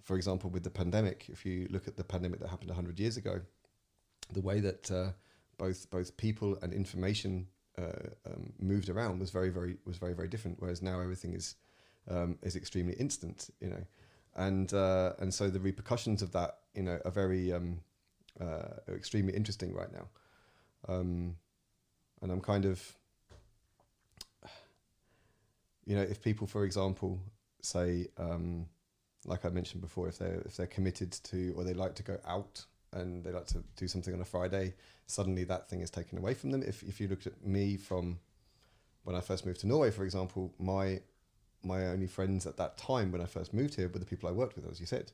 for 0.02 0.16
example, 0.16 0.48
with 0.50 0.62
the 0.62 0.70
pandemic. 0.70 1.26
If 1.28 1.44
you 1.44 1.66
look 1.70 1.88
at 1.88 1.96
the 1.96 2.04
pandemic 2.04 2.40
that 2.40 2.48
happened 2.48 2.70
hundred 2.70 2.98
years 3.00 3.16
ago, 3.16 3.40
the 4.32 4.40
way 4.40 4.60
that 4.60 4.90
uh, 4.90 5.10
both 5.58 5.90
both 5.90 6.16
people 6.16 6.56
and 6.62 6.72
information 6.72 7.48
uh, 7.78 8.08
um, 8.26 8.52
moved 8.58 8.88
around 8.88 9.18
was 9.20 9.30
very 9.30 9.50
very 9.50 9.76
was 9.84 9.98
very 9.98 10.14
very 10.14 10.28
different. 10.28 10.56
Whereas 10.60 10.82
now 10.82 11.00
everything 11.00 11.34
is 11.34 11.56
um, 12.08 12.38
is 12.42 12.56
extremely 12.56 12.94
instant, 12.94 13.50
you 13.60 13.68
know, 13.68 13.84
and 14.36 14.72
uh, 14.72 15.12
and 15.18 15.32
so 15.32 15.50
the 15.50 15.60
repercussions 15.60 16.22
of 16.22 16.32
that, 16.32 16.58
you 16.74 16.82
know, 16.82 17.00
are 17.04 17.10
very 17.10 17.52
um, 17.52 17.80
uh, 18.40 18.68
extremely 18.88 19.34
interesting 19.34 19.74
right 19.74 19.92
now. 19.92 20.08
Um, 20.88 21.36
and 22.22 22.30
I'm 22.32 22.40
kind 22.40 22.64
of, 22.64 22.82
you 25.84 25.96
know, 25.96 26.02
if 26.02 26.22
people, 26.22 26.46
for 26.46 26.64
example, 26.64 27.18
say, 27.62 28.08
um, 28.18 28.66
like 29.24 29.44
I 29.44 29.48
mentioned 29.48 29.80
before, 29.80 30.08
if 30.08 30.18
they're 30.18 30.42
if 30.44 30.56
they're 30.56 30.66
committed 30.66 31.12
to 31.12 31.54
or 31.56 31.64
they 31.64 31.74
like 31.74 31.94
to 31.96 32.02
go 32.02 32.18
out 32.26 32.64
and 32.92 33.24
they 33.24 33.30
like 33.30 33.46
to 33.48 33.62
do 33.76 33.86
something 33.88 34.12
on 34.14 34.20
a 34.20 34.24
Friday, 34.24 34.74
suddenly 35.06 35.44
that 35.44 35.68
thing 35.68 35.80
is 35.80 35.90
taken 35.90 36.18
away 36.18 36.34
from 36.34 36.50
them. 36.50 36.62
If 36.62 36.82
if 36.82 37.00
you 37.00 37.08
looked 37.08 37.26
at 37.26 37.44
me 37.44 37.76
from 37.76 38.18
when 39.04 39.16
I 39.16 39.20
first 39.20 39.46
moved 39.46 39.60
to 39.60 39.66
Norway, 39.66 39.90
for 39.90 40.04
example, 40.04 40.52
my 40.58 41.00
my 41.62 41.86
only 41.86 42.06
friends 42.06 42.46
at 42.46 42.56
that 42.56 42.78
time 42.78 43.12
when 43.12 43.20
I 43.20 43.26
first 43.26 43.52
moved 43.52 43.74
here 43.74 43.88
were 43.88 43.98
the 43.98 44.06
people 44.06 44.28
I 44.28 44.32
worked 44.32 44.56
with, 44.56 44.70
as 44.70 44.80
you 44.80 44.86
said. 44.86 45.12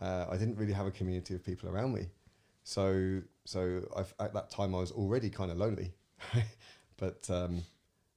Uh, 0.00 0.26
I 0.30 0.36
didn't 0.36 0.56
really 0.56 0.72
have 0.72 0.86
a 0.86 0.90
community 0.90 1.34
of 1.34 1.44
people 1.44 1.68
around 1.68 1.94
me, 1.94 2.06
so 2.64 3.22
so 3.44 3.88
I've, 3.96 4.12
at 4.20 4.34
that 4.34 4.50
time 4.50 4.74
I 4.74 4.78
was 4.78 4.92
already 4.92 5.30
kind 5.30 5.50
of 5.50 5.56
lonely. 5.56 5.92
but 6.96 7.28
um, 7.30 7.62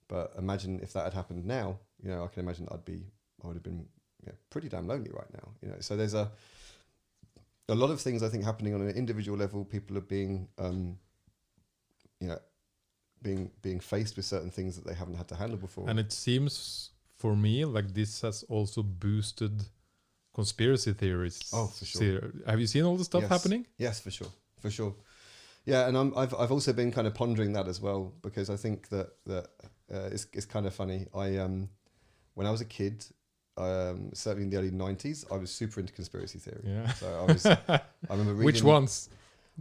but 0.08 0.34
imagine 0.38 0.80
if 0.82 0.94
that 0.94 1.06
had 1.06 1.14
happened 1.14 1.46
now. 1.46 1.80
You 2.02 2.12
know, 2.12 2.24
I 2.24 2.28
can 2.28 2.44
imagine 2.44 2.68
I'd 2.72 2.86
be 2.86 3.06
I 3.44 3.48
would 3.48 3.56
have 3.56 3.64
been 3.64 3.86
yeah, 4.26 4.34
pretty 4.50 4.68
damn 4.68 4.88
lonely 4.88 5.12
right 5.14 5.32
now. 5.34 5.50
You 5.62 5.70
know, 5.70 5.78
so 5.80 5.96
there's 5.96 6.14
a 6.14 6.32
a 7.70 7.76
lot 7.76 7.92
of 7.92 8.02
things 8.02 8.24
I 8.24 8.30
think 8.30 8.44
happening 8.44 8.74
on 8.74 8.82
an 8.82 8.90
individual 8.96 9.38
level. 9.38 9.64
People 9.64 9.98
are 9.98 10.08
being 10.18 10.50
um, 10.58 10.98
you 12.20 12.28
know 12.28 12.40
being 13.22 13.52
being 13.62 13.80
faced 13.80 14.16
with 14.18 14.26
certain 14.26 14.52
things 14.52 14.76
that 14.76 14.86
they 14.86 14.94
haven't 14.94 15.16
had 15.16 15.28
to 15.30 15.36
handle 15.36 15.58
before. 15.58 15.90
And 15.90 16.00
it 16.00 16.12
seems 16.12 16.92
for 17.18 17.36
me 17.36 17.66
like 17.66 17.94
this 17.94 18.22
has 18.22 18.44
also 18.44 18.84
boosted 18.84 19.64
conspiracy 20.34 20.94
theories. 20.94 21.40
Oh, 21.54 21.68
for 21.68 21.86
sure. 21.86 22.32
Have 22.48 22.60
you 22.60 22.68
seen 22.68 22.84
all 22.84 22.98
the 22.98 23.04
stuff 23.04 23.22
Yes. 23.22 23.30
happening? 23.30 23.66
Yes, 23.78 24.00
for 24.00 24.12
sure, 24.12 24.32
for 24.62 24.70
sure. 24.70 24.96
Yeah, 25.66 25.88
and 25.88 25.98
I'm, 25.98 26.18
I've 26.18 26.34
I've 26.34 26.52
also 26.52 26.74
been 26.74 26.92
kind 26.92 27.08
of 27.08 27.14
pondering 27.14 27.54
that 27.54 27.68
as 27.68 27.80
well 27.82 28.14
because 28.22 28.50
I 28.50 28.56
think 28.56 28.90
that 28.90 29.10
that 29.26 29.48
uh, 29.94 30.10
it's 30.12 30.28
it's 30.34 30.46
kind 30.46 30.66
of 30.66 30.74
funny. 30.74 31.08
I 31.14 31.38
um 31.38 31.70
when 32.34 32.48
I 32.48 32.52
was 32.52 32.62
a 32.62 32.66
kid, 32.66 33.06
um 33.60 34.10
certainly 34.14 34.44
in 34.44 34.50
the 34.50 34.58
early 34.58 34.72
'90s, 34.72 35.26
I 35.32 35.38
was 35.38 35.52
super 35.52 35.80
into 35.80 35.94
conspiracy 35.94 36.40
theory. 36.40 36.62
Yeah. 36.66 36.92
So 36.94 37.26
I 37.28 37.32
was 37.34 37.46
I 37.46 37.82
remember 38.10 38.34
reading 38.34 38.46
Which 38.46 38.64
ones? 38.64 39.10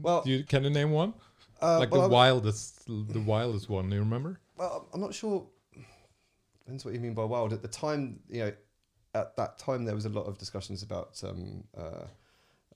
Well, 0.01 0.23
Do 0.23 0.31
you, 0.31 0.45
can 0.45 0.63
you 0.65 0.71
name 0.71 0.93
one? 0.93 1.13
uh, 1.61 1.81
like 1.81 1.91
well, 1.91 2.03
the 2.03 2.09
I- 2.09 2.11
wildest, 2.11 2.87
the 2.87 3.21
wildest 3.21 3.69
one. 3.69 3.91
You 3.91 3.99
remember? 3.99 4.39
Well, 4.57 4.89
I'm 4.95 5.01
not 5.01 5.13
sure. 5.15 5.45
Depends 6.61 6.85
what 6.85 6.95
you 6.95 7.01
mean 7.01 7.15
by 7.15 7.25
wild. 7.25 7.53
At 7.53 7.63
the 7.63 7.69
time, 7.69 8.21
you 8.29 8.41
know, 8.45 8.53
at 9.15 9.37
that 9.37 9.59
time 9.59 9.85
there 9.85 9.95
was 9.95 10.05
a 10.05 10.11
lot 10.11 10.27
of 10.27 10.39
discussions 10.39 10.83
about 10.83 11.21
um, 11.25 11.65
uh, 11.77 12.05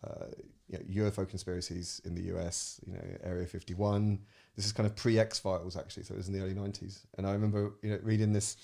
uh, 0.04 0.26
you 0.68 0.78
know, 0.78 1.10
UFO 1.10 1.28
conspiracies 1.28 2.00
in 2.04 2.14
the 2.14 2.22
US. 2.34 2.80
You 2.86 2.94
know, 2.94 3.00
Area 3.22 3.46
51. 3.46 4.18
This 4.56 4.64
is 4.66 4.72
kind 4.72 4.86
of 4.86 4.96
pre 4.96 5.18
X 5.18 5.38
Files 5.38 5.76
actually, 5.76 6.02
so 6.04 6.14
it 6.14 6.16
was 6.16 6.28
in 6.28 6.34
the 6.34 6.40
early 6.40 6.54
90s. 6.54 7.04
And 7.18 7.26
I 7.26 7.32
remember 7.32 7.74
you 7.82 7.90
know 7.90 7.98
reading 8.02 8.32
this 8.32 8.56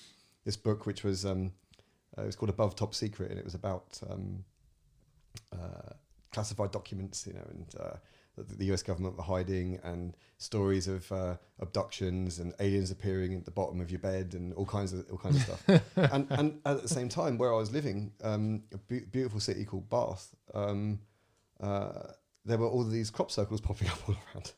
this 0.45 0.57
book, 0.57 0.85
which 0.85 1.03
was 1.03 1.25
um, 1.25 1.51
it 2.21 2.25
was 2.25 2.35
called 2.35 2.49
Above 2.49 2.75
Top 2.75 2.93
Secret, 2.95 3.31
and 3.31 3.39
it 3.39 3.45
was 3.45 3.55
about 3.55 3.99
um, 4.09 4.43
uh, 5.53 5.93
classified 6.31 6.71
documents. 6.71 7.25
You 7.27 7.33
know, 7.33 7.47
and 7.49 7.75
uh, 7.79 7.95
that 8.37 8.57
the 8.57 8.65
US 8.73 8.83
government 8.83 9.17
were 9.17 9.23
hiding, 9.23 9.79
and 9.83 10.15
stories 10.37 10.87
of 10.87 11.11
uh, 11.11 11.35
abductions 11.59 12.39
and 12.39 12.53
aliens 12.59 12.91
appearing 12.91 13.33
at 13.35 13.45
the 13.45 13.51
bottom 13.51 13.81
of 13.81 13.91
your 13.91 13.99
bed, 13.99 14.33
and 14.33 14.53
all 14.53 14.65
kinds 14.65 14.93
of 14.93 15.05
all 15.11 15.17
kinds 15.17 15.37
of 15.37 15.41
stuff. 15.43 15.81
and 16.13 16.27
and 16.31 16.59
at 16.65 16.81
the 16.81 16.89
same 16.89 17.09
time, 17.09 17.37
where 17.37 17.53
I 17.53 17.57
was 17.57 17.71
living, 17.71 18.11
um, 18.23 18.63
a 18.73 18.77
be- 18.77 19.05
beautiful 19.11 19.39
city 19.39 19.65
called 19.65 19.89
Bath, 19.89 20.35
um, 20.53 20.99
uh, 21.59 22.13
there 22.45 22.57
were 22.57 22.67
all 22.67 22.83
these 22.83 23.09
crop 23.09 23.31
circles 23.31 23.61
popping 23.67 23.89
up 23.89 24.09
all 24.09 24.15
around. 24.33 24.53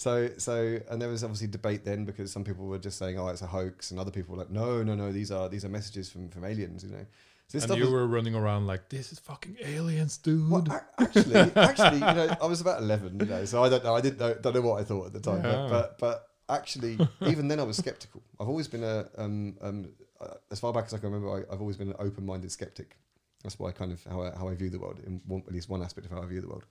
So 0.00 0.30
so 0.38 0.78
and 0.88 0.96
there 1.00 1.10
was 1.10 1.22
obviously 1.22 1.46
debate 1.48 1.84
then 1.84 2.06
because 2.06 2.32
some 2.32 2.42
people 2.42 2.64
were 2.66 2.78
just 2.78 2.96
saying, 2.96 3.18
"Oh, 3.18 3.28
it's 3.28 3.42
a 3.42 3.46
hoax," 3.46 3.90
and 3.90 4.00
other 4.00 4.10
people 4.10 4.32
were 4.34 4.38
like, 4.42 4.50
"No, 4.50 4.82
no, 4.82 4.94
no, 4.94 5.12
these 5.12 5.30
are 5.30 5.46
these 5.50 5.62
are 5.66 5.68
messages 5.68 6.08
from 6.10 6.30
from 6.30 6.42
aliens," 6.44 6.82
you 6.84 6.90
know. 6.90 7.04
So 7.48 7.58
and 7.58 7.76
you 7.76 7.82
was- 7.84 7.92
were 7.92 8.06
running 8.06 8.34
around 8.34 8.66
like, 8.66 8.88
"This 8.88 9.12
is 9.12 9.18
fucking 9.18 9.56
aliens, 9.62 10.16
dude." 10.16 10.48
well, 10.50 10.64
actually, 10.98 11.34
actually, 11.54 11.96
you 11.96 12.14
know, 12.18 12.34
I 12.40 12.46
was 12.46 12.62
about 12.62 12.80
eleven, 12.80 13.20
you 13.20 13.26
know, 13.26 13.44
so 13.44 13.62
I 13.62 13.68
don't 13.68 13.84
know. 13.84 13.94
I 13.94 14.00
didn't 14.00 14.20
know, 14.20 14.32
don't 14.40 14.54
know 14.54 14.62
what 14.62 14.80
I 14.80 14.84
thought 14.84 15.06
at 15.08 15.12
the 15.12 15.20
time, 15.20 15.44
Yeah. 15.44 15.66
but, 15.68 15.98
but 15.98 16.26
but 16.48 16.56
actually, 16.60 16.98
even 17.32 17.48
then, 17.48 17.60
I 17.60 17.64
was 17.64 17.76
skeptical. 17.76 18.22
I've 18.40 18.48
always 18.48 18.68
been 18.68 18.84
a 18.84 19.06
um 19.18 19.58
um 19.60 19.78
uh, 20.18 20.34
as 20.50 20.60
far 20.60 20.72
back 20.72 20.86
as 20.86 20.94
I 20.94 20.98
can 20.98 21.10
remember, 21.12 21.30
I, 21.36 21.52
I've 21.52 21.60
always 21.60 21.76
been 21.76 21.88
an 21.90 21.96
open-minded 21.98 22.50
skeptic. 22.50 22.96
That's 23.42 23.58
why 23.58 23.68
I 23.68 23.72
kind 23.72 23.92
of 23.92 24.02
how 24.04 24.22
I, 24.22 24.30
how 24.38 24.48
I 24.48 24.54
view 24.54 24.70
the 24.70 24.78
world 24.78 24.98
in 25.06 25.20
one, 25.26 25.42
at 25.46 25.52
least 25.52 25.68
one 25.68 25.82
aspect 25.82 26.06
of 26.06 26.12
how 26.12 26.22
I 26.22 26.26
view 26.26 26.40
the 26.40 26.48
world. 26.48 26.64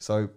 So 0.00 0.30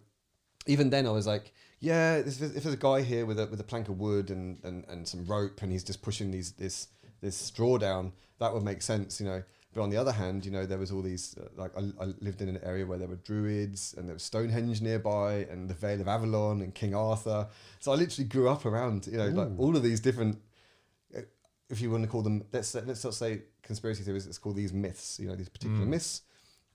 even 0.74 0.90
then, 0.90 1.06
I 1.08 1.12
was 1.12 1.28
like, 1.28 1.54
yeah, 1.80 2.18
if 2.18 2.38
there's, 2.38 2.56
if 2.56 2.64
there's 2.64 2.76
a 2.76 2.78
guy 2.78 3.02
here 3.02 3.26
with 3.26 3.40
a 3.40 3.46
with 3.48 3.60
a 3.60 3.64
plank 3.72 3.90
of 3.90 4.00
wood 4.00 4.30
and, 4.30 4.60
and, 4.64 4.86
and 4.92 5.08
some 5.08 5.26
rope, 5.26 5.62
and 5.64 5.72
he's 5.72 5.84
just 5.84 6.02
pushing 6.02 6.32
these 6.32 6.52
this 6.54 6.88
this 7.22 7.36
straw 7.36 7.78
down, 7.78 8.14
that 8.40 8.54
would 8.54 8.64
make 8.64 8.82
sense, 8.82 9.20
you 9.22 9.28
know. 9.30 9.44
But 9.74 9.82
on 9.84 9.90
the 9.92 9.98
other 9.98 10.12
hand, 10.12 10.46
you 10.46 10.52
know, 10.52 10.66
there 10.66 10.80
was 10.80 10.92
all 10.92 11.02
these 11.04 11.36
uh, 11.38 11.48
like 11.62 11.72
I, 11.78 11.82
I 12.04 12.06
lived 12.28 12.42
in 12.42 12.50
an 12.50 12.60
area 12.64 12.86
where 12.86 12.98
there 12.98 13.08
were 13.08 13.22
druids 13.32 13.94
and 13.98 14.08
there 14.08 14.16
was 14.16 14.24
Stonehenge 14.24 14.82
nearby 14.82 15.46
and 15.52 15.70
the 15.70 15.76
Vale 15.76 16.02
of 16.02 16.08
Avalon 16.08 16.62
and 16.62 16.74
King 16.74 16.94
Arthur. 16.96 17.48
So 17.80 17.92
I 17.92 17.96
literally 17.96 18.28
grew 18.28 18.50
up 18.50 18.66
around, 18.66 19.08
you 19.08 19.18
know, 19.18 19.28
like 19.28 19.50
all 19.60 19.76
of 19.76 19.84
these 19.84 20.00
different. 20.00 20.40
uh, 21.16 21.22
if 21.70 21.82
you 21.82 21.92
want 21.92 22.04
to 22.04 22.10
call 22.10 22.24
them, 22.24 22.44
let's 22.52 22.74
let's 22.76 23.04
not 23.04 23.14
say 23.14 23.44
conspiracy 23.62 24.04
theories. 24.04 24.26
Let's 24.26 24.40
call 24.40 24.54
these 24.54 24.74
myths. 24.74 25.20
You 25.20 25.28
know, 25.30 25.36
these 25.36 25.50
particular 25.50 25.86
Mm. 25.86 25.90
myths, 25.96 26.22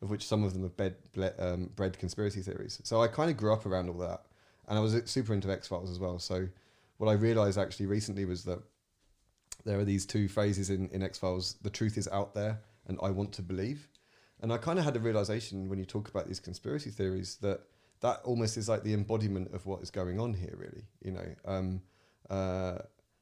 of 0.05 0.11
which 0.11 0.27
some 0.27 0.45
of 0.45 0.53
them 0.53 0.63
have 0.63 1.35
um, 1.39 1.71
bred 1.75 1.99
conspiracy 1.99 2.43
theories. 2.43 2.79
So 2.85 3.03
I 3.03 3.09
kind 3.09 3.31
of 3.31 3.37
grew 3.37 3.53
up 3.53 3.65
around 3.67 3.89
all 3.89 3.99
that, 3.99 4.23
and 4.69 4.79
I 4.79 4.81
was 4.83 4.95
super 5.07 5.33
into 5.33 5.51
X 5.51 5.67
Files 5.67 5.91
as 5.91 5.99
well. 5.99 6.19
So 6.19 6.47
what 6.99 7.09
I 7.09 7.15
realized 7.15 7.59
actually 7.59 7.87
recently 7.87 8.27
was 8.27 8.45
that 8.45 8.63
there 9.65 9.79
are 9.79 9.85
these 9.85 10.05
two 10.05 10.29
phrases 10.29 10.71
in 10.71 10.89
in 10.91 11.03
X 11.03 11.19
Files: 11.19 11.57
"The 11.63 11.71
truth 11.71 11.97
is 11.97 12.07
out 12.09 12.35
there," 12.35 12.61
and 12.87 12.99
"I 13.03 13.11
want 13.11 13.33
to 13.33 13.43
believe." 13.43 13.89
And 14.41 14.53
I 14.53 14.59
kind 14.59 14.79
of 14.79 14.85
had 14.85 14.95
a 14.95 15.01
realization 15.01 15.71
when 15.71 15.79
you 15.79 15.87
talk 15.87 16.09
about 16.09 16.29
these 16.29 16.41
conspiracy 16.41 16.91
theories 16.91 17.37
that 17.37 17.63
that 18.01 18.21
almost 18.25 18.59
is 18.59 18.69
like 18.69 18.83
the 18.83 18.93
embodiment 18.93 19.55
of 19.55 19.65
what 19.65 19.81
is 19.83 19.91
going 19.91 20.21
on 20.21 20.35
here. 20.35 20.55
Really, 20.57 20.85
you 21.03 21.13
know. 21.13 21.35
Um, 21.47 21.81
uh, 22.29 22.79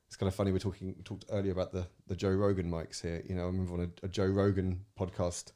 it's 0.09 0.16
kind 0.16 0.28
of 0.28 0.35
funny. 0.35 0.51
We're 0.51 0.59
talking 0.59 0.95
we 0.97 1.05
talked 1.05 1.26
earlier 1.30 1.53
about 1.53 1.72
the 1.72 1.87
the 2.09 2.16
Joe 2.16 2.30
Rogan 2.30 2.68
mics 2.68 3.01
here. 3.01 3.22
You 3.28 3.37
know, 3.37 3.43
I 3.43 3.47
remember 3.47 3.74
on 3.74 3.80
a, 3.80 4.07
a 4.07 4.09
Joe 4.09 4.26
Rogan 4.26 4.85
podcast, 4.99 5.53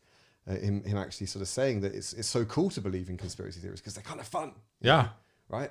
uh, 0.48 0.54
him 0.54 0.82
him 0.84 0.96
actually 0.96 1.26
sort 1.26 1.42
of 1.42 1.48
saying 1.48 1.80
that 1.80 1.94
it's 1.94 2.12
it's 2.12 2.28
so 2.28 2.44
cool 2.44 2.70
to 2.70 2.80
believe 2.80 3.08
in 3.08 3.16
conspiracy 3.16 3.60
theories 3.60 3.80
because 3.80 3.94
they're 3.94 4.04
kind 4.04 4.20
of 4.20 4.26
fun, 4.26 4.52
Yeah. 4.80 5.08
right? 5.48 5.70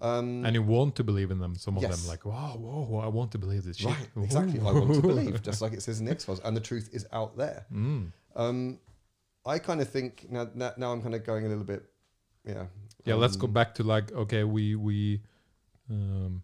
Um, 0.00 0.44
And 0.44 0.54
you 0.54 0.62
want 0.62 0.96
to 0.96 1.04
believe 1.04 1.30
in 1.30 1.38
them. 1.38 1.54
Some 1.54 1.76
of 1.76 1.82
Yes. 1.82 2.00
them 2.00 2.08
like, 2.08 2.24
wow, 2.24 2.56
whoa, 2.56 2.98
I 2.98 3.06
want 3.08 3.30
to 3.32 3.38
believe 3.38 3.64
this 3.64 3.76
shit. 3.76 3.90
right, 3.90 4.10
exactly. 4.22 4.60
I 4.60 4.72
want 4.72 4.94
to 4.94 5.00
believe, 5.12 5.40
just 5.42 5.62
like 5.62 5.72
it 5.72 5.82
says 5.82 6.00
in 6.00 6.06
the 6.06 6.12
X 6.12 6.24
Files, 6.24 6.40
and 6.40 6.56
the 6.56 6.60
truth 6.60 6.90
is 6.92 7.06
out 7.12 7.36
there. 7.36 7.66
Mm. 7.72 8.12
Um, 8.34 8.80
I 9.46 9.58
kind 9.58 9.80
of 9.80 9.88
think 9.88 10.26
now, 10.30 10.48
now. 10.54 10.72
Now 10.76 10.92
I'm 10.92 11.02
kind 11.02 11.14
of 11.14 11.24
going 11.24 11.46
a 11.46 11.48
little 11.48 11.64
bit, 11.64 11.84
yeah. 12.44 12.66
Yeah, 13.04 13.14
let's 13.14 13.36
go 13.36 13.46
um, 13.46 13.52
back 13.52 13.74
to 13.76 13.82
like, 13.82 14.10
okay, 14.12 14.42
we 14.44 14.74
we 14.74 15.20
um 15.90 16.42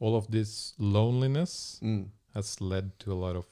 all 0.00 0.16
of 0.16 0.30
this 0.30 0.74
loneliness 0.78 1.78
mm. 1.82 2.08
has 2.34 2.60
led 2.60 2.98
to 3.00 3.12
a 3.12 3.18
lot 3.24 3.36
of 3.36 3.46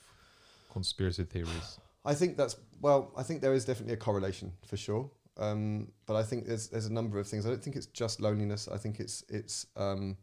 conspiracy 0.73 1.25
theories. 1.25 1.79
I 2.09 2.15
think 2.15 2.39
that's 2.39 2.57
well. 2.81 3.13
I 3.19 3.23
think 3.23 3.43
there 3.43 3.53
is 3.53 3.67
definitely 3.67 3.93
a 3.93 3.99
correlation 3.99 4.53
for 4.67 4.79
sure. 4.79 5.11
Um, 5.37 5.93
but 6.07 6.17
I 6.17 6.23
think 6.23 6.47
there's 6.47 6.69
there's 6.69 6.87
a 6.87 6.93
number 6.93 7.19
of 7.19 7.29
things. 7.29 7.45
I 7.45 7.51
don't 7.51 7.63
think 7.63 7.77
it's 7.77 7.87
just 7.87 8.23
loneliness. 8.23 8.67
I 8.67 8.79
think 8.79 8.99
it's 8.99 9.25
it's 9.29 9.67
um, 9.77 10.17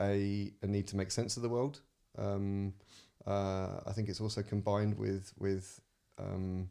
a 0.00 0.52
a 0.62 0.66
need 0.68 0.86
to 0.86 0.96
make 0.96 1.10
sense 1.10 1.36
of 1.36 1.42
the 1.42 1.48
world. 1.48 1.80
Um, 2.16 2.74
uh, 3.26 3.80
I 3.88 3.92
think 3.92 4.08
it's 4.08 4.20
also 4.20 4.40
combined 4.42 4.96
with 4.96 5.32
with 5.36 5.80
um, 6.16 6.70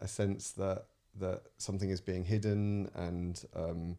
a 0.00 0.06
sense 0.06 0.52
that 0.52 0.84
that 1.18 1.44
something 1.56 1.88
is 1.88 2.02
being 2.02 2.26
hidden 2.26 2.90
and 2.94 3.42
um, 3.54 3.96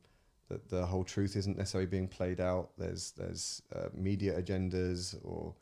that 0.49 0.69
the 0.69 0.85
whole 0.85 1.03
truth 1.03 1.35
isn't 1.35 1.57
necessarily 1.57 1.89
being 1.89 2.07
played 2.07 2.39
out. 2.39 2.69
There's 2.77 3.11
there's 3.17 3.63
uh, 3.75 3.89
media 3.91 4.39
agendas 4.39 5.17
or 5.23 5.55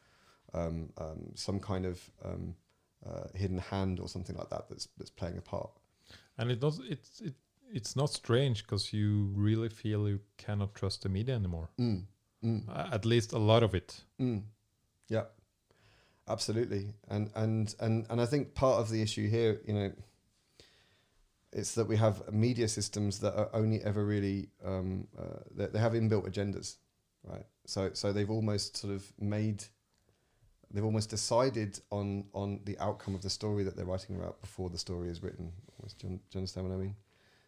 um, 0.54 0.90
some 1.34 1.62
kind 1.62 1.86
of 1.86 2.02
uh, 3.08 3.28
hidden 3.34 3.60
hand 3.60 4.00
or 4.00 4.08
something 4.08 4.36
like 4.36 4.50
that 4.50 4.68
that's 4.70 4.88
that's 4.98 5.12
playing 5.12 5.38
a 5.38 5.42
part. 5.42 5.70
And 6.38 6.52
it 6.52 6.60
does 6.60 6.80
it's 6.90 7.22
it 7.22 7.36
it's 7.72 7.96
not 7.96 8.10
strange 8.10 8.64
because 8.64 8.94
you 8.94 9.32
really 9.36 9.70
feel 9.70 10.08
you 10.08 10.20
cannot 10.38 10.76
trust 10.76 11.04
the 11.04 11.10
media 11.10 11.36
anymore. 11.36 11.70
Mm. 11.80 12.04
Mm. 12.44 12.70
Uh, 12.70 12.90
At 12.92 13.06
least 13.06 13.34
a 13.34 13.40
lot 13.40 13.64
of 13.64 13.74
it. 13.74 14.02
Mm. 14.22 14.44
Yeah, 15.10 15.26
absolutely. 16.28 16.94
And 17.10 17.30
and 17.36 17.76
and 17.80 18.06
and 18.10 18.22
I 18.22 18.26
think 18.26 18.54
part 18.54 18.80
of 18.80 18.90
the 18.90 19.02
issue 19.02 19.28
here, 19.28 19.62
you 19.66 19.74
know, 19.74 19.92
it's 21.52 21.74
that 21.76 21.88
we 21.88 21.98
have 21.98 22.32
media 22.34 22.68
systems 22.68 23.20
that 23.20 23.36
are 23.36 23.50
only 23.54 23.82
ever 23.84 24.06
really 24.06 24.50
um, 24.64 25.08
uh, 25.18 25.40
they, 25.56 25.68
they 25.68 25.80
have 25.80 25.94
inbuilt 25.94 26.28
agendas, 26.30 26.78
right? 27.24 27.46
So 27.66 27.92
so 27.94 28.14
they've 28.14 28.30
almost 28.30 28.78
sort 28.78 28.94
of 28.94 29.12
made 29.20 29.64
they've 30.72 30.86
almost 30.86 31.10
decided 31.10 31.80
on 31.92 32.26
on 32.34 32.60
the 32.66 32.78
outcome 32.80 33.16
of 33.16 33.22
the 33.22 33.30
story 33.30 33.64
that 33.64 33.76
they're 33.76 33.86
writing 33.86 34.16
about 34.16 34.42
before 34.42 34.70
the 34.70 34.78
story 34.78 35.10
is 35.10 35.22
written. 35.24 35.52
Do 36.00 36.08
you, 36.08 36.14
do 36.14 36.20
you 36.32 36.40
understand 36.40 36.68
what 36.68 36.76
I 36.76 36.80
mean? 36.80 36.96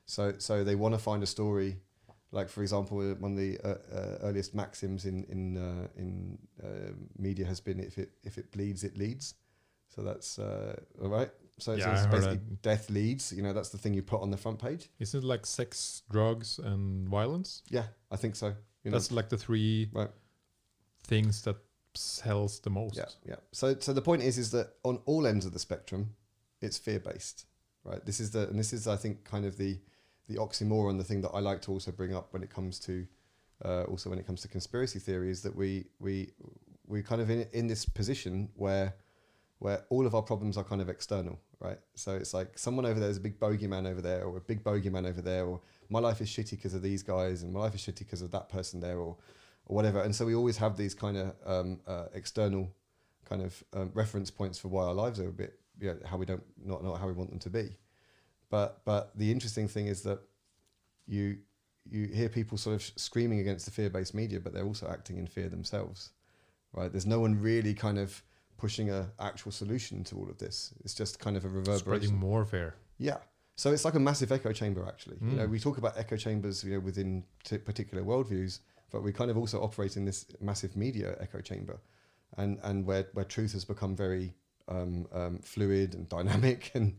So 0.05 0.33
so 0.37 0.63
they 0.63 0.75
want 0.75 0.93
to 0.93 0.99
find 0.99 1.23
a 1.23 1.27
story 1.27 1.77
like 2.31 2.49
for 2.49 2.61
example, 2.61 2.99
uh, 2.99 3.15
one 3.15 3.31
of 3.31 3.37
the 3.37 3.57
uh, 3.63 3.69
uh, 3.69 4.17
earliest 4.23 4.53
maxims 4.53 5.05
in 5.05 5.23
in 5.29 5.57
uh, 5.57 5.87
in 5.97 6.37
uh, 6.63 6.91
media 7.17 7.45
has 7.45 7.59
been 7.59 7.79
if 7.79 7.97
it 7.97 8.11
if 8.23 8.37
it 8.37 8.51
bleeds, 8.51 8.83
it 8.83 8.97
leads. 8.97 9.35
So 9.95 10.01
that's 10.01 10.37
uh, 10.37 10.75
all 11.01 11.09
right. 11.09 11.31
So 11.59 11.71
it's, 11.73 11.85
Yeah, 11.85 11.93
it's 11.93 12.05
basically 12.05 12.37
that. 12.37 12.61
death 12.61 12.89
leads. 12.89 13.31
You 13.31 13.41
know, 13.41 13.53
that's 13.53 13.69
the 13.69 13.77
thing 13.77 13.93
you 13.93 14.03
put 14.03 14.21
on 14.21 14.29
the 14.29 14.37
front 14.37 14.59
page. 14.59 14.89
Isn't 14.99 15.23
it 15.23 15.25
like 15.25 15.45
sex, 15.45 16.03
drugs, 16.11 16.59
and 16.59 17.07
violence? 17.09 17.63
Yeah, 17.69 17.85
I 18.11 18.17
think 18.17 18.35
so. 18.35 18.47
You 18.83 18.91
know, 18.91 18.97
That's 18.97 19.11
like 19.11 19.29
the 19.29 19.37
three 19.37 19.89
Right. 19.93 20.11
things 21.03 21.41
that 21.43 21.55
sells 21.99 22.59
the 22.59 22.69
most. 22.69 22.97
yeah, 22.97 23.05
yeah. 23.25 23.35
So 23.51 23.75
so 23.79 23.93
the 23.93 24.01
point 24.01 24.21
is 24.21 24.37
is 24.37 24.51
that 24.51 24.73
on 24.83 24.99
all 25.05 25.27
ends 25.27 25.45
of 25.45 25.53
the 25.53 25.59
spectrum, 25.59 26.15
it's 26.61 26.77
fear 26.77 26.99
based, 26.99 27.45
right? 27.83 28.05
This 28.05 28.19
is 28.19 28.31
the 28.31 28.47
and 28.47 28.57
this 28.59 28.73
is 28.73 28.87
I 28.87 28.95
think 28.95 29.23
kind 29.23 29.45
of 29.45 29.57
the 29.57 29.79
the 30.27 30.35
oxymoron, 30.35 30.97
the 30.97 31.03
thing 31.03 31.21
that 31.21 31.29
I 31.29 31.39
like 31.39 31.61
to 31.63 31.71
also 31.71 31.91
bring 31.91 32.13
up 32.13 32.33
when 32.33 32.43
it 32.43 32.49
comes 32.49 32.79
to 32.81 33.07
uh, 33.63 33.83
also 33.83 34.09
when 34.09 34.19
it 34.19 34.25
comes 34.25 34.41
to 34.41 34.47
conspiracy 34.47 34.99
theories 34.99 35.41
that 35.43 35.55
we 35.55 35.85
we 35.99 36.31
we 36.85 37.01
kind 37.01 37.21
of 37.21 37.29
in 37.29 37.47
in 37.53 37.67
this 37.67 37.85
position 37.85 38.49
where 38.55 38.95
where 39.59 39.83
all 39.89 40.05
of 40.05 40.13
our 40.13 40.21
problems 40.21 40.55
are 40.55 40.63
kind 40.63 40.81
of 40.81 40.89
external, 40.89 41.39
right? 41.59 41.79
So 41.95 42.15
it's 42.15 42.33
like 42.33 42.59
someone 42.59 42.85
over 42.85 42.99
there 42.99 43.09
is 43.09 43.17
a 43.17 43.21
big 43.21 43.39
bogeyman 43.39 43.89
over 43.89 44.01
there, 44.01 44.23
or 44.23 44.37
a 44.37 44.41
big 44.41 44.63
bogeyman 44.63 45.07
over 45.07 45.21
there, 45.21 45.45
or 45.45 45.61
my 45.89 45.99
life 45.99 46.21
is 46.21 46.29
shitty 46.29 46.51
because 46.51 46.73
of 46.73 46.83
these 46.83 47.01
guys, 47.01 47.41
and 47.41 47.51
my 47.51 47.61
life 47.61 47.73
is 47.73 47.81
shitty 47.81 47.99
because 47.99 48.21
of 48.21 48.31
that 48.31 48.49
person 48.49 48.79
there, 48.79 48.99
or 48.99 49.17
or 49.67 49.75
whatever. 49.75 50.01
And 50.01 50.13
so 50.15 50.25
we 50.25 50.33
always 50.35 50.57
have 50.57 50.75
these 50.77 50.93
kind 50.95 51.17
of 51.17 51.33
um, 51.45 51.79
uh, 51.87 52.05
external 52.13 52.71
kind 53.29 53.41
of 53.41 53.63
um, 53.73 53.91
reference 53.93 54.31
points 54.31 54.57
for 54.57 54.69
why 54.69 54.83
our 54.85 54.93
lives 54.93 55.19
are 55.19 55.27
a 55.29 55.31
bit, 55.31 55.59
you 55.79 55.87
know, 55.89 55.97
how 56.09 56.17
we 56.17 56.25
don't 56.25 56.43
not 56.63 56.83
not 56.83 56.99
how 56.99 57.07
we 57.07 57.13
want 57.13 57.29
them 57.29 57.39
to 57.39 57.49
be. 57.49 57.75
But 58.49 58.81
but 58.85 59.11
the 59.15 59.31
interesting 59.31 59.67
thing 59.67 59.87
is 59.87 60.01
that 60.03 60.19
you 61.05 61.37
you 61.89 62.07
hear 62.07 62.29
people 62.29 62.57
sort 62.57 62.75
of 62.75 62.83
screaming 62.97 63.39
against 63.39 63.65
the 63.65 63.71
fear-based 63.71 64.13
media, 64.13 64.39
but 64.41 64.53
they're 64.53 64.65
also 64.65 64.87
acting 64.89 65.17
in 65.17 65.25
fear 65.27 65.47
themselves, 65.47 66.11
right? 66.73 66.91
There's 66.91 67.05
no 67.05 67.19
one 67.21 67.39
really 67.39 67.73
kind 67.73 67.97
of 67.97 68.21
pushing 68.57 68.89
a 68.89 69.09
actual 69.19 69.51
solution 69.53 70.03
to 70.05 70.17
all 70.17 70.29
of 70.29 70.37
this. 70.37 70.73
It's 70.83 70.93
just 70.93 71.19
kind 71.19 71.37
of 71.37 71.45
a 71.45 71.47
reverberation. 71.47 71.79
Spreading 71.79 72.15
more 72.17 72.43
fear. 72.45 72.75
Yeah. 72.97 73.17
So 73.55 73.71
it's 73.71 73.85
like 73.85 73.93
a 73.95 73.99
massive 73.99 74.31
echo 74.33 74.51
chamber, 74.51 74.85
actually. 74.85 75.17
You 75.21 75.37
know, 75.37 75.47
Mm. 75.47 75.51
we 75.51 75.59
talk 75.59 75.77
about 75.77 75.97
echo 75.97 76.17
chambers, 76.17 76.63
you 76.63 76.73
know, 76.73 76.79
within 76.81 77.23
t- 77.43 77.57
particular 77.57 78.03
worldviews, 78.03 78.59
but 78.91 79.03
we 79.03 79.11
kind 79.11 79.29
of 79.29 79.37
also 79.37 79.61
operate 79.61 79.97
in 79.97 80.05
this 80.05 80.25
massive 80.39 80.75
media 80.75 81.15
echo 81.19 81.41
chamber, 81.41 81.79
and 82.37 82.59
and 82.63 82.85
where 82.85 83.07
where 83.13 83.25
truth 83.25 83.53
has 83.53 83.65
become 83.65 83.95
very 83.95 84.33
um, 84.67 85.07
um, 85.13 85.39
fluid 85.39 85.93
and 85.93 86.07
dynamic, 86.09 86.71
and 86.75 86.95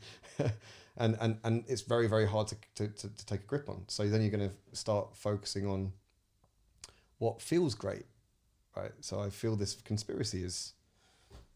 and 0.97 1.17
and 1.21 1.39
and 1.45 1.65
it's 1.67 1.83
very 1.83 2.09
very 2.09 2.27
hard 2.27 2.49
to, 2.49 2.57
to 2.77 2.89
to 2.89 3.09
to 3.09 3.27
take 3.27 3.41
a 3.41 3.47
grip 3.47 3.69
on. 3.69 3.85
So 3.89 4.09
then 4.09 4.21
you're 4.21 4.31
going 4.31 4.49
to 4.49 4.77
start 4.77 5.17
focusing 5.17 5.67
on 5.67 5.93
what 7.19 7.43
feels 7.43 7.75
great, 7.75 8.07
right? 8.77 8.93
So 9.01 9.21
I 9.21 9.31
feel 9.31 9.57
this 9.57 9.75
conspiracy 9.75 10.45
is, 10.45 10.75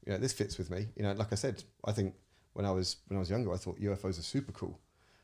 you 0.05 0.13
know, 0.13 0.19
this 0.19 0.33
fits 0.33 0.59
with 0.59 0.71
me. 0.71 0.89
You 0.97 1.05
know, 1.05 1.13
like 1.13 1.33
I 1.33 1.37
said, 1.37 1.63
I 1.85 1.93
think 1.93 2.15
when 2.55 2.67
I 2.67 2.71
was 2.71 2.97
when 3.09 3.17
I 3.17 3.21
was 3.21 3.31
younger, 3.31 3.53
I 3.53 3.57
thought 3.57 3.81
UFOs 3.81 4.19
are 4.19 4.23
super 4.23 4.53
cool, 4.53 4.79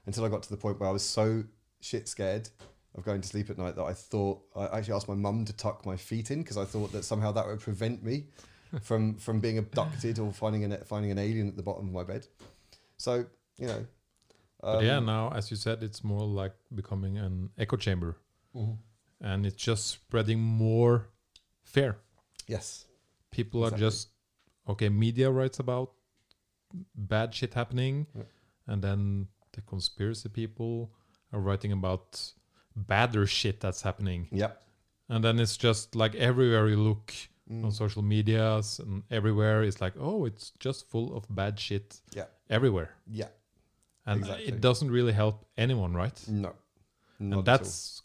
until 0.06 0.24
I 0.24 0.28
got 0.28 0.42
to 0.42 0.50
the 0.50 0.56
point 0.56 0.78
where 0.80 0.88
I 0.88 0.92
was 0.92 1.04
so 1.04 1.44
shit 1.80 2.09
scared 2.09 2.48
of 2.95 3.05
going 3.05 3.20
to 3.20 3.28
sleep 3.28 3.51
at 3.51 3.59
night 3.59 3.76
that 3.76 3.84
I 3.84 3.93
thought 3.93 4.41
I 4.57 4.78
actually 4.78 4.95
asked 4.95 5.09
my 5.09 5.14
mum 5.14 5.45
to 5.45 5.53
tuck 5.53 5.84
my 5.86 5.97
feet 5.97 6.30
in 6.30 6.43
because 6.43 6.57
I 6.57 6.64
thought 6.64 6.93
that 6.93 7.05
somehow 7.05 7.32
that 7.32 7.47
would 7.47 7.61
prevent 7.61 8.03
me 8.03 8.24
from 8.82 9.14
from 9.16 9.41
being 9.41 9.59
abducted 9.59 10.18
or 10.18 10.32
finding 10.32 10.64
an 10.64 10.76
finding 10.84 11.11
an 11.11 11.18
alien 11.18 11.49
at 11.49 11.57
the 11.57 11.62
bottom 11.62 11.86
of 11.89 11.93
my 11.93 12.05
bed. 12.05 12.26
So 12.97 13.26
you 13.59 13.66
know, 13.66 13.86
But 14.61 14.84
yeah, 14.84 14.97
um, 14.99 15.07
now 15.07 15.30
as 15.34 15.51
you 15.51 15.57
said, 15.57 15.82
it's 15.82 16.03
more 16.03 16.26
like 16.26 16.55
becoming 16.74 17.18
an 17.18 17.51
echo 17.59 17.76
chamber, 17.76 18.16
mhm. 18.55 18.78
and 19.20 19.47
it's 19.47 19.57
just 19.62 19.86
spreading 19.86 20.41
more 20.41 21.09
fear. 21.64 21.97
yes, 22.47 22.86
People 23.30 23.64
are 23.64 23.70
just 23.78 24.09
okay. 24.68 24.89
Media 24.89 25.30
writes 25.30 25.59
about 25.61 25.93
bad 26.95 27.34
shit 27.34 27.55
happening, 27.55 28.07
Yeah. 28.16 28.24
and 28.66 28.82
then 28.82 29.28
the 29.53 29.61
conspiracy 29.62 30.28
people 30.28 30.91
are 31.32 31.41
writing 31.41 31.72
about 31.72 32.32
badder 32.87 33.26
shit 33.26 33.61
that's 33.61 33.83
happening, 33.83 34.29
yep, 34.31 34.62
and 35.09 35.22
then 35.24 35.39
it's 35.39 35.57
just 35.57 35.95
like 35.95 36.14
everywhere 36.14 36.68
you 36.68 36.76
look 36.76 37.12
Mm. 37.51 37.64
on 37.64 37.70
social 37.72 38.03
medias 38.03 38.79
and 38.79 39.03
everywhere, 39.11 39.62
it's 39.62 39.81
like 39.81 39.95
oh, 39.99 40.26
it's 40.26 40.51
just 40.59 40.87
full 40.91 41.16
of 41.16 41.24
bad 41.35 41.59
shit 41.59 41.99
Yeah. 42.14 42.26
everywhere, 42.51 42.91
yeah, 43.07 43.29
and 44.05 44.20
Exactly. 44.20 44.47
it 44.49 44.61
doesn't 44.61 44.91
really 44.91 45.12
help 45.14 45.47
anyone, 45.57 45.95
right? 45.95 46.29
no, 46.29 46.53
and 47.18 47.45
that's 47.47 48.03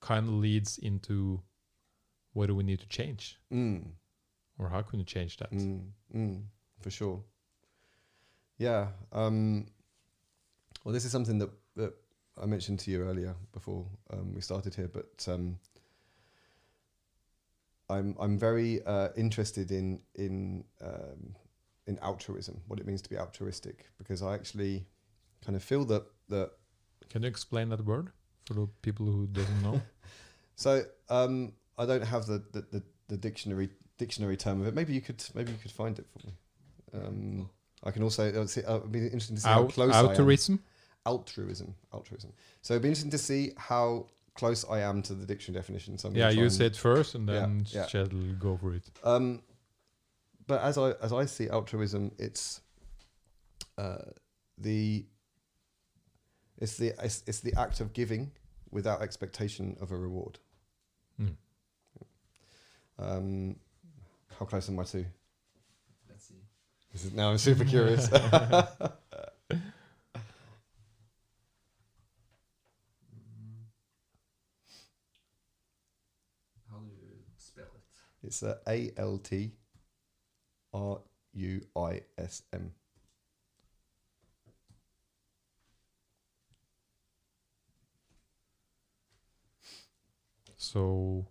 kind 0.00 0.28
of 0.28 0.34
leads 0.34 0.76
into 0.78 1.40
what 2.34 2.46
do 2.48 2.54
we 2.54 2.62
need 2.62 2.80
to 2.80 2.88
change 2.88 3.38
Mm. 3.50 3.92
or 4.58 4.68
how 4.68 4.82
can 4.82 4.98
we 4.98 5.04
change 5.04 5.38
that 5.38 5.50
Mm, 5.50 5.90
mm, 6.14 6.42
for 6.80 6.90
sure. 6.90 7.24
Yeah. 8.58 8.88
Um, 9.12 9.66
well, 10.84 10.92
this 10.92 11.04
is 11.04 11.10
something 11.12 11.38
that 11.38 11.50
I 12.42 12.46
mentioned 12.46 12.80
to 12.80 12.90
you 12.90 13.02
earlier 13.02 13.34
before 13.52 13.86
um, 14.12 14.34
we 14.34 14.40
started 14.40 14.74
here, 14.74 14.88
but 14.88 15.26
um, 15.28 15.58
I'm 17.88 18.16
I'm 18.18 18.38
very 18.38 18.82
uh, 18.84 19.08
interested 19.16 19.70
in 19.70 20.00
in 20.14 20.64
um, 20.80 21.36
in 21.86 21.98
altruism, 21.98 22.60
what 22.66 22.80
it 22.80 22.86
means 22.86 23.02
to 23.02 23.10
be 23.10 23.18
altruistic, 23.18 23.86
because 23.98 24.22
I 24.22 24.34
actually 24.34 24.86
kind 25.44 25.56
of 25.56 25.62
feel 25.62 25.84
that 25.86 26.04
that 26.28 26.50
Can 27.10 27.22
you 27.22 27.28
explain 27.28 27.68
that 27.68 27.84
word 27.84 28.10
for 28.46 28.54
the 28.54 28.68
people 28.82 29.06
who 29.06 29.26
doesn't 29.26 29.62
know? 29.62 29.80
So 30.56 30.84
um, 31.08 31.52
I 31.76 31.84
don't 31.84 32.04
have 32.04 32.26
the, 32.26 32.40
the, 32.52 32.60
the, 32.70 32.82
the 33.08 33.16
dictionary 33.16 33.70
dictionary 33.98 34.36
term 34.36 34.60
of 34.60 34.68
it. 34.68 34.74
Maybe 34.74 34.92
you 34.92 35.00
could 35.00 35.22
maybe 35.34 35.50
you 35.50 35.58
could 35.58 35.72
find 35.72 35.98
it 35.98 36.06
for 36.12 36.26
me. 36.26 36.32
Um, 36.94 37.50
I 37.82 37.90
can 37.90 38.02
also 38.02 38.42
uh, 38.42 38.46
see, 38.46 38.62
uh, 38.64 38.76
it'd 38.76 38.92
be 38.92 39.00
interesting 39.00 39.36
to 39.36 39.42
see 39.42 39.48
how 39.48 39.64
Out, 39.64 39.72
close 39.72 39.92
I 39.92 40.02
am. 40.52 40.64
Altruism. 41.06 41.74
Altruism, 41.74 41.74
altruism. 41.92 42.32
So 42.62 42.74
it'd 42.74 42.82
be 42.82 42.88
interesting 42.88 43.10
to 43.10 43.18
see 43.18 43.52
how 43.56 44.06
close 44.34 44.64
I 44.68 44.80
am 44.80 45.02
to 45.02 45.14
the 45.14 45.26
dictionary 45.26 45.60
definition. 45.60 45.98
So 45.98 46.08
I'm 46.08 46.16
Yeah, 46.16 46.30
you 46.30 46.42
and- 46.44 46.52
say 46.52 46.66
it 46.66 46.76
first, 46.76 47.14
and 47.14 47.28
then 47.28 47.66
yeah. 47.70 47.86
Chad 47.86 48.12
will 48.12 48.34
go 48.34 48.56
for 48.56 48.74
it. 48.74 48.90
Um, 49.04 49.42
but 50.46 50.60
as 50.62 50.76
I 50.78 50.92
as 51.02 51.12
I 51.12 51.24
see 51.26 51.48
altruism, 51.48 52.12
it's 52.18 52.60
uh, 53.78 53.98
the 54.58 55.06
it's 56.58 56.76
the 56.76 56.92
it's, 57.02 57.22
it's 57.26 57.40
the 57.40 57.54
act 57.58 57.80
of 57.80 57.92
giving 57.92 58.30
without 58.70 59.02
expectation 59.02 59.76
of 59.80 59.90
a 59.92 59.96
reward. 59.96 60.38
Mm. 61.20 61.36
Um, 62.98 63.56
how 64.38 64.46
close 64.46 64.68
am 64.68 64.78
I 64.78 64.84
to? 64.84 65.04
Let's 66.08 66.24
see. 66.28 66.34
This 66.92 67.04
is, 67.04 67.12
now 67.12 67.30
I'm 67.30 67.38
super 67.38 67.64
curious. 67.64 68.08
Mm. 73.14 73.66
How 76.70 76.78
do 76.78 76.86
you 77.00 77.18
spell 77.36 77.64
it? 77.74 77.80
It's 78.24 78.42
uh, 78.42 78.56
A 78.68 78.90
L 78.96 79.18
T 79.18 79.52
R 80.72 81.00
U 81.34 81.60
I 81.76 82.00
S 82.18 82.42
M. 82.52 82.72
So 90.56 91.26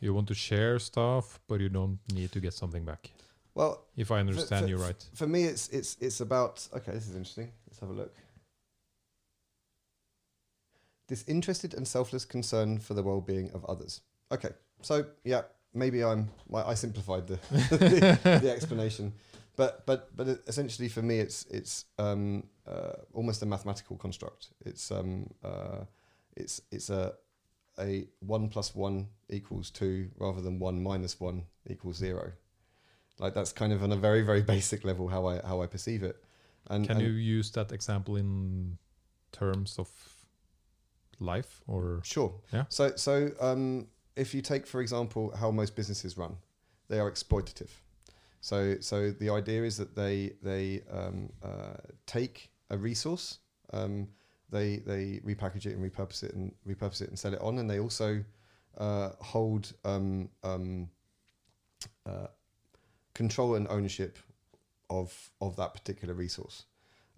you 0.00 0.14
want 0.14 0.28
to 0.28 0.34
share 0.34 0.78
stuff, 0.78 1.40
but 1.48 1.60
you 1.60 1.68
don't 1.68 1.98
need 2.12 2.32
to 2.32 2.40
get 2.40 2.54
something 2.54 2.84
back. 2.84 3.10
Well, 3.54 3.84
If 3.96 4.10
I 4.10 4.20
understand 4.20 4.64
for- 4.64 4.70
you 4.70 4.76
right. 4.78 5.04
for 5.14 5.26
me, 5.26 5.44
it's 5.44 5.68
it's 5.68 5.96
it's 6.00 6.20
about 6.20 6.66
okay. 6.74 6.92
This 6.92 7.06
is 7.08 7.14
interesting. 7.16 7.52
Let's 7.68 7.80
have 7.80 7.90
a 7.90 7.92
look. 7.92 8.14
Disinterested 11.08 11.74
and 11.74 11.86
selfless 11.86 12.24
concern 12.24 12.78
for 12.78 12.94
the 12.94 13.02
well-being 13.02 13.50
of 13.52 13.64
others. 13.66 14.00
Okay, 14.30 14.50
so 14.80 15.04
yeah, 15.24 15.42
maybe 15.74 16.02
I'm 16.04 16.30
I 16.52 16.62
I 16.62 16.74
simplified 16.74 17.26
the 17.26 17.38
the, 17.70 18.38
the 18.42 18.50
explanation, 18.50 19.12
but 19.56 19.84
but 19.86 20.16
but 20.16 20.28
essentially 20.46 20.88
for 20.88 21.02
me, 21.02 21.18
it's 21.18 21.44
it's 21.46 21.86
um, 21.98 22.44
uh, 22.66 22.92
almost 23.12 23.42
a 23.42 23.46
mathematical 23.46 23.96
construct. 23.96 24.48
It's 24.64 24.90
um 24.90 25.30
uh, 25.44 25.84
it's 26.36 26.62
it's 26.70 26.90
a 26.90 27.14
a 27.78 28.06
one 28.20 28.48
plus 28.48 28.74
one 28.74 29.08
equals 29.28 29.70
two 29.70 30.10
rather 30.18 30.40
than 30.40 30.58
one 30.58 30.82
minus 30.82 31.20
one 31.20 31.44
equals 31.68 31.96
zero. 31.96 32.32
Like 33.18 33.34
that's 33.34 33.52
kind 33.52 33.72
of 33.72 33.82
on 33.82 33.92
a 33.92 33.96
very 33.96 34.22
very 34.22 34.42
basic 34.54 34.84
level 34.84 35.08
how 35.08 35.26
I 35.26 35.40
how 35.46 35.62
I 35.62 35.66
perceive 35.66 36.02
it. 36.02 36.16
And 36.70 36.86
Can 36.86 36.96
and 36.96 37.06
you 37.06 37.12
use 37.12 37.50
that 37.52 37.72
example 37.72 38.16
in 38.16 38.78
terms 39.32 39.78
of 39.78 39.88
life 41.18 41.62
or 41.66 42.00
Sure. 42.04 42.32
Yeah. 42.52 42.64
So 42.68 42.96
so 42.96 43.30
um, 43.40 43.88
if 44.16 44.34
you 44.34 44.42
take 44.42 44.66
for 44.66 44.80
example 44.80 45.34
how 45.36 45.50
most 45.50 45.76
businesses 45.76 46.16
run, 46.16 46.36
they 46.88 46.98
are 46.98 47.10
exploitative. 47.10 47.70
So 48.40 48.76
so 48.80 49.10
the 49.12 49.30
idea 49.30 49.62
is 49.64 49.76
that 49.76 49.94
they 49.94 50.32
they 50.42 50.82
um, 50.90 51.30
uh, 51.42 51.76
take 52.06 52.50
a 52.70 52.76
resource, 52.76 53.38
um, 53.72 54.08
they 54.50 54.76
they 54.78 55.20
repackage 55.24 55.66
it 55.66 55.76
and 55.76 55.90
repurpose 55.90 56.22
it 56.22 56.34
and 56.34 56.52
repurpose 56.66 57.02
it 57.02 57.08
and 57.08 57.18
sell 57.18 57.32
it 57.34 57.40
on, 57.40 57.58
and 57.58 57.70
they 57.70 57.78
also 57.78 58.24
uh, 58.78 59.10
hold 59.20 59.72
um, 59.84 60.28
um, 60.42 60.88
uh, 62.06 62.26
control 63.14 63.54
and 63.54 63.68
ownership 63.68 64.18
of 64.90 65.30
of 65.40 65.56
that 65.56 65.72
particular 65.72 66.14
resource. 66.14 66.64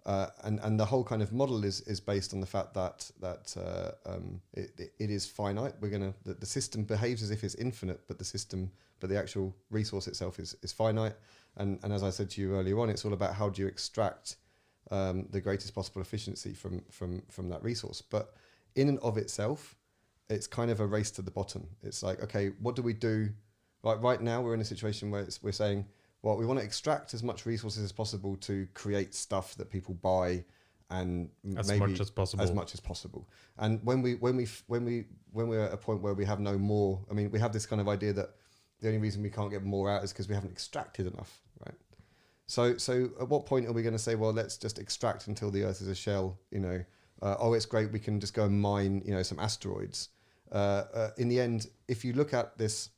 Uh, 0.05 0.27
and 0.43 0.59
and 0.61 0.79
the 0.79 0.85
whole 0.85 1.03
kind 1.03 1.23
of 1.23 1.33
model 1.33 1.63
is 1.63 1.81
is 1.81 1.99
based 1.99 2.31
on 2.31 2.39
the 2.39 2.45
fact 2.45 2.75
that 2.75 3.09
that 3.19 3.55
uh, 3.57 4.09
um, 4.09 4.39
it, 4.53 4.91
it, 4.99 5.09
is 5.09 5.25
finite. 5.25 5.73
We're 5.81 5.89
gonna 5.89 6.13
the, 6.23 6.35
the 6.35 6.45
system 6.45 6.83
behaves 6.83 7.23
as 7.23 7.31
if 7.31 7.43
it's 7.43 7.55
infinite, 7.55 8.01
but 8.07 8.19
the 8.19 8.25
system 8.25 8.71
but 8.99 9.09
the 9.09 9.17
actual 9.17 9.55
resource 9.71 10.07
itself 10.07 10.39
is 10.39 10.55
is 10.61 10.71
finite. 10.71 11.15
And 11.57 11.79
and 11.81 11.91
as 11.91 12.03
I 12.03 12.11
said 12.11 12.29
to 12.31 12.41
you 12.41 12.53
earlier 12.53 12.79
on, 12.79 12.91
it's 12.91 13.03
all 13.03 13.13
about 13.13 13.33
how 13.33 13.49
do 13.49 13.63
you 13.63 13.67
extract 13.67 14.35
um, 14.91 15.27
the 15.31 15.41
greatest 15.41 15.73
possible 15.73 16.01
efficiency 16.01 16.53
from 16.53 16.83
from 16.91 17.23
from 17.31 17.49
that 17.49 17.63
resource. 17.63 18.03
But 18.03 18.35
in 18.75 18.89
and 18.89 18.99
of 18.99 19.17
itself, 19.17 19.75
it's 20.29 20.45
kind 20.45 20.69
of 20.69 20.81
a 20.81 20.85
race 20.85 21.09
to 21.11 21.23
the 21.23 21.31
bottom. 21.31 21.67
It's 21.81 22.03
like 22.03 22.21
okay, 22.21 22.51
what 22.61 22.75
do 22.75 22.83
we 22.83 22.93
do? 22.93 23.29
Like 23.81 24.03
right 24.03 24.21
now, 24.21 24.41
we're 24.41 24.53
in 24.53 24.61
a 24.61 24.65
situation 24.65 25.09
where 25.09 25.27
we're 25.41 25.51
saying 25.51 25.85
well, 26.25 26.37
we 26.37 26.45
want 26.47 26.57
to 26.59 26.65
extract 26.65 27.13
as 27.13 27.21
much 27.21 27.45
resources 27.45 27.83
as 27.83 27.91
possible 27.91 28.35
to 28.37 28.67
create 28.73 29.13
stuff 29.13 29.53
that 29.57 29.69
people 29.69 29.93
buy 29.93 30.43
and 30.89 31.29
as 31.55 31.67
maybe 31.67 31.85
much 31.85 31.99
as 31.99 32.09
possible? 32.09 32.43
as 32.43 32.51
much 32.51 32.73
as 32.73 32.79
possible. 32.79 33.29
And 33.59 33.79
when 33.83 34.01
we 34.01 34.15
when 34.15 34.35
we 34.35 34.47
when 34.65 34.85
we 34.85 35.05
when 35.33 35.47
we're 35.47 35.65
at 35.65 35.71
a 35.71 35.77
point 35.77 36.01
where 36.01 36.15
we 36.15 36.25
have 36.25 36.39
no 36.39 36.57
more, 36.57 36.99
I 37.11 37.13
mean, 37.13 37.29
we 37.29 37.37
have 37.37 37.53
this 37.53 37.67
kind 37.67 37.79
of 37.79 37.87
idea 37.87 38.11
that 38.13 38.31
the 38.81 38.87
only 38.87 38.99
reason 38.99 39.21
we 39.21 39.29
can't 39.29 39.51
get 39.51 39.63
more 39.63 39.87
out 39.87 40.03
is 40.03 40.11
because 40.11 40.27
we 40.27 40.33
haven't 40.33 40.51
extracted 40.51 41.05
enough, 41.05 41.43
right? 41.63 41.75
So 42.47 42.75
so 42.77 43.11
at 43.21 43.29
what 43.29 43.45
point 43.45 43.67
are 43.67 43.71
we 43.71 43.83
going 43.83 43.93
to 43.93 43.99
say, 43.99 44.15
well, 44.15 44.33
let's 44.33 44.57
just 44.57 44.79
extract 44.79 45.27
until 45.27 45.51
the 45.51 45.63
Earth 45.63 45.79
is 45.79 45.87
a 45.87 45.95
shell? 45.95 46.39
You 46.49 46.59
know, 46.59 46.83
uh, 47.21 47.35
oh, 47.37 47.53
it's 47.53 47.67
great, 47.67 47.91
we 47.91 47.99
can 47.99 48.19
just 48.19 48.33
go 48.33 48.45
and 48.45 48.59
mine, 48.59 49.03
you 49.05 49.13
know, 49.13 49.21
some 49.21 49.39
asteroids. 49.39 50.09
Uh, 50.51 50.85
uh, 50.91 51.09
in 51.19 51.27
the 51.27 51.39
end, 51.39 51.67
if 51.87 52.03
you 52.03 52.13
look 52.13 52.33
at 52.33 52.57
this 52.57 52.89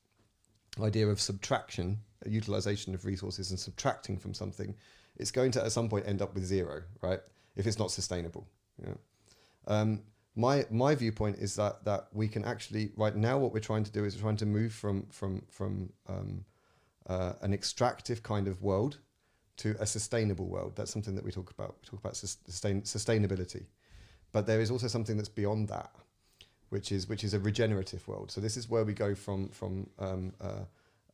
idea 0.82 1.08
of 1.10 1.20
subtraction, 1.20 2.00
utilization 2.26 2.94
of 2.94 3.06
resources, 3.06 3.52
and 3.52 3.60
subtracting 3.60 4.18
from 4.18 4.34
something, 4.34 4.76
it's 5.18 5.32
going 5.32 5.52
to 5.52 5.64
at 5.64 5.72
some 5.72 5.90
point 5.90 6.08
end 6.08 6.22
up 6.22 6.34
with 6.34 6.46
zero, 6.46 6.84
right? 7.02 7.20
If 7.56 7.68
it's 7.68 7.80
not 7.80 7.92
sustainable. 7.92 8.48
Yeah. 8.84 8.94
Um, 9.68 10.02
my 10.36 10.66
my 10.70 10.96
viewpoint 10.96 11.38
is 11.40 11.56
that 11.56 11.84
that 11.86 12.08
we 12.14 12.28
can 12.28 12.46
actually 12.46 12.92
right 12.96 13.16
now 13.16 13.38
what 13.38 13.54
we're 13.54 13.60
trying 13.60 13.84
to 13.84 13.92
do 13.92 14.06
is 14.06 14.16
we're 14.16 14.22
trying 14.22 14.38
to 14.38 14.46
move 14.46 14.72
from 14.72 15.08
from 15.10 15.42
from 15.50 15.92
um, 16.08 16.46
uh, 17.08 17.34
an 17.42 17.54
extractive 17.54 18.22
kind 18.22 18.48
of 18.48 18.62
world 18.62 18.98
to 19.58 19.76
a 19.80 19.86
sustainable 19.86 20.46
world. 20.46 20.74
That's 20.76 20.92
something 20.92 21.16
that 21.16 21.26
we 21.26 21.32
talk 21.32 21.50
about. 21.50 21.76
We 21.82 21.90
talk 21.90 22.00
about 22.00 22.16
sustain, 22.16 22.84
sustainability, 22.84 23.66
but 24.32 24.46
there 24.46 24.62
is 24.62 24.70
also 24.70 24.88
something 24.88 25.18
that's 25.18 25.30
beyond 25.30 25.70
that, 25.70 25.90
which 26.70 26.92
is 26.92 27.10
which 27.10 27.24
is 27.24 27.34
a 27.34 27.40
regenerative 27.40 28.08
world. 28.08 28.32
So 28.32 28.40
this 28.40 28.58
is 28.58 28.70
where 28.70 28.86
we 28.86 28.94
go 28.94 29.16
from 29.16 29.50
from 29.50 29.90
um, 29.98 30.34
uh, 30.40 30.66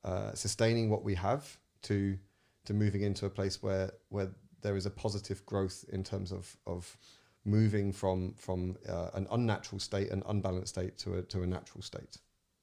uh, 0.04 0.34
sustaining 0.34 0.90
what 0.90 1.04
we 1.04 1.16
have 1.16 1.58
to 1.84 2.18
to 2.66 2.74
moving 2.74 3.02
into 3.02 3.26
a 3.26 3.30
place 3.30 3.62
where 3.64 3.92
where 4.10 4.30
there 4.62 4.78
is 4.78 4.86
a 4.86 4.90
positive 4.90 5.46
growth 5.46 5.86
in 5.92 6.04
terms 6.04 6.32
of 6.32 6.56
of 6.66 6.98
moving 7.46 7.92
from 7.94 8.34
from 8.38 8.78
uh, 8.88 9.10
an 9.14 9.28
unnatural 9.32 9.80
state, 9.80 10.10
an 10.12 10.24
unbalanced 10.28 10.70
state 10.76 10.98
to 10.98 11.16
a 11.16 11.22
to 11.24 11.44
a 11.44 11.48
natural 11.48 11.82
state. 11.82 12.18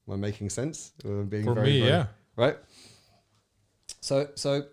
Am 0.07 0.13
I 0.13 0.17
making 0.17 0.49
sense? 0.49 0.91
Am 1.05 1.27
being 1.29 1.43
For 1.45 1.53
very, 1.53 1.67
me, 1.73 1.79
very- 1.79 1.91
yeah. 1.91 2.05
Right. 2.35 2.57
So 4.01 4.27
so. 4.35 4.63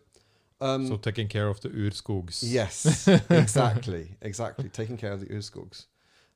Um, 0.61 0.89
so 0.89 0.97
taking 0.97 1.29
care 1.29 1.47
of 1.47 1.61
the 1.61 1.69
urskogs. 1.69 2.43
Yes, 2.43 3.07
exactly, 3.31 4.16
exactly. 4.23 4.69
Taking 4.69 4.97
care 4.97 5.12
of 5.12 5.21
the 5.21 5.27
urskogs, 5.27 5.87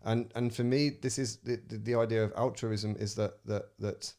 and 0.04 0.30
and 0.36 0.54
for 0.54 0.62
me, 0.62 0.90
this 0.90 1.18
is 1.18 1.38
the, 1.38 1.60
the, 1.66 1.78
the 1.78 1.94
idea 1.96 2.22
of 2.22 2.32
altruism 2.36 2.94
is 3.00 3.16
that 3.16 3.44
that 3.46 3.64
that 3.80 4.14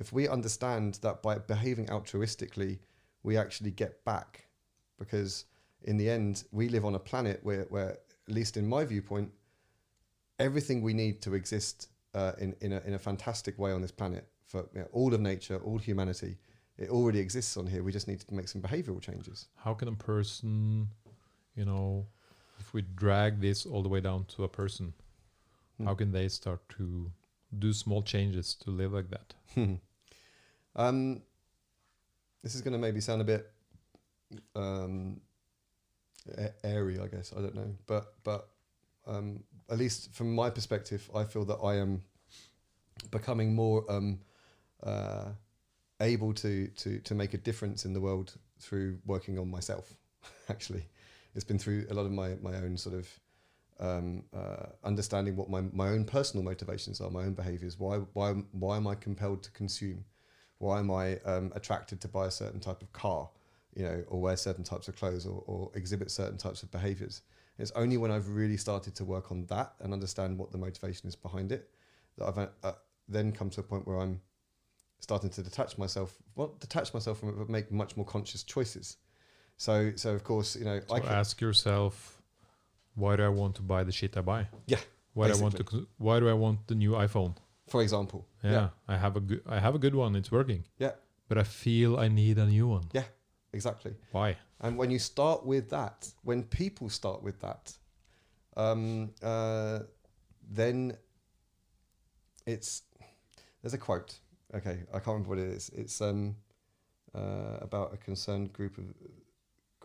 if 0.00 0.12
we 0.12 0.28
understand 0.28 0.94
that 1.02 1.22
by 1.22 1.38
behaving 1.38 1.86
altruistically, 1.86 2.78
we 3.22 3.36
actually 3.36 3.72
get 3.72 4.04
back, 4.04 4.46
because 4.98 5.44
in 5.82 5.96
the 5.96 6.08
end, 6.08 6.44
we 6.52 6.68
live 6.68 6.84
on 6.84 6.94
a 6.94 6.98
planet 7.10 7.40
where 7.42 7.66
where 7.70 7.90
at 8.28 8.34
least 8.34 8.56
in 8.56 8.66
my 8.66 8.84
viewpoint, 8.84 9.30
everything 10.38 10.82
we 10.82 10.94
need 10.94 11.20
to 11.22 11.34
exist 11.34 11.88
uh, 12.14 12.32
in 12.38 12.54
in 12.60 12.72
a 12.72 12.80
in 12.86 12.94
a 12.94 12.98
fantastic 12.98 13.58
way 13.58 13.72
on 13.72 13.80
this 13.82 13.92
planet 13.92 14.24
for 14.44 14.60
you 14.74 14.80
know, 14.80 14.88
all 14.92 15.12
of 15.14 15.20
nature, 15.20 15.58
all 15.64 15.78
humanity. 15.78 16.36
It 16.78 16.90
already 16.90 17.18
exists 17.18 17.56
on 17.56 17.66
here. 17.66 17.82
We 17.82 17.92
just 17.92 18.06
need 18.06 18.20
to 18.20 18.34
make 18.34 18.48
some 18.48 18.62
behavioral 18.62 19.00
changes. 19.00 19.48
How 19.56 19.74
can 19.74 19.88
a 19.88 19.92
person, 19.92 20.88
you 21.56 21.64
know, 21.64 22.06
if 22.60 22.72
we 22.72 22.82
drag 22.82 23.40
this 23.40 23.66
all 23.66 23.82
the 23.82 23.88
way 23.88 24.00
down 24.00 24.24
to 24.36 24.44
a 24.44 24.48
person, 24.48 24.94
Hmm. 25.76 25.86
how 25.86 25.94
can 25.94 26.12
they 26.12 26.28
start 26.28 26.60
to 26.78 27.10
do 27.58 27.72
small 27.72 28.02
changes 28.02 28.54
to 28.54 28.70
live 28.70 28.92
like 28.92 29.10
that? 29.10 29.34
Um, 30.78 31.20
this 32.42 32.54
is 32.54 32.62
going 32.62 32.72
to 32.72 32.78
maybe 32.78 33.00
sound 33.00 33.20
a 33.20 33.24
bit 33.24 33.50
um, 34.54 35.20
airy, 36.64 36.98
I 37.00 37.08
guess. 37.08 37.32
I 37.36 37.40
don't 37.40 37.54
know, 37.54 37.74
but 37.86 38.14
but 38.24 38.48
um, 39.06 39.42
at 39.70 39.78
least 39.78 40.14
from 40.14 40.34
my 40.34 40.50
perspective, 40.50 41.10
I 41.14 41.24
feel 41.24 41.44
that 41.46 41.56
I 41.56 41.76
am 41.76 42.02
becoming 43.10 43.54
more 43.54 43.84
um, 43.90 44.20
uh, 44.82 45.26
able 46.00 46.32
to 46.34 46.68
to 46.68 47.00
to 47.00 47.14
make 47.14 47.34
a 47.34 47.38
difference 47.38 47.84
in 47.84 47.92
the 47.92 48.00
world 48.00 48.34
through 48.60 48.98
working 49.04 49.38
on 49.38 49.50
myself. 49.50 49.94
Actually, 50.48 50.84
it's 51.34 51.44
been 51.44 51.58
through 51.58 51.86
a 51.90 51.94
lot 51.94 52.06
of 52.06 52.12
my 52.12 52.36
my 52.40 52.54
own 52.56 52.76
sort 52.76 52.94
of 52.94 53.08
um, 53.80 54.22
uh, 54.34 54.66
understanding 54.84 55.36
what 55.36 55.50
my 55.50 55.62
my 55.72 55.88
own 55.88 56.04
personal 56.04 56.44
motivations 56.44 57.00
are, 57.00 57.10
my 57.10 57.22
own 57.24 57.34
behaviors. 57.34 57.78
Why 57.78 57.96
why 58.12 58.32
why 58.52 58.76
am 58.76 58.86
I 58.86 58.94
compelled 58.94 59.42
to 59.42 59.50
consume? 59.50 60.04
Why 60.58 60.80
am 60.80 60.90
I 60.90 61.16
um, 61.20 61.52
attracted 61.54 62.00
to 62.02 62.08
buy 62.08 62.26
a 62.26 62.30
certain 62.30 62.60
type 62.60 62.82
of 62.82 62.92
car? 62.92 63.28
You 63.74 63.84
know, 63.84 64.04
or 64.08 64.20
wear 64.20 64.36
certain 64.36 64.64
types 64.64 64.88
of 64.88 64.96
clothes, 64.96 65.24
or, 65.24 65.42
or 65.46 65.70
exhibit 65.74 66.10
certain 66.10 66.36
types 66.36 66.62
of 66.62 66.70
behaviors. 66.70 67.22
It's 67.58 67.70
only 67.72 67.96
when 67.96 68.10
I've 68.10 68.28
really 68.28 68.56
started 68.56 68.94
to 68.96 69.04
work 69.04 69.30
on 69.30 69.46
that 69.46 69.74
and 69.80 69.92
understand 69.92 70.38
what 70.38 70.52
the 70.52 70.58
motivation 70.58 71.08
is 71.08 71.16
behind 71.16 71.52
it 71.52 71.70
that 72.16 72.26
I've 72.26 72.48
uh, 72.62 72.72
then 73.08 73.32
come 73.32 73.50
to 73.50 73.60
a 73.60 73.62
point 73.62 73.86
where 73.86 73.98
I'm 73.98 74.20
starting 75.00 75.30
to 75.30 75.42
detach 75.42 75.78
myself, 75.78 76.16
well, 76.34 76.54
detach 76.60 76.92
myself 76.92 77.20
from 77.20 77.30
it, 77.30 77.38
but 77.38 77.48
make 77.48 77.70
much 77.70 77.96
more 77.96 78.06
conscious 78.06 78.42
choices. 78.42 78.96
So, 79.56 79.92
so 79.96 80.14
of 80.14 80.24
course, 80.24 80.56
you 80.56 80.64
know, 80.64 80.80
So 80.86 80.94
I 80.94 81.00
can, 81.00 81.08
ask 81.08 81.40
yourself, 81.40 82.20
why 82.94 83.16
do 83.16 83.24
I 83.24 83.28
want 83.28 83.56
to 83.56 83.62
buy 83.62 83.84
the 83.84 83.92
shit 83.92 84.16
I 84.16 84.20
buy? 84.20 84.48
Yeah, 84.66 84.78
Why 85.14 85.28
do 85.28 85.34
I 85.34 85.36
want 85.36 85.56
to? 85.56 85.86
Why 85.98 86.20
do 86.20 86.28
I 86.28 86.32
want 86.32 86.66
the 86.66 86.74
new 86.74 86.92
iPhone? 86.92 87.36
For 87.68 87.82
example, 87.82 88.26
Yeah, 88.42 88.70
I 88.86 88.96
have 88.96 89.16
a 89.16 89.20
good. 89.20 89.42
I 89.46 89.58
have 89.58 89.74
a 89.74 89.78
good 89.78 89.94
one. 89.94 90.16
It's 90.16 90.30
working. 90.32 90.64
Yeah. 90.78 90.92
But 91.28 91.38
I 91.38 91.44
feel 91.44 91.98
I 91.98 92.08
need 92.08 92.38
a 92.38 92.46
new 92.46 92.66
one. 92.66 92.88
Yeah, 92.92 93.04
exactly. 93.52 93.94
Why? 94.12 94.36
And 94.60 94.78
when 94.78 94.90
you 94.90 94.98
start 94.98 95.44
with 95.44 95.68
that, 95.70 96.12
when 96.22 96.42
people 96.42 96.88
start 96.88 97.22
with 97.22 97.40
that, 97.40 97.76
um, 98.56 99.10
uh, 99.22 99.80
then 100.50 100.96
it's 102.46 102.82
there's 103.62 103.74
a 103.74 103.78
quote. 103.78 104.18
Okay, 104.54 104.78
I 104.88 104.98
can't 104.98 105.06
remember 105.06 105.28
what 105.30 105.38
it 105.38 105.48
is. 105.48 105.70
It's 105.74 106.00
um, 106.00 106.36
uh, 107.14 107.58
about 107.60 107.92
a 107.92 107.98
concerned 107.98 108.52
group 108.52 108.78
of 108.78 108.84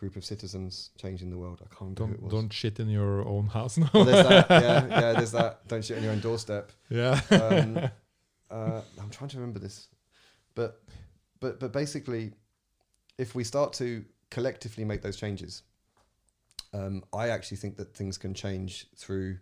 group 0.03 0.17
of 0.17 0.25
citizens 0.25 0.89
changing 1.01 1.29
the 1.29 1.37
world. 1.37 1.59
I 1.61 1.67
can't 1.73 1.97
remember 1.97 2.03
who 2.07 2.13
it 2.13 2.17
Don't 2.17 2.23
was. 2.23 2.31
don't 2.33 2.51
shit 2.53 2.77
in 2.81 2.89
your 2.89 3.25
own 3.25 3.47
house 3.47 3.77
now. 3.77 3.89
Well, 3.93 4.03
there's 4.03 4.27
that. 4.27 4.47
Yeah, 4.49 4.87
yeah. 5.01 5.13
There's 5.13 5.31
that. 5.31 5.65
Don't 5.69 5.85
shit 5.85 5.95
on 5.97 6.03
your 6.03 6.11
own 6.11 6.19
doorstep. 6.19 6.73
yeah. 6.89 7.21
Um, 7.31 7.77
uh, 8.51 8.81
I'm 9.01 9.09
trying 9.09 9.29
to 9.29 9.37
remember 9.37 9.59
this, 9.59 9.87
but 10.55 10.81
but 11.39 11.57
but 11.61 11.71
basically, 11.71 12.33
if 13.17 13.33
we 13.33 13.45
start 13.45 13.71
to 13.73 14.03
collectively 14.29 14.83
make 14.83 15.01
those 15.01 15.15
changes, 15.15 15.63
um, 16.73 17.01
I 17.13 17.29
actually 17.29 17.57
think 17.63 17.77
that 17.77 17.95
things 17.95 18.17
can 18.17 18.33
change 18.33 18.87
through 18.97 19.37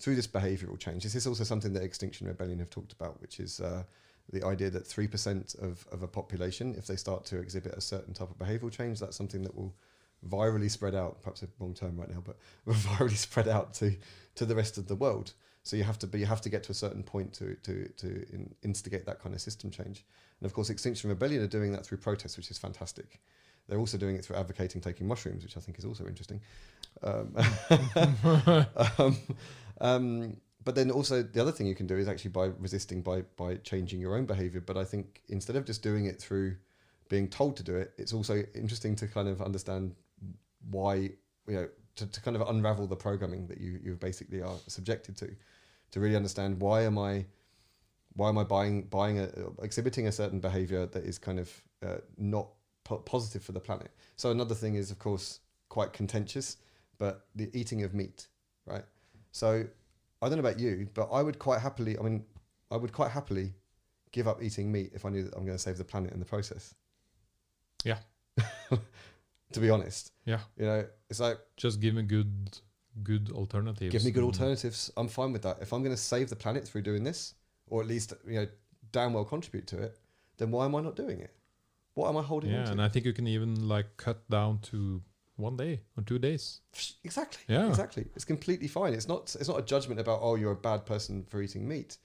through 0.00 0.16
this 0.16 0.26
behavioural 0.26 0.78
change. 0.78 1.02
This 1.02 1.14
is 1.16 1.26
also 1.26 1.44
something 1.44 1.74
that 1.74 1.82
Extinction 1.82 2.26
Rebellion 2.26 2.60
have 2.60 2.70
talked 2.70 2.92
about, 2.94 3.20
which 3.20 3.40
is 3.40 3.60
uh, 3.60 3.82
the 4.32 4.42
idea 4.46 4.70
that 4.70 4.86
three 4.86 5.08
percent 5.08 5.54
of 5.60 5.86
of 5.92 6.02
a 6.02 6.08
population, 6.08 6.74
if 6.78 6.86
they 6.86 6.96
start 6.96 7.26
to 7.26 7.36
exhibit 7.38 7.74
a 7.74 7.80
certain 7.82 8.14
type 8.14 8.30
of 8.30 8.38
behavioural 8.38 8.72
change, 8.72 9.00
that's 9.00 9.18
something 9.18 9.42
that 9.42 9.54
will 9.54 9.74
virally 10.26 10.70
spread 10.70 10.94
out. 10.94 11.22
Perhaps 11.22 11.42
a 11.42 11.48
wrong 11.58 11.74
term 11.74 11.98
right 11.98 12.10
now, 12.10 12.22
but 12.24 12.36
virally 12.68 13.16
spread 13.16 13.48
out 13.48 13.74
to 13.74 13.96
to 14.36 14.46
the 14.46 14.54
rest 14.54 14.78
of 14.78 14.88
the 14.88 14.96
world. 14.96 15.32
So 15.62 15.76
you 15.76 15.84
have 15.84 15.98
to 15.98 16.06
be, 16.06 16.20
you 16.20 16.26
have 16.26 16.40
to 16.42 16.48
get 16.48 16.62
to 16.64 16.72
a 16.72 16.74
certain 16.74 17.02
point 17.02 17.32
to 17.34 17.54
to 17.62 17.88
to 17.98 18.06
in, 18.32 18.54
instigate 18.62 19.06
that 19.06 19.20
kind 19.20 19.34
of 19.34 19.40
system 19.40 19.70
change. 19.70 20.04
And 20.40 20.46
of 20.46 20.54
course, 20.54 20.70
Extinction 20.70 21.10
Rebellion 21.10 21.42
are 21.42 21.48
doing 21.48 21.72
that 21.72 21.84
through 21.84 21.98
protests, 21.98 22.36
which 22.36 22.50
is 22.50 22.58
fantastic. 22.58 23.20
They're 23.68 23.78
also 23.78 23.98
doing 23.98 24.16
it 24.16 24.24
through 24.24 24.36
advocating 24.36 24.80
taking 24.80 25.06
mushrooms, 25.06 25.42
which 25.42 25.56
I 25.56 25.60
think 25.60 25.78
is 25.78 25.84
also 25.84 26.06
interesting. 26.06 26.40
Um, 27.02 27.36
um, 28.98 29.16
um, 29.80 30.36
but 30.64 30.74
then 30.74 30.90
also 30.90 31.22
the 31.22 31.40
other 31.40 31.52
thing 31.52 31.66
you 31.66 31.74
can 31.74 31.86
do 31.86 31.96
is 31.96 32.08
actually 32.08 32.30
by 32.30 32.46
resisting 32.58 33.02
by 33.02 33.22
by 33.36 33.56
changing 33.56 34.00
your 34.00 34.16
own 34.16 34.26
behavior. 34.26 34.60
But 34.60 34.76
I 34.76 34.84
think 34.84 35.22
instead 35.28 35.56
of 35.56 35.64
just 35.64 35.82
doing 35.82 36.06
it 36.06 36.20
through 36.20 36.56
being 37.08 37.28
told 37.28 37.56
to 37.56 37.62
do 37.62 37.76
it, 37.76 37.92
it's 37.98 38.12
also 38.12 38.44
interesting 38.54 38.96
to 38.96 39.06
kind 39.06 39.28
of 39.28 39.42
understand 39.42 39.94
why 40.70 40.94
you 40.94 41.54
know 41.54 41.68
to, 41.96 42.06
to 42.06 42.20
kind 42.20 42.36
of 42.36 42.48
unravel 42.48 42.86
the 42.86 42.96
programming 42.96 43.46
that 43.46 43.60
you 43.60 43.78
you 43.82 43.94
basically 43.94 44.42
are 44.42 44.56
subjected 44.66 45.16
to, 45.16 45.30
to 45.90 46.00
really 46.00 46.16
understand 46.16 46.60
why 46.60 46.82
am 46.82 46.98
I 46.98 47.26
why 48.14 48.28
am 48.28 48.38
I 48.38 48.44
buying 48.44 48.82
buying 48.82 49.18
a 49.20 49.28
exhibiting 49.62 50.06
a 50.06 50.12
certain 50.12 50.40
behavior 50.40 50.86
that 50.86 51.04
is 51.04 51.18
kind 51.18 51.38
of 51.38 51.52
uh, 51.84 51.98
not 52.16 52.48
po- 52.84 52.98
positive 52.98 53.42
for 53.42 53.52
the 53.52 53.60
planet. 53.60 53.90
So 54.16 54.30
another 54.30 54.54
thing 54.54 54.74
is 54.74 54.90
of 54.90 54.98
course 54.98 55.40
quite 55.68 55.92
contentious, 55.92 56.56
but 56.98 57.26
the 57.34 57.50
eating 57.52 57.82
of 57.84 57.94
meat, 57.94 58.28
right? 58.66 58.84
So 59.32 59.64
I 60.20 60.28
don't 60.28 60.38
know 60.38 60.48
about 60.48 60.58
you, 60.58 60.88
but 60.94 61.08
I 61.12 61.22
would 61.22 61.38
quite 61.38 61.60
happily. 61.60 61.98
I 61.98 62.02
mean, 62.02 62.24
I 62.70 62.76
would 62.76 62.92
quite 62.92 63.10
happily 63.10 63.54
give 64.10 64.26
up 64.26 64.42
eating 64.42 64.72
meat 64.72 64.92
if 64.94 65.04
I 65.04 65.10
knew 65.10 65.22
that 65.22 65.34
I'm 65.36 65.44
going 65.44 65.56
to 65.56 65.62
save 65.62 65.78
the 65.78 65.84
planet 65.84 66.12
in 66.12 66.18
the 66.18 66.24
process. 66.24 66.74
Yeah. 67.84 67.98
to 69.52 69.60
be 69.60 69.70
honest, 69.70 70.12
Yeah. 70.24 70.40
you 70.56 70.66
know, 70.66 70.86
it's 71.10 71.20
like 71.20 71.38
Just 71.56 71.80
give 71.80 71.94
me 71.94 72.02
good 72.02 72.58
good 73.02 73.30
alternatives. 73.30 73.92
give 73.92 74.04
me 74.04 74.10
good 74.10 74.24
alternatives. 74.24 74.90
I'm 74.96 75.08
fine 75.08 75.32
with 75.32 75.42
that. 75.42 75.58
If 75.60 75.72
I'm 75.72 75.82
going 75.82 75.94
to 75.94 76.00
save 76.02 76.28
the 76.30 76.36
planet 76.36 76.66
through 76.66 76.82
doing 76.82 77.04
this, 77.04 77.34
or 77.68 77.80
at 77.80 77.86
least 77.86 78.12
you 78.26 78.34
know, 78.40 78.46
damn 78.92 79.12
well 79.12 79.24
contribute 79.24 79.66
to 79.68 79.80
it, 79.82 79.98
then 80.38 80.50
why 80.50 80.64
am 80.64 80.74
I 80.74 80.80
not 80.80 80.96
doing 80.96 81.20
it? 81.20 81.32
What 81.94 82.08
am 82.08 82.16
I 82.16 82.22
holding 82.22 82.50
Yeah, 82.50 82.70
and? 82.70 82.80
I 82.82 82.88
think 82.88 83.04
you 83.06 83.12
can 83.12 83.26
even 83.28 83.68
like 83.68 83.96
cut 83.96 84.28
down 84.30 84.58
to 84.70 85.02
one 85.36 85.56
day 85.56 85.82
or 85.96 86.02
two 86.02 86.18
days. 86.18 86.60
Exactly. 87.04 87.42
Yeah. 87.54 87.68
Exactly. 87.68 88.06
It's 88.16 88.24
completely 88.24 88.66
fine. 88.68 88.92
It's 88.94 89.06
not. 89.08 89.34
It's 89.38 89.48
not 89.48 89.58
a 89.60 89.62
judgment 89.62 90.00
about 90.00 90.18
oh 90.22 90.34
you're 90.34 90.52
a 90.52 90.56
bad 90.56 90.84
person 90.84 91.24
for 91.28 91.40
eating 91.40 91.66
meat, 91.68 91.98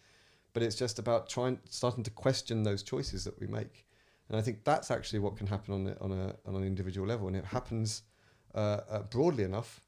but 0.54 0.62
it's 0.64 0.76
just 0.76 1.00
about 1.00 1.28
trying 1.30 1.60
starting 1.70 2.04
to 2.04 2.12
question 2.12 2.64
those 2.64 2.84
choices 2.84 3.24
that 3.24 3.40
we 3.40 3.48
make. 3.48 3.86
And 4.34 4.40
I 4.40 4.44
think 4.44 4.64
that's 4.64 4.90
actually 4.90 5.20
what 5.20 5.38
can 5.38 5.46
happen 5.46 5.76
on 5.76 5.96
on 6.02 6.12
a 6.12 6.36
on 6.48 6.56
an 6.56 6.64
individual 6.64 7.08
level, 7.08 7.28
and 7.28 7.36
it 7.36 7.46
happens 7.46 8.02
uh, 8.56 8.80
uh, 8.90 9.04
broadly 9.04 9.44
enough, 9.44 9.80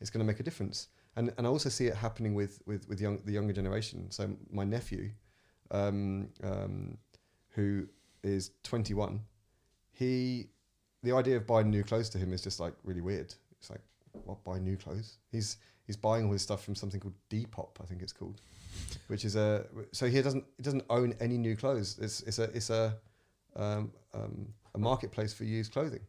it's 0.00 0.08
going 0.08 0.20
to 0.20 0.24
make 0.24 0.40
a 0.40 0.42
difference. 0.42 0.88
And 1.16 1.34
and 1.36 1.46
I 1.46 1.50
also 1.50 1.68
see 1.68 1.86
it 1.86 1.94
happening 1.94 2.32
with 2.32 2.62
with 2.64 2.88
with 2.88 2.98
young 2.98 3.20
the 3.26 3.32
younger 3.32 3.52
generation. 3.52 4.10
So 4.10 4.30
my 4.50 4.64
nephew, 4.64 5.10
um, 5.70 6.30
um, 6.42 6.96
who 7.50 7.88
is 8.22 8.52
21, 8.62 9.20
he 9.92 10.48
the 11.02 11.12
idea 11.12 11.36
of 11.36 11.46
buying 11.46 11.68
new 11.68 11.82
clothes 11.82 12.08
to 12.10 12.18
him 12.18 12.32
is 12.32 12.40
just 12.40 12.58
like 12.58 12.72
really 12.84 13.02
weird. 13.02 13.34
It's 13.58 13.68
like 13.68 13.82
what 14.24 14.42
buy 14.44 14.58
new 14.58 14.78
clothes? 14.78 15.18
He's 15.30 15.58
he's 15.86 15.98
buying 15.98 16.24
all 16.24 16.32
his 16.32 16.40
stuff 16.40 16.64
from 16.64 16.74
something 16.74 17.00
called 17.00 17.16
Depop, 17.28 17.72
I 17.82 17.84
think 17.84 18.00
it's 18.00 18.14
called, 18.14 18.40
which 19.08 19.26
is 19.26 19.36
a 19.36 19.66
so 19.92 20.06
he 20.06 20.22
doesn't 20.22 20.46
he 20.56 20.62
doesn't 20.62 20.86
own 20.88 21.14
any 21.20 21.36
new 21.36 21.54
clothes. 21.54 21.98
It's 22.00 22.22
it's 22.22 22.38
a 22.38 22.44
it's 22.44 22.70
a 22.70 22.96
um, 23.56 23.92
um, 24.14 24.54
a 24.74 24.78
marketplace 24.78 25.32
for 25.32 25.44
used 25.44 25.72
clothing, 25.72 26.00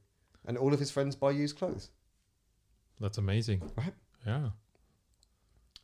and 0.46 0.58
all 0.58 0.74
of 0.74 0.80
his 0.80 0.92
friends 0.92 1.16
buy 1.16 1.32
used 1.32 1.58
clothes. 1.58 1.90
That's 3.00 3.18
amazing. 3.18 3.62
Right. 3.76 3.94
Yeah. 4.26 4.50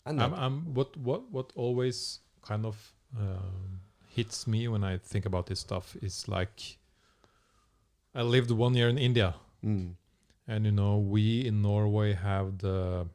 And 0.06 0.22
I'm, 0.22 0.34
I'm 0.34 0.74
what 0.74 0.96
what 0.98 1.32
what 1.32 1.52
always 1.56 2.20
kind 2.42 2.66
of 2.66 2.94
um, 3.20 3.82
hits 4.16 4.48
me 4.48 4.68
when 4.68 4.84
I 4.84 4.98
think 4.98 5.26
about 5.26 5.48
this 5.48 5.60
stuff 5.60 5.96
is 6.02 6.28
like 6.28 6.78
I 8.16 8.22
lived 8.22 8.52
one 8.52 8.74
year 8.76 8.90
in 8.90 8.98
India, 8.98 9.36
Mm, 9.66 9.96
and 10.48 10.66
you 10.66 10.72
know 10.72 10.98
we 10.98 11.46
in 11.46 11.62
Norway 11.62 12.14
have 12.14 12.60
the 12.60 13.08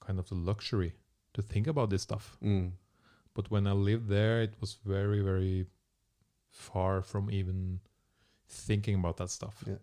kind 0.00 0.18
of 0.18 0.28
the 0.28 0.34
luxury 0.34 0.92
to 1.34 1.42
think 1.42 1.66
about 1.66 1.90
this 1.90 2.02
stuff. 2.02 2.36
mm, 2.42 2.72
But 3.34 3.50
when 3.50 3.66
I 3.66 3.72
lived 3.72 4.08
there, 4.08 4.42
it 4.42 4.54
was 4.60 4.76
very 4.84 5.20
very 5.22 5.66
far 6.58 7.02
from 7.02 7.30
even 7.30 7.80
thinking 8.48 8.94
about 8.96 9.16
that 9.18 9.30
stuff. 9.30 9.62
Yeah. 9.66 9.74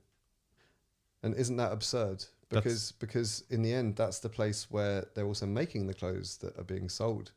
and 1.24 1.36
isn't 1.36 1.58
that 1.58 1.72
absurd? 1.72 2.26
That's- 2.50 2.64
Because 2.64 2.92
because 2.94 3.44
in 3.50 3.62
the 3.64 3.74
end, 3.74 3.96
that's 3.96 4.20
the 4.20 4.30
place 4.30 4.70
where 4.70 5.06
they're 5.14 5.26
also 5.26 5.46
making 5.48 5.88
the 5.88 5.94
clothes 5.94 6.38
that 6.38 6.58
are 6.60 6.64
being 6.64 6.90
sold 6.90 7.32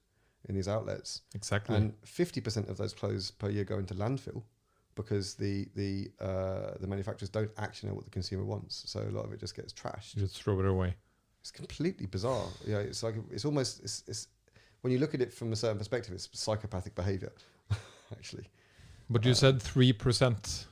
in 0.48 0.54
these 0.54 0.68
outlets. 0.68 1.22
Exactly. 1.34 1.76
and 1.76 1.94
fifty 2.04 2.40
percent 2.40 2.68
of 2.68 2.76
those 2.76 2.92
clothes 2.92 3.30
per 3.30 3.48
year 3.48 3.64
go 3.64 3.78
into 3.78 3.94
landfill 3.94 4.42
because 4.94 5.34
the 5.34 5.68
the 5.74 6.10
uh, 6.20 6.72
the 6.80 6.86
manufacturers 6.86 7.30
don't 7.30 7.50
actually 7.56 7.88
know 7.88 7.94
what 7.94 8.04
the 8.04 8.10
consumer 8.10 8.44
wants, 8.44 8.82
so 8.86 9.00
a 9.00 9.10
lot 9.10 9.24
of 9.24 9.32
it 9.32 9.40
just 9.40 9.54
gets 9.56 9.72
trashed. 9.72 10.14
you 10.16 10.22
just 10.22 10.42
throw 10.42 10.58
it 10.60 10.66
away. 10.66 10.94
It's 11.40 11.50
completely 11.52 12.06
bizarre. 12.06 12.48
Yeah, 12.66 12.78
it's 12.78 13.02
like 13.02 13.14
it's 13.30 13.44
almost 13.44 13.80
it's, 13.82 14.02
it's 14.06 14.28
when 14.82 14.92
you 14.92 14.98
look 14.98 15.14
at 15.14 15.20
it 15.22 15.32
from 15.32 15.52
a 15.52 15.56
certain 15.56 15.78
perspective, 15.78 16.12
it's 16.14 16.28
psychopathic 16.32 16.94
behavior, 16.94 17.32
actually. 18.12 18.46
But 19.10 19.24
you 19.26 19.34
Uh, 19.34 19.34
said 19.34 19.60
three 19.60 19.92
percent. 19.92 20.66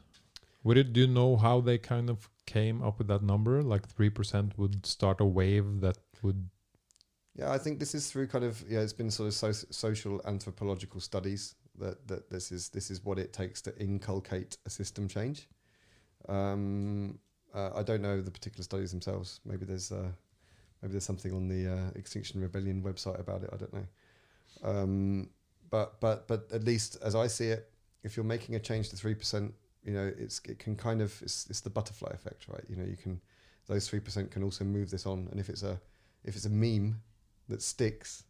Would 0.64 0.78
it? 0.78 0.92
Do 0.92 1.00
you 1.02 1.06
know 1.08 1.36
how 1.36 1.60
they 1.60 1.78
kind 1.78 2.10
of 2.10 2.30
came 2.46 2.82
up 2.82 2.98
with 2.98 3.08
that 3.08 3.22
number? 3.22 3.62
Like 3.62 3.88
three 3.88 4.10
percent 4.10 4.58
would 4.58 4.86
start 4.86 5.20
a 5.20 5.26
wave 5.26 5.80
that 5.82 5.98
would. 6.22 6.50
Yeah, 7.34 7.50
I 7.52 7.58
think 7.58 7.78
this 7.78 7.94
is 7.94 8.10
through 8.10 8.28
kind 8.28 8.44
of 8.44 8.64
yeah, 8.68 8.80
it's 8.80 8.92
been 8.92 9.10
sort 9.10 9.26
of 9.28 9.34
so- 9.34 9.52
social 9.70 10.20
anthropological 10.26 11.00
studies 11.00 11.54
that 11.78 12.06
that 12.08 12.30
this 12.30 12.50
is 12.50 12.70
this 12.70 12.90
is 12.90 13.04
what 13.04 13.18
it 13.18 13.32
takes 13.32 13.60
to 13.62 13.78
inculcate 13.78 14.56
a 14.64 14.70
system 14.70 15.06
change. 15.08 15.48
Um, 16.28 17.18
uh, 17.54 17.72
I 17.76 17.82
don't 17.82 18.02
know 18.02 18.20
the 18.22 18.30
particular 18.32 18.64
studies 18.64 18.92
themselves. 18.92 19.40
Maybe 19.44 19.66
there's 19.66 19.92
uh, 19.92 20.10
maybe 20.82 20.92
there's 20.92 21.04
something 21.04 21.34
on 21.34 21.48
the 21.48 21.72
uh, 21.72 21.90
Extinction 21.96 22.40
Rebellion 22.40 22.82
website 22.82 23.20
about 23.20 23.44
it. 23.44 23.50
I 23.52 23.56
don't 23.56 23.74
know. 23.74 23.86
Um, 24.62 25.30
but 25.70 26.00
but 26.00 26.28
but 26.28 26.52
at 26.52 26.64
least 26.64 26.98
as 27.02 27.14
I 27.14 27.28
see 27.28 27.48
it, 27.48 27.70
if 28.06 28.16
you're 28.16 28.24
making 28.24 28.54
a 28.54 28.60
change 28.60 28.88
to 28.90 28.96
three 28.96 29.14
percent, 29.14 29.52
you 29.84 29.92
know, 29.92 30.10
it's 30.16 30.40
it 30.48 30.58
can 30.58 30.76
kind 30.76 31.02
of 31.02 31.20
it's 31.22 31.46
it's 31.50 31.60
the 31.60 31.70
butterfly 31.70 32.10
effect, 32.14 32.46
right? 32.48 32.64
You 32.68 32.76
know, 32.76 32.84
you 32.84 32.96
can 32.96 33.20
those 33.66 33.88
three 33.88 34.00
percent 34.00 34.30
can 34.30 34.42
also 34.42 34.64
move 34.64 34.90
this 34.90 35.06
on, 35.06 35.28
and 35.30 35.40
if 35.40 35.48
it's 35.48 35.62
a 35.62 35.78
if 36.24 36.36
it's 36.36 36.46
a 36.46 36.50
meme 36.50 37.02
that 37.48 37.60
sticks, 37.60 38.24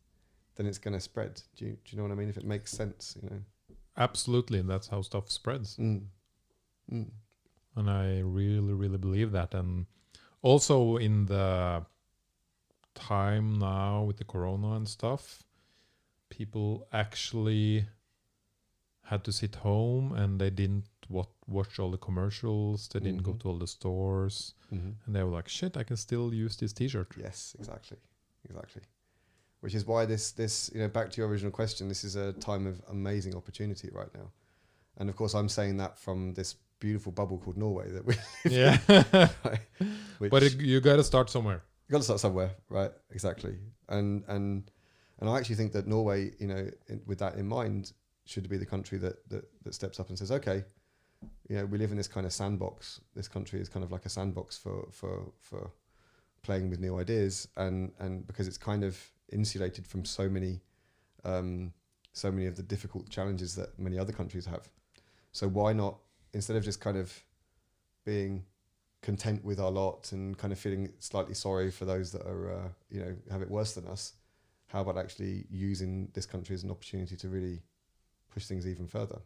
then 0.56 0.66
it's 0.66 0.78
going 0.78 0.94
to 0.94 1.00
spread. 1.00 1.42
Do 1.56 1.66
you 1.66 1.72
do 1.72 1.88
you 1.90 1.98
know 1.98 2.04
what 2.04 2.12
I 2.12 2.16
mean? 2.16 2.30
If 2.30 2.38
it 2.38 2.44
makes 2.44 2.72
sense, 2.72 3.16
you 3.22 3.28
know. 3.28 3.40
Absolutely, 3.98 4.58
and 4.58 4.68
that's 4.68 4.88
how 4.88 5.02
stuff 5.02 5.30
spreads. 5.30 5.76
Mm. 5.76 6.06
Mm. 6.92 7.10
and 7.74 7.90
I 7.90 8.20
really, 8.20 8.72
really 8.72 8.98
believe 8.98 9.32
that. 9.32 9.52
And 9.54 9.86
also 10.40 10.98
in 10.98 11.26
the 11.26 11.84
time 12.94 13.58
now 13.58 14.04
with 14.04 14.18
the 14.18 14.24
corona 14.24 14.72
and 14.72 14.88
stuff, 14.88 15.42
people 16.30 16.86
actually 16.92 17.86
had 19.06 19.22
to 19.24 19.32
sit 19.32 19.54
home 19.56 20.12
and 20.12 20.40
they 20.40 20.50
didn't 20.50 20.84
wat- 21.08 21.30
watch 21.46 21.78
all 21.78 21.90
the 21.90 21.98
commercials. 21.98 22.88
They 22.88 23.00
didn't 23.00 23.22
go 23.22 23.32
Mhm. 23.32 23.40
to 23.40 23.48
all 23.48 23.58
the 23.58 23.66
stores, 23.66 24.54
hmm 24.70 24.90
and 25.06 25.14
they 25.14 25.22
were 25.22 25.30
like, 25.38 25.48
"Shit, 25.48 25.76
I 25.76 25.84
can 25.84 25.96
still 25.96 26.34
use 26.34 26.56
this 26.56 26.72
T-shirt." 26.72 27.14
Yes, 27.16 27.54
exactly, 27.58 27.98
exactly. 28.48 28.82
Which 29.60 29.74
is 29.74 29.84
why 29.86 30.06
this 30.06 30.32
this 30.32 30.70
you 30.74 30.80
know 30.80 30.88
back 30.88 31.10
to 31.12 31.16
your 31.20 31.28
original 31.30 31.52
question. 31.52 31.88
This 31.88 32.04
is 32.04 32.16
a 32.16 32.32
time 32.34 32.66
of 32.66 32.80
amazing 32.88 33.34
opportunity 33.36 33.88
right 33.92 34.12
now, 34.14 34.30
and 34.98 35.08
of 35.10 35.16
course 35.16 35.34
I'm 35.38 35.48
saying 35.48 35.76
that 35.78 35.98
from 35.98 36.34
this 36.34 36.56
beautiful 36.78 37.10
bubble 37.12 37.38
called 37.38 37.56
Norway 37.56 37.90
that 37.90 38.04
we. 38.04 38.14
yeah, 38.44 38.78
right, 39.44 39.60
but 40.30 40.42
it, 40.42 40.60
you 40.60 40.80
got 40.80 40.96
to 40.96 41.04
start 41.04 41.30
somewhere. 41.30 41.62
you 41.88 41.92
got 41.92 41.98
to 41.98 42.04
start 42.04 42.20
somewhere, 42.20 42.50
right? 42.68 42.92
Exactly, 43.10 43.54
and 43.88 44.24
and 44.28 44.70
and 45.20 45.30
I 45.30 45.38
actually 45.38 45.56
think 45.56 45.72
that 45.72 45.86
Norway, 45.86 46.32
you 46.38 46.46
know, 46.48 46.68
in, 46.88 47.00
with 47.06 47.18
that 47.20 47.36
in 47.36 47.46
mind, 47.48 47.92
should 48.26 48.48
be 48.48 48.58
the 48.58 48.66
country 48.66 48.98
that 48.98 49.28
that 49.30 49.44
that 49.64 49.74
steps 49.74 49.98
up 49.98 50.08
and 50.08 50.18
says, 50.18 50.30
okay, 50.30 50.64
you 51.48 51.56
know, 51.56 51.64
we 51.64 51.78
live 51.78 51.90
in 51.90 51.96
this 51.96 52.08
kind 52.08 52.26
of 52.26 52.32
sandbox. 52.32 53.00
This 53.14 53.28
country 53.28 53.60
is 53.60 53.68
kind 53.68 53.84
of 53.84 53.92
like 53.92 54.04
a 54.04 54.08
sandbox 54.10 54.58
for 54.58 54.88
for 54.90 55.32
for 55.40 55.70
playing 56.42 56.70
with 56.70 56.80
new 56.80 56.98
ideas, 56.98 57.48
and 57.56 57.92
and 57.98 58.26
because 58.26 58.46
it's 58.46 58.58
kind 58.58 58.84
of 58.84 58.98
insulated 59.32 59.86
from 59.86 60.04
so 60.04 60.28
many 60.28 60.60
um, 61.24 61.72
so 62.12 62.30
many 62.30 62.46
of 62.46 62.56
the 62.56 62.62
difficult 62.62 63.08
challenges 63.08 63.54
that 63.54 63.78
many 63.78 63.98
other 63.98 64.12
countries 64.12 64.46
have. 64.46 64.68
So 65.32 65.48
why 65.48 65.72
not 65.72 65.98
instead 66.32 66.56
of 66.56 66.64
just 66.64 66.80
kind 66.80 66.96
of 66.96 67.12
being 68.04 68.44
content 69.02 69.44
with 69.44 69.60
our 69.60 69.70
lot 69.70 70.10
and 70.12 70.36
kind 70.36 70.52
of 70.52 70.58
feeling 70.58 70.92
slightly 70.98 71.34
sorry 71.34 71.70
for 71.70 71.84
those 71.84 72.10
that 72.12 72.26
are 72.26 72.50
uh, 72.50 72.68
you 72.90 73.00
know 73.00 73.14
have 73.30 73.42
it 73.42 73.50
worse 73.50 73.74
than 73.74 73.86
us 73.86 74.14
how 74.68 74.80
about 74.80 74.98
actually 74.98 75.46
using 75.50 76.08
this 76.12 76.26
country 76.26 76.54
as 76.54 76.64
an 76.64 76.70
opportunity 76.70 77.16
to 77.16 77.28
really 77.28 77.62
push 78.36 78.46
things 78.46 78.66
even 78.66 78.86
further 78.86 79.20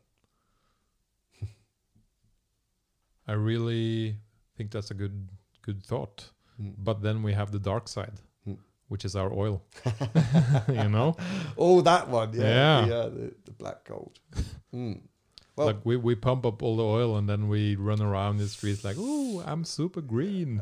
I 3.26 3.32
really 3.32 4.16
think 4.56 4.70
that's 4.70 4.90
a 4.90 4.94
good 4.94 5.28
good 5.62 5.82
thought. 5.84 6.30
But 6.58 7.00
then 7.02 7.22
we 7.22 7.32
have 7.32 7.50
the 7.52 7.58
dark 7.58 7.88
side, 7.88 8.20
Hmm. 8.44 8.54
which 8.88 9.04
is 9.04 9.16
our 9.16 9.32
oil. 9.32 9.62
you 10.68 10.88
know, 10.88 11.16
oh 11.56 11.80
that 11.82 12.08
one 12.08 12.32
yeah 12.34 12.42
Yeah. 12.44 12.80
yeah 12.86 13.04
the, 13.08 13.34
the 13.44 13.52
black 13.52 13.84
gold 13.84 14.18
Mm. 14.74 15.00
well 15.56 15.66
like 15.66 15.80
we, 15.84 15.96
we 15.96 16.14
pump 16.14 16.46
up 16.46 16.62
all 16.62 16.76
the 16.76 16.84
oil 16.84 17.16
and 17.16 17.28
then 17.28 17.48
we 17.48 17.74
run 17.76 18.00
around 18.00 18.36
the 18.38 18.46
streets 18.48 18.84
like, 18.84 18.96
"Oh, 18.98 19.42
I'm 19.46 19.64
super 19.64 20.00
green." 20.00 20.60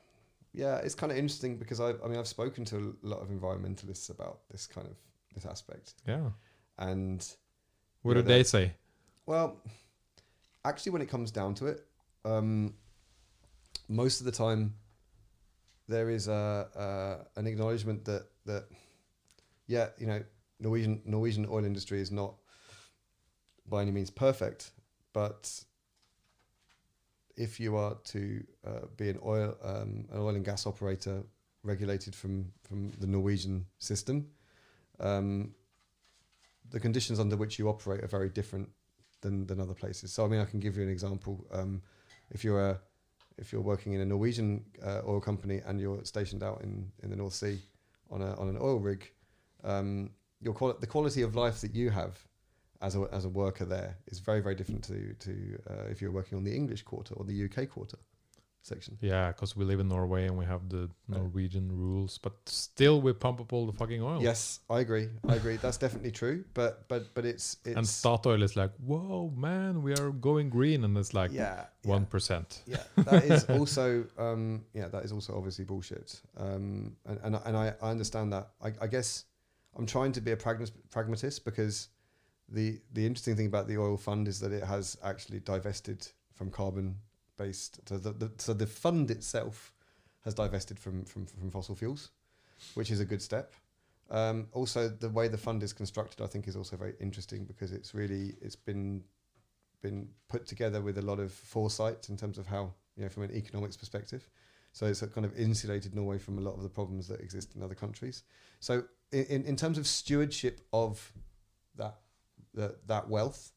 yeah 0.52 0.76
it's 0.84 0.94
kind 0.94 1.10
of 1.12 1.18
interesting 1.18 1.56
because 1.58 1.80
I, 1.80 1.90
I 2.04 2.08
mean 2.08 2.18
I've 2.18 2.28
spoken 2.38 2.64
to 2.66 2.76
a 3.02 3.06
lot 3.06 3.20
of 3.20 3.28
environmentalists 3.30 4.10
about 4.10 4.38
this 4.50 4.66
kind 4.66 4.86
of 4.86 4.96
this 5.34 5.44
aspect 5.46 5.94
Yeah. 6.06 6.30
and 6.78 7.20
What 8.02 8.14
did 8.14 8.26
they 8.26 8.42
say? 8.42 8.72
Well, 9.26 9.56
actually, 10.64 10.92
when 10.92 11.02
it 11.02 11.08
comes 11.08 11.30
down 11.30 11.54
to 11.56 11.66
it, 11.66 11.86
um, 12.24 12.74
most 13.88 14.20
of 14.20 14.26
the 14.26 14.32
time 14.32 14.74
there 15.88 16.10
is 16.10 16.28
a, 16.28 16.68
a 17.34 17.38
an 17.40 17.46
acknowledgement 17.46 18.04
that 18.04 18.26
that 18.46 18.64
yeah, 19.66 19.88
you 19.98 20.06
know, 20.06 20.22
Norwegian 20.60 21.02
Norwegian 21.04 21.46
oil 21.50 21.64
industry 21.64 22.00
is 22.00 22.10
not 22.10 22.34
by 23.68 23.82
any 23.82 23.90
means 23.90 24.10
perfect, 24.10 24.70
but 25.12 25.64
if 27.36 27.60
you 27.60 27.76
are 27.76 27.96
to 28.04 28.44
uh, 28.66 28.86
be 28.96 29.08
an 29.10 29.18
oil 29.24 29.56
um, 29.62 30.06
an 30.10 30.18
oil 30.18 30.30
and 30.30 30.44
gas 30.44 30.66
operator 30.66 31.22
regulated 31.62 32.14
from 32.14 32.52
from 32.62 32.90
the 32.98 33.06
Norwegian 33.06 33.66
system, 33.78 34.28
um, 35.00 35.54
the 36.70 36.80
conditions 36.80 37.18
under 37.20 37.36
which 37.36 37.58
you 37.58 37.68
operate 37.68 38.02
are 38.02 38.08
very 38.08 38.28
different 38.28 38.68
than 39.20 39.46
than 39.46 39.60
other 39.60 39.74
places. 39.74 40.12
So 40.12 40.24
I 40.24 40.28
mean, 40.28 40.40
I 40.40 40.44
can 40.44 40.60
give 40.60 40.76
you 40.76 40.82
an 40.82 40.90
example. 40.90 41.46
Um, 41.52 41.82
if 42.30 42.44
you're 42.44 42.60
a 42.60 42.80
if 43.38 43.52
you're 43.52 43.62
working 43.62 43.92
in 43.92 44.00
a 44.00 44.04
Norwegian 44.04 44.64
uh, 44.84 45.00
oil 45.06 45.20
company 45.20 45.62
and 45.64 45.80
you're 45.80 46.04
stationed 46.04 46.42
out 46.42 46.60
in, 46.62 46.90
in 47.02 47.10
the 47.10 47.16
North 47.16 47.34
Sea 47.34 47.58
on 48.10 48.20
a 48.22 48.34
on 48.34 48.48
an 48.48 48.58
oil 48.60 48.78
rig, 48.78 49.10
um, 49.64 50.10
your 50.40 50.54
quali- 50.54 50.76
the 50.80 50.86
quality 50.86 51.22
of 51.22 51.34
life 51.34 51.60
that 51.60 51.74
you 51.74 51.90
have 51.90 52.18
as 52.80 52.94
a 52.96 53.08
as 53.12 53.24
a 53.24 53.28
worker 53.28 53.64
there 53.64 53.96
is 54.06 54.18
very 54.18 54.40
very 54.40 54.54
different 54.54 54.82
to 54.84 55.14
to 55.14 55.58
uh, 55.70 55.84
if 55.90 56.00
you're 56.00 56.12
working 56.12 56.38
on 56.38 56.44
the 56.44 56.54
English 56.54 56.82
quarter 56.82 57.14
or 57.14 57.24
the 57.24 57.44
UK 57.44 57.68
quarter 57.68 57.98
section. 58.68 58.96
Yeah, 59.00 59.28
because 59.32 59.56
we 59.56 59.64
live 59.64 59.80
in 59.80 59.88
Norway 59.88 60.26
and 60.26 60.36
we 60.38 60.44
have 60.44 60.68
the 60.68 60.88
Norwegian 61.08 61.68
rules, 61.72 62.18
but 62.18 62.34
still 62.46 63.00
we 63.00 63.12
pump 63.12 63.40
up 63.40 63.52
all 63.52 63.66
the 63.66 63.72
fucking 63.72 64.02
oil. 64.02 64.22
Yes, 64.22 64.60
I 64.70 64.80
agree. 64.80 65.08
I 65.28 65.34
agree. 65.34 65.56
That's 65.56 65.78
definitely 65.78 66.12
true. 66.12 66.44
But 66.54 66.86
but 66.88 67.14
but 67.14 67.24
it's 67.24 67.56
it's 67.64 67.76
And 67.76 67.86
Statoil 67.86 68.42
is 68.42 68.54
like, 68.56 68.72
"Whoa, 68.76 69.32
man, 69.36 69.82
we 69.82 69.92
are 69.94 70.10
going 70.10 70.50
green," 70.50 70.84
and 70.84 70.96
it's 70.96 71.12
like 71.14 71.32
yeah 71.32 71.64
yeah. 71.82 71.90
one 71.96 72.06
percent. 72.06 72.62
yeah, 72.66 72.82
that 72.96 73.24
is 73.24 73.44
also 73.58 74.04
um, 74.18 74.64
yeah, 74.74 74.88
that 74.88 75.04
is 75.04 75.12
also 75.12 75.36
obviously 75.36 75.64
bullshit. 75.64 76.20
Um, 76.36 76.96
and 77.06 77.18
and, 77.24 77.36
I- 77.36 77.42
and 77.46 77.56
I, 77.56 77.74
I 77.82 77.90
understand 77.90 78.32
that. 78.32 78.50
I, 78.62 78.68
I 78.84 78.86
guess 78.86 79.24
I'm 79.76 79.86
trying 79.86 80.12
to 80.12 80.20
be 80.20 80.32
a 80.32 80.36
pragmatist 80.90 81.44
because 81.44 81.88
the 82.48 82.80
the 82.92 83.04
interesting 83.06 83.36
thing 83.36 83.46
about 83.46 83.66
the 83.68 83.76
oil 83.78 83.96
fund 83.96 84.26
is 84.28 84.40
that 84.40 84.52
it 84.52 84.64
has 84.64 84.96
actually 85.02 85.40
divested 85.40 86.06
from 86.34 86.50
carbon 86.50 86.96
based. 87.38 87.80
So 87.88 87.96
the, 87.96 88.12
the 88.12 88.30
so 88.38 88.52
the 88.52 88.66
fund 88.66 89.10
itself 89.10 89.72
has 90.24 90.34
divested 90.34 90.78
from 90.78 91.04
from, 91.04 91.26
from 91.26 91.50
fossil 91.50 91.74
fuels, 91.74 92.10
which 92.74 92.90
is 92.90 93.00
a 93.00 93.04
good 93.04 93.22
step. 93.22 93.54
Um, 94.10 94.48
also, 94.52 94.88
the 94.88 95.10
way 95.10 95.28
the 95.28 95.38
fund 95.38 95.62
is 95.62 95.72
constructed, 95.72 96.22
I 96.22 96.26
think, 96.26 96.48
is 96.48 96.56
also 96.56 96.76
very 96.76 96.94
interesting 97.00 97.44
because 97.44 97.72
it's 97.72 97.94
really 97.94 98.34
it's 98.40 98.56
been 98.56 99.04
been 99.80 100.08
put 100.28 100.46
together 100.46 100.80
with 100.80 100.98
a 100.98 101.02
lot 101.02 101.20
of 101.20 101.32
foresight 101.32 102.08
in 102.08 102.16
terms 102.16 102.36
of 102.36 102.46
how 102.46 102.72
you 102.96 103.04
know 103.04 103.08
from 103.08 103.22
an 103.22 103.34
economics 103.34 103.76
perspective. 103.76 104.28
So 104.72 104.86
it's 104.86 105.00
kind 105.00 105.24
of 105.24 105.38
insulated 105.38 105.94
Norway 105.94 106.18
from 106.18 106.38
a 106.38 106.40
lot 106.40 106.54
of 106.54 106.62
the 106.62 106.68
problems 106.68 107.08
that 107.08 107.20
exist 107.20 107.56
in 107.56 107.62
other 107.62 107.74
countries. 107.74 108.22
So 108.60 108.84
in, 109.12 109.44
in, 109.44 109.56
terms 109.56 109.78
of 109.78 109.86
stewardship 109.86 110.60
of 110.72 111.12
that 111.76 111.96
that 112.54 112.86
that 112.86 113.08
wealth, 113.08 113.52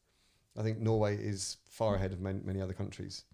I 0.58 0.62
think 0.62 0.78
Norway 0.78 1.16
is 1.16 1.58
far 1.68 1.94
ahead 1.94 2.12
of 2.12 2.20
many, 2.20 2.40
many 2.44 2.60
other 2.60 2.72
countries. 2.72 3.24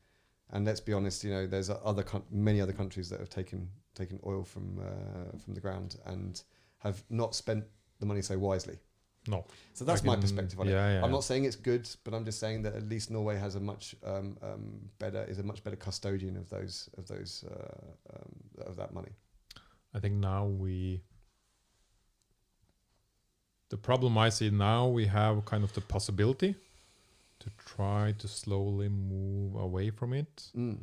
And 0.51 0.65
let's 0.65 0.81
be 0.81 0.93
honest, 0.93 1.25
you 1.25 1.31
know, 1.31 1.47
there's 1.47 1.71
other 1.71 2.05
many 2.31 2.61
other 2.61 2.73
countries 2.73 3.11
that 3.11 3.21
have 3.21 3.29
taken 3.29 3.69
taken 3.95 4.19
oil 4.25 4.45
from 4.45 4.79
uh, 4.79 5.39
from 5.39 5.55
the 5.55 5.61
ground 5.61 5.97
and 6.07 6.43
have 6.79 7.03
not 7.11 7.35
spent 7.35 7.65
the 8.01 8.07
money 8.07 8.23
so 8.23 8.39
wisely. 8.39 8.79
No. 9.27 9.45
So 9.75 9.85
that's 9.85 10.03
I 10.03 10.07
my 10.07 10.17
perspective 10.17 10.59
on 10.59 10.69
it. 10.69 10.73
yeah, 10.73 10.95
yeah. 10.95 11.05
I'm 11.05 11.11
not 11.11 11.25
saying 11.25 11.45
it's 11.45 11.57
good, 11.57 11.89
but 12.05 12.15
I'm 12.15 12.25
just 12.25 12.41
saying 12.41 12.63
that 12.63 12.75
at 12.75 12.89
least 12.89 13.11
Norway 13.11 13.37
has 13.37 13.57
a 13.57 13.61
much 13.61 13.95
um, 14.05 14.39
um, 14.43 14.81
better 14.99 15.25
is 15.25 15.39
a 15.39 15.43
much 15.43 15.63
better 15.63 15.77
custodian 15.77 16.37
of 16.37 16.49
those 16.49 16.89
of 16.97 17.07
those 17.09 17.45
uh, 17.51 18.15
um, 18.15 18.67
of 18.67 18.77
that 18.77 18.95
money. 18.95 19.13
I 19.95 19.99
think 20.01 20.15
now 20.15 20.47
we. 20.47 21.03
The 23.71 23.77
problem 23.77 24.17
I 24.17 24.31
see 24.31 24.49
now, 24.49 24.89
we 24.89 25.05
have 25.07 25.45
kind 25.45 25.63
of 25.63 25.75
the 25.75 25.83
possibility 25.83 26.55
to 27.49 27.65
try 27.65 28.15
to 28.19 28.29
slowly 28.29 28.89
move 28.89 29.55
away 29.57 29.91
from 29.91 30.13
it. 30.13 30.51
Mm. 30.57 30.79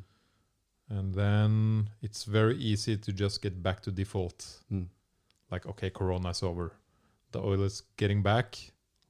And 0.90 1.14
then 1.14 1.90
it's 2.02 2.24
very 2.24 2.58
easy 2.58 2.98
to 2.98 3.12
just 3.12 3.42
get 3.42 3.62
back 3.62 3.82
to 3.82 3.92
default. 3.92 4.62
Mm. 4.72 4.88
Like, 5.52 5.66
okay, 5.66 5.90
Corona's 5.90 6.44
over. 6.44 6.74
The 7.32 7.40
oil 7.40 7.64
is 7.64 7.82
getting 7.98 8.22
back. 8.22 8.58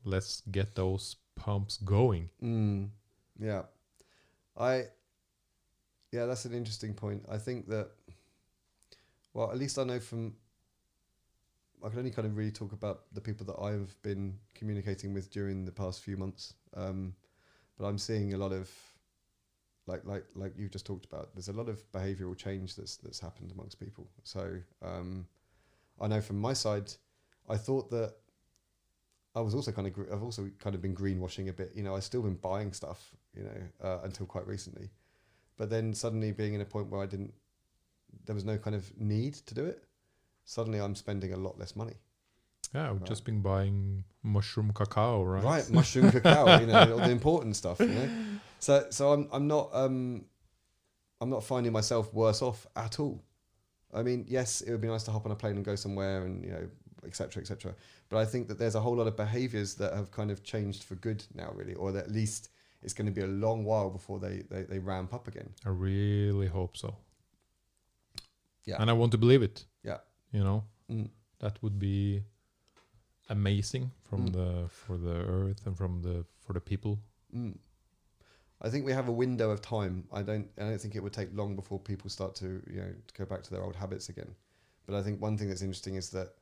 Let's 0.03 0.41
get 0.51 0.75
those 0.75 1.17
pumps 1.35 1.77
going. 1.77 2.29
Mm. 2.41 2.89
Yeah, 3.39 3.63
I. 4.57 4.85
Yeah, 6.11 6.25
that's 6.25 6.45
an 6.45 6.53
interesting 6.53 6.93
point. 6.93 7.25
I 7.29 7.37
think 7.37 7.67
that. 7.67 7.89
Well, 9.33 9.51
at 9.51 9.57
least 9.57 9.77
I 9.77 9.83
know 9.83 9.99
from. 9.99 10.35
I 11.83 11.89
can 11.89 11.99
only 11.99 12.11
kind 12.11 12.25
of 12.25 12.37
really 12.37 12.51
talk 12.51 12.71
about 12.71 13.03
the 13.13 13.21
people 13.21 13.45
that 13.47 13.61
I've 13.61 13.95
been 14.01 14.39
communicating 14.55 15.13
with 15.13 15.29
during 15.29 15.65
the 15.65 15.71
past 15.71 16.01
few 16.01 16.17
months. 16.17 16.53
Um, 16.73 17.13
but 17.77 17.85
I'm 17.85 17.97
seeing 17.97 18.33
a 18.33 18.37
lot 18.37 18.51
of, 18.51 18.69
like 19.87 20.01
like 20.05 20.25
like 20.35 20.53
you 20.57 20.67
just 20.67 20.85
talked 20.85 21.05
about. 21.05 21.29
There's 21.35 21.49
a 21.49 21.53
lot 21.53 21.69
of 21.69 21.89
behavioural 21.91 22.35
change 22.37 22.75
that's 22.75 22.97
that's 22.97 23.19
happened 23.19 23.51
amongst 23.51 23.79
people. 23.79 24.07
So 24.23 24.57
um, 24.81 25.27
I 26.01 26.07
know 26.07 26.21
from 26.21 26.39
my 26.39 26.53
side, 26.53 26.91
I 27.49 27.57
thought 27.57 27.91
that 27.91 28.15
I 29.35 29.41
was 29.41 29.53
also 29.53 29.71
kind 29.71 29.87
of 29.87 29.93
I've 30.11 30.23
also 30.23 30.49
kind 30.59 30.75
of 30.75 30.81
been 30.81 30.95
greenwashing 30.95 31.49
a 31.49 31.53
bit. 31.53 31.71
You 31.75 31.83
know, 31.83 31.95
I've 31.95 32.03
still 32.03 32.21
been 32.23 32.35
buying 32.35 32.73
stuff. 32.73 33.11
you 33.35 33.43
know, 33.43 33.87
uh, 33.87 33.99
until 34.03 34.25
quite 34.25 34.47
recently. 34.47 34.89
But 35.57 35.69
then 35.69 35.93
suddenly 35.93 36.31
being 36.31 36.53
in 36.53 36.61
a 36.61 36.65
point 36.65 36.89
where 36.89 37.01
I 37.01 37.05
didn't, 37.05 37.33
there 38.25 38.35
was 38.35 38.45
no 38.45 38.57
kind 38.57 38.75
of 38.75 38.91
need 38.99 39.35
to 39.35 39.53
do 39.53 39.65
it. 39.65 39.83
Suddenly 40.45 40.79
I'm 40.79 40.95
spending 40.95 41.33
a 41.33 41.37
lot 41.37 41.57
less 41.59 41.75
money. 41.75 41.95
Yeah, 42.75 42.89
I've 42.89 42.97
Right. 42.99 43.05
just 43.05 43.23
been 43.23 43.41
buying 43.41 44.03
mushroom 44.21 44.71
cacao, 44.73 45.23
right? 45.23 45.43
Right, 45.43 45.69
mushroom 45.71 46.11
cacao, 46.11 46.59
you 46.59 46.67
know, 46.67 46.91
all 46.93 46.99
the 46.99 47.09
important 47.19 47.55
stuff, 47.55 47.79
you 47.79 47.87
know. 47.87 48.09
So, 48.59 48.87
so 48.89 49.13
I'm, 49.13 49.29
I'm 49.31 49.47
not, 49.47 49.69
um, 49.73 50.25
I'm 51.21 51.29
not 51.29 51.43
finding 51.43 51.71
myself 51.71 52.13
worse 52.13 52.41
off 52.41 52.67
at 52.75 52.99
all. 52.99 53.23
I 53.93 54.03
mean, 54.03 54.25
yes, 54.27 54.59
it 54.61 54.71
would 54.71 54.81
be 54.81 54.89
nice 54.89 55.03
to 55.03 55.11
hop 55.11 55.25
on 55.25 55.31
a 55.31 55.35
plane 55.35 55.55
and 55.55 55.63
go 55.63 55.75
somewhere, 55.75 56.25
and 56.25 56.43
you 56.43 56.51
know, 56.51 56.67
etc., 57.05 57.41
etc. 57.41 57.73
But 58.09 58.17
I 58.17 58.25
think 58.25 58.49
that 58.49 58.59
there's 58.59 58.75
a 58.75 58.81
whole 58.81 58.95
lot 58.97 59.07
of 59.07 59.15
behaviours 59.15 59.75
that 59.75 59.93
have 59.93 60.11
kind 60.11 60.29
of 60.29 60.43
changed 60.43 60.83
for 60.83 60.95
good 60.95 61.23
now, 61.33 61.51
really, 61.55 61.75
or 61.75 61.93
that 61.93 62.05
at 62.07 62.11
least 62.11 62.49
it's 62.83 62.93
going 62.93 63.05
to 63.07 63.11
be 63.13 63.21
a 63.21 63.27
long 63.27 63.63
while 63.63 63.89
before 63.89 64.19
they, 64.19 64.43
they, 64.51 64.63
they 64.63 64.79
ramp 64.79 65.13
up 65.13 65.27
again. 65.29 65.49
I 65.65 65.69
really 65.69 66.47
hope 66.47 66.75
so. 66.75 66.97
Yeah. 68.65 68.75
And 68.79 68.89
I 68.89 68.93
want 68.93 69.11
to 69.13 69.17
believe 69.17 69.41
it. 69.43 69.63
Yeah. 69.83 69.99
You 70.33 70.43
know, 70.43 70.63
Mm. 70.91 71.09
that 71.39 71.57
would 71.63 71.79
be 71.79 72.21
amazing 73.29 73.91
from 74.03 74.27
Mm. 74.27 74.33
the 74.33 74.69
for 74.69 74.97
the 74.97 75.15
earth 75.15 75.65
and 75.65 75.77
from 75.77 76.01
the 76.01 76.25
for 76.39 76.53
the 76.53 76.61
people. 76.61 76.99
Mm. 77.35 77.57
I 78.61 78.69
think 78.69 78.85
we 78.85 78.93
have 78.93 79.09
a 79.09 79.11
window 79.11 79.51
of 79.51 79.61
time. 79.61 80.07
I 80.11 80.21
don't. 80.21 80.49
I 80.57 80.61
don't 80.61 80.79
think 80.81 80.95
it 80.95 81.03
would 81.03 81.13
take 81.13 81.29
long 81.35 81.55
before 81.55 81.79
people 81.79 82.09
start 82.09 82.35
to, 82.35 82.61
you 82.67 82.79
know, 82.81 82.93
to 83.07 83.13
go 83.13 83.25
back 83.25 83.43
to 83.43 83.51
their 83.51 83.63
old 83.63 83.75
habits 83.75 84.09
again. 84.09 84.33
But 84.85 84.95
I 84.95 85.03
think 85.03 85.21
one 85.21 85.37
thing 85.37 85.49
that's 85.49 85.61
interesting 85.61 85.95
is 85.95 86.09
that, 86.11 86.35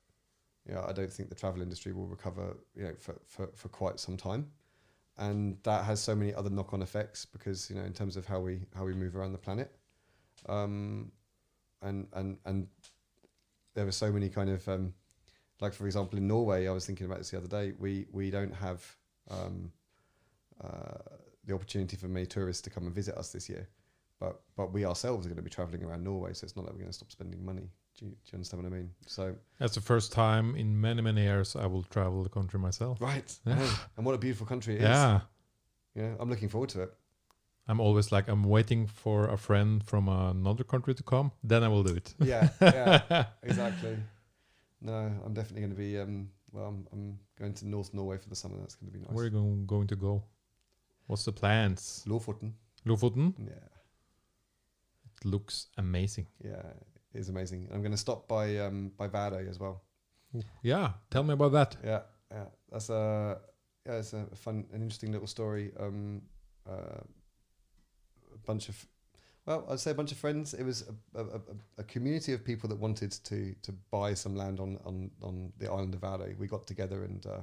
you 0.67 0.73
know, 0.73 0.85
I 0.87 0.91
don't 0.93 1.11
think 1.11 1.29
the 1.29 1.35
travel 1.35 1.61
industry 1.61 1.91
will 1.93 2.07
recover, 2.07 2.57
you 2.75 2.83
know, 2.83 2.93
for, 2.99 3.15
for, 3.25 3.47
for 3.55 3.69
quite 3.69 3.99
some 3.99 4.17
time, 4.17 4.51
and 5.17 5.57
that 5.63 5.85
has 5.85 6.01
so 6.01 6.13
many 6.15 6.33
other 6.33 6.49
knock-on 6.49 6.81
effects 6.81 7.25
because 7.25 7.69
you 7.69 7.75
know, 7.75 7.83
in 7.83 7.93
terms 7.93 8.15
of 8.15 8.25
how 8.25 8.39
we 8.39 8.61
how 8.75 8.85
we 8.85 8.93
move 8.93 9.15
around 9.15 9.31
the 9.31 9.37
planet, 9.39 9.71
um, 10.47 11.11
and 11.81 12.07
and 12.13 12.37
and 12.45 12.67
there 13.73 13.87
are 13.87 13.91
so 13.91 14.11
many 14.11 14.29
kind 14.29 14.49
of 14.49 14.67
um, 14.69 14.93
like 15.63 15.73
for 15.73 15.85
example 15.87 16.17
in 16.19 16.27
Norway, 16.27 16.67
I 16.67 16.71
was 16.71 16.85
thinking 16.85 17.05
about 17.07 17.17
this 17.19 17.29
the 17.31 17.37
other 17.37 17.47
day. 17.47 17.73
We 17.79 18.05
we 18.11 18.29
don't 18.29 18.53
have 18.53 18.79
um, 19.31 19.71
uh, 20.63 20.97
the 21.45 21.53
opportunity 21.55 21.95
for 21.97 22.07
many 22.07 22.25
tourists 22.25 22.61
to 22.63 22.69
come 22.69 22.85
and 22.85 22.93
visit 22.93 23.15
us 23.17 23.31
this 23.31 23.49
year, 23.49 23.67
but 24.19 24.41
but 24.55 24.71
we 24.73 24.85
ourselves 24.85 25.25
are 25.25 25.29
going 25.29 25.37
to 25.43 25.49
be 25.49 25.49
traveling 25.49 25.83
around 25.83 26.03
Norway, 26.03 26.33
so 26.33 26.45
it's 26.45 26.55
not 26.55 26.65
like 26.65 26.73
we're 26.73 26.79
going 26.85 26.91
to 26.91 26.99
stop 27.01 27.11
spending 27.11 27.43
money. 27.45 27.67
Do 27.99 28.05
you, 28.05 28.11
do 28.11 28.17
you 28.31 28.35
understand 28.37 28.63
what 28.63 28.71
I 28.71 28.75
mean? 28.75 28.89
So 29.05 29.35
That's 29.59 29.75
the 29.75 29.81
first 29.81 30.11
time 30.11 30.55
in 30.55 30.79
many 30.81 31.01
many 31.01 31.21
years 31.21 31.55
I 31.55 31.65
will 31.67 31.83
travel 31.83 32.23
the 32.23 32.29
country 32.29 32.59
myself. 32.59 32.99
right, 33.01 33.29
Yeah. 33.45 33.69
and 33.97 34.05
what 34.05 34.15
a 34.15 34.17
beautiful 34.17 34.47
country 34.47 34.75
it 34.75 34.81
is. 34.81 34.89
Yeah. 34.89 35.19
yeah, 35.95 36.13
I'm 36.19 36.29
looking 36.29 36.49
forward 36.49 36.69
to 36.69 36.81
it. 36.83 36.93
I'm 37.67 37.79
always 37.79 38.11
like 38.11 38.27
I'm 38.31 38.43
waiting 38.43 38.87
for 38.87 39.29
a 39.29 39.37
friend 39.37 39.81
from 39.83 40.09
another 40.09 40.63
country 40.65 40.93
to 40.95 41.03
come, 41.03 41.31
then 41.43 41.63
I 41.63 41.67
will 41.69 41.83
do 41.83 41.95
it. 41.95 42.13
Yeah, 42.19 42.49
yeah, 42.61 43.25
exactly. 43.43 43.95
No, 44.83 44.93
I'm 45.25 45.33
definitely 45.33 45.61
going 45.61 45.71
to 45.71 45.77
be. 45.77 45.97
Um, 45.99 46.29
well, 46.51 46.65
I'm, 46.65 46.87
I'm 46.91 47.19
going 47.39 47.53
to 47.53 47.67
North 47.67 47.93
Norway 47.93 48.17
for 48.17 48.29
the 48.29 48.35
summer. 48.35 48.57
That's 48.59 48.75
going 48.75 48.91
to 48.91 48.97
be 48.97 49.03
nice. 49.03 49.11
Where 49.15 49.23
are 49.23 49.27
you 49.27 49.31
going, 49.33 49.65
going 49.65 49.87
to 49.87 49.95
go? 49.95 50.23
What's 51.07 51.23
the 51.25 51.31
plans? 51.31 52.03
Lofoten. 52.07 52.51
Lofoten? 52.85 53.33
Yeah, 53.39 53.67
It 55.21 55.25
looks 55.25 55.67
amazing. 55.77 56.27
yeah, 56.43 56.61
it 57.13 57.19
is 57.19 57.29
amazing. 57.29 57.69
I'm 57.73 57.81
going 57.81 57.91
to 57.93 57.97
stop 57.97 58.27
by 58.27 58.57
um, 58.57 58.91
by 58.97 59.07
Værøy 59.07 59.49
as 59.49 59.59
well. 59.59 59.83
Yeah, 60.63 60.93
tell 61.11 61.23
me 61.23 61.33
about 61.33 61.51
that. 61.53 61.77
Yeah, 61.83 62.01
yeah, 62.31 62.45
that's 62.71 62.89
a 62.89 63.37
yeah, 63.85 63.93
it's 63.99 64.13
a 64.13 64.25
fun, 64.35 64.65
an 64.73 64.81
interesting 64.81 65.11
little 65.11 65.27
story. 65.27 65.71
Um, 65.79 66.21
uh, 66.69 67.01
a 68.33 68.37
bunch 68.45 68.69
of, 68.69 68.87
well, 69.45 69.65
I'd 69.69 69.79
say 69.79 69.91
a 69.91 69.93
bunch 69.93 70.11
of 70.11 70.17
friends. 70.17 70.53
It 70.53 70.63
was 70.63 70.85
a, 71.15 71.19
a, 71.19 71.23
a, 71.23 71.41
a 71.79 71.83
community 71.83 72.33
of 72.33 72.43
people 72.43 72.69
that 72.69 72.79
wanted 72.79 73.11
to 73.11 73.55
to 73.61 73.71
buy 73.91 74.13
some 74.13 74.35
land 74.35 74.59
on 74.59 74.79
on, 74.85 75.11
on 75.21 75.53
the 75.59 75.69
island 75.71 75.93
of 75.93 76.01
Værøy. 76.01 76.37
We 76.37 76.47
got 76.47 76.67
together 76.67 77.03
and 77.03 77.25
uh, 77.25 77.41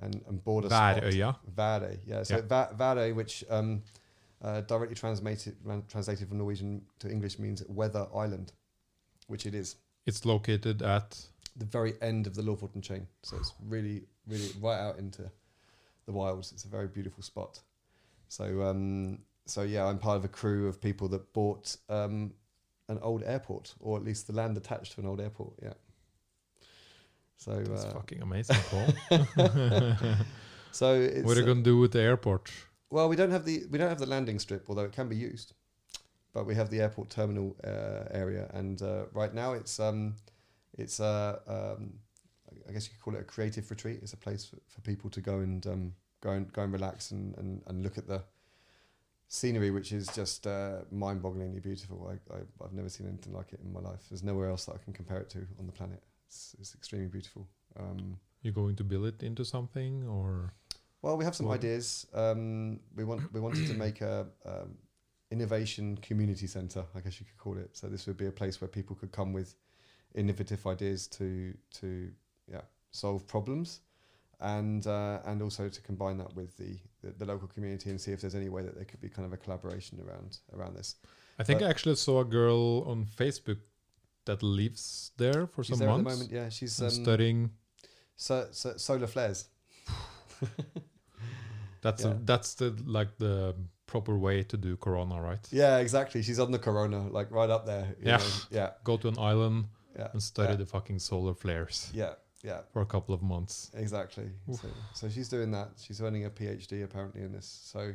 and 0.00 0.22
and 0.28 0.44
bought 0.44 0.64
a 0.64 0.68
spot. 0.68 1.02
Väröja. 1.02 1.36
Værøy, 1.56 1.98
yeah. 2.06 2.22
So 2.22 2.36
Yeah. 2.36 3.12
Which 3.12 3.44
um, 3.50 3.82
uh, 4.42 4.60
directly 4.62 4.94
translated 4.94 5.56
translated 5.88 6.28
from 6.28 6.38
Norwegian 6.38 6.82
to 6.98 7.08
English 7.08 7.38
means 7.38 7.64
weather 7.68 8.06
island, 8.14 8.52
which 9.26 9.46
it 9.46 9.54
is 9.54 9.76
It's 10.06 10.24
located 10.24 10.80
at 10.80 11.20
the 11.54 11.66
very 11.66 11.92
end 12.00 12.26
of 12.26 12.34
the 12.34 12.42
Lofoten 12.42 12.82
chain. 12.82 13.06
So 13.22 13.36
it's 13.36 13.52
really, 13.68 14.04
really 14.26 14.48
right 14.58 14.78
out 14.78 14.98
into 14.98 15.30
the 16.06 16.12
wilds. 16.12 16.52
It's 16.52 16.64
a 16.64 16.68
very 16.68 16.88
beautiful 16.88 17.22
spot. 17.22 17.60
So, 18.28 18.62
um, 18.62 19.18
so 19.50 19.62
yeah, 19.62 19.86
I'm 19.86 19.98
part 19.98 20.16
of 20.16 20.24
a 20.24 20.28
crew 20.28 20.68
of 20.68 20.80
people 20.80 21.08
that 21.08 21.32
bought 21.32 21.76
um, 21.88 22.32
an 22.88 22.98
old 23.02 23.22
airport, 23.24 23.74
or 23.80 23.96
at 23.96 24.04
least 24.04 24.26
the 24.26 24.32
land 24.32 24.56
attached 24.56 24.92
to 24.94 25.00
an 25.00 25.06
old 25.06 25.20
airport. 25.20 25.54
Yeah. 25.62 25.74
So, 27.36 27.62
That's 27.62 27.84
uh, 27.84 27.90
fucking 27.90 28.22
amazing, 28.22 28.56
Paul. 28.68 28.86
so 30.72 30.94
it's, 30.94 31.24
what 31.24 31.36
are 31.36 31.40
you 31.40 31.46
gonna 31.46 31.62
do 31.62 31.78
with 31.78 31.92
the 31.92 32.00
airport? 32.00 32.50
well, 32.90 33.08
we 33.08 33.16
don't 33.16 33.30
have 33.30 33.44
the 33.44 33.64
we 33.70 33.78
don't 33.78 33.88
have 33.88 33.98
the 33.98 34.06
landing 34.06 34.38
strip, 34.38 34.66
although 34.68 34.84
it 34.84 34.92
can 34.92 35.08
be 35.08 35.16
used. 35.16 35.54
But 36.32 36.46
we 36.46 36.54
have 36.54 36.70
the 36.70 36.80
airport 36.80 37.10
terminal 37.10 37.56
uh, 37.64 38.04
area, 38.10 38.50
and 38.52 38.80
uh, 38.82 39.04
right 39.12 39.32
now 39.32 39.52
it's 39.54 39.80
um, 39.80 40.14
it's 40.76 41.00
uh, 41.00 41.38
um, 41.46 41.94
I 42.68 42.72
guess 42.72 42.86
you 42.86 42.90
could 42.90 43.00
call 43.00 43.14
it 43.14 43.20
a 43.20 43.24
creative 43.24 43.70
retreat. 43.70 44.00
It's 44.02 44.12
a 44.12 44.16
place 44.16 44.44
for, 44.44 44.56
for 44.68 44.80
people 44.82 45.10
to 45.10 45.20
go 45.20 45.38
and 45.38 45.66
um, 45.66 45.92
go 46.20 46.30
and 46.30 46.52
go 46.52 46.62
and 46.62 46.72
relax 46.72 47.10
and, 47.10 47.36
and, 47.38 47.62
and 47.66 47.82
look 47.82 47.98
at 47.98 48.06
the 48.06 48.22
scenery, 49.28 49.70
which 49.70 49.92
is 49.92 50.06
just 50.08 50.46
uh, 50.46 50.78
mind-bogglingly 50.90 51.62
beautiful. 51.62 52.10
I, 52.12 52.34
I 52.34 52.38
I've 52.64 52.72
never 52.72 52.88
seen 52.88 53.06
anything 53.06 53.32
like 53.34 53.52
it 53.52 53.60
in 53.64 53.72
my 53.72 53.80
life. 53.80 54.00
There's 54.10 54.22
nowhere 54.22 54.48
else 54.48 54.64
that 54.66 54.74
I 54.74 54.78
can 54.84 54.92
compare 54.92 55.18
it 55.18 55.30
to 55.30 55.46
on 55.58 55.66
the 55.66 55.72
planet. 55.72 56.02
It's, 56.26 56.56
it's 56.58 56.74
extremely 56.74 57.08
beautiful. 57.08 57.46
Um, 57.78 58.18
You 58.42 58.52
going 58.52 58.76
to 58.76 58.84
build 58.84 59.06
it 59.06 59.22
into 59.22 59.44
something 59.44 60.06
or 60.06 60.54
Well, 61.02 61.16
we 61.16 61.24
have 61.24 61.34
some 61.36 61.46
Well- 61.46 61.54
ideas. 61.56 62.06
Um, 62.14 62.80
we 62.96 63.04
want 63.04 63.32
we 63.32 63.40
wanted 63.40 63.66
to 63.68 63.74
make 63.86 64.00
a 64.00 64.26
um, 64.46 64.76
innovation 65.30 65.96
community 65.98 66.46
center, 66.46 66.84
I 66.94 67.00
guess 67.00 67.20
you 67.20 67.26
could 67.26 67.36
call 67.36 67.58
it. 67.58 67.76
So 67.76 67.88
this 67.88 68.06
would 68.06 68.16
be 68.16 68.26
a 68.26 68.32
place 68.32 68.60
where 68.60 68.68
people 68.68 68.96
could 68.96 69.12
come 69.12 69.32
with 69.34 69.54
innovative 70.14 70.66
ideas 70.66 71.06
to 71.18 71.52
to 71.80 72.10
yeah 72.50 72.62
solve 72.92 73.26
problems, 73.26 73.80
and 74.40 74.86
uh, 74.86 75.20
and 75.26 75.42
also 75.42 75.68
to 75.68 75.80
combine 75.82 76.16
that 76.18 76.34
with 76.34 76.56
the, 76.56 76.78
the 77.02 77.10
the 77.18 77.24
local 77.24 77.48
community 77.48 77.90
and 77.90 78.00
see 78.00 78.12
if 78.12 78.20
there's 78.20 78.34
any 78.34 78.48
way 78.48 78.62
that 78.62 78.74
there 78.74 78.84
could 78.84 79.00
be 79.00 79.08
kind 79.08 79.26
of 79.26 79.32
a 79.32 79.36
collaboration 79.36 80.00
around 80.06 80.38
around 80.54 80.76
this. 80.76 80.96
I 81.38 81.44
think 81.44 81.60
But- 81.60 81.66
I 81.66 81.70
actually 81.70 81.96
saw 81.96 82.20
a 82.20 82.24
girl 82.24 82.82
on 82.86 83.06
Facebook 83.06 83.58
that 84.24 84.42
lives 84.42 85.12
there 85.16 85.46
for 85.46 85.64
some 85.64 85.78
there 85.78 85.88
at 85.88 85.96
the 85.96 86.02
months 86.02 86.18
moment. 86.18 86.32
Yeah, 86.32 86.48
she's 86.50 86.80
um, 86.82 86.90
studying. 86.90 87.50
so, 88.16 88.48
so, 88.50 88.76
solar 88.76 89.06
flares. 89.06 89.48
That's 91.80 92.04
yeah. 92.04 92.10
a, 92.10 92.14
that's 92.24 92.54
the 92.54 92.74
like 92.86 93.16
the 93.18 93.54
proper 93.86 94.18
way 94.18 94.42
to 94.42 94.56
do 94.56 94.76
Corona, 94.76 95.20
right? 95.22 95.38
Yeah, 95.50 95.78
exactly. 95.78 96.22
She's 96.22 96.38
on 96.40 96.50
the 96.50 96.58
corona, 96.58 97.08
like 97.08 97.30
right 97.30 97.48
up 97.48 97.66
there. 97.66 97.94
you 98.00 98.06
Yeah. 98.08 98.16
know. 98.16 98.24
yeah, 98.50 98.70
Go 98.84 98.96
to 98.96 99.08
an 99.08 99.18
island 99.18 99.66
yeah, 99.96 100.08
and 100.12 100.22
study 100.22 100.50
yeah, 100.50 100.56
the 100.56 100.66
fucking 100.66 100.98
solar 100.98 101.34
flares 101.34 101.90
yeah, 101.94 102.14
yeah. 102.42 102.60
for 102.72 102.82
a 102.82 102.86
couple 102.86 103.14
of 103.14 103.22
months. 103.22 103.70
Exactly. 103.74 104.30
So, 104.52 104.68
so 104.94 105.08
she's 105.08 105.28
doing 105.28 105.50
that. 105.52 105.70
She's 105.80 106.00
earning 106.00 106.24
a 106.24 106.30
PhD 106.30 106.84
apparently 106.84 107.22
in 107.22 107.32
this. 107.32 107.60
So 107.64 107.92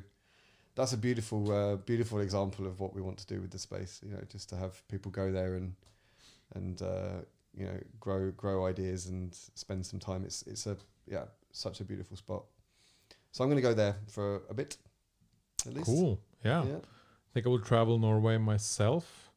that's 0.76 0.94
a 0.94 0.98
beautiful, 0.98 1.52
uh, 1.52 1.76
beautiful 1.78 2.20
example 2.20 2.66
of 2.66 2.80
what 2.80 2.94
we 2.94 3.02
want 3.02 3.18
to 3.20 3.28
do 3.28 3.42
with 3.42 3.52
the 3.52 3.60
space. 3.60 4.02
You 4.04 4.12
know, 4.12 4.22
just 4.30 4.50
to 4.50 4.56
have 4.56 4.86
people 4.88 5.12
go 5.12 5.32
there 5.32 5.56
and 5.56 5.74
and 6.56 6.82
uh, 6.82 7.22
you 7.56 7.66
know 7.66 7.80
grow 8.00 8.32
grow 8.32 8.66
ideas 8.66 9.08
and 9.08 9.34
spend 9.56 9.86
some 9.86 10.00
time. 10.00 10.24
It's 10.26 10.44
it's 10.44 10.68
a 10.68 10.78
yeah 11.08 11.26
such 11.52 11.80
a 11.80 11.84
beautiful 11.84 12.18
spot. 12.18 12.44
So 13.32 13.44
I'm 13.44 13.50
going 13.50 13.62
to 13.62 13.68
go 13.68 13.74
there 13.74 13.96
for 14.10 14.42
a 14.50 14.54
bit. 14.54 14.78
At 15.66 15.74
least. 15.74 15.86
Cool. 15.86 16.20
Yeah. 16.44 16.64
Yeah. 16.66 16.76
I 16.76 17.30
think 17.34 17.46
I 17.48 17.50
will 17.50 17.60
travel 17.60 17.98
Norway 17.98 18.38
myself. 18.38 19.32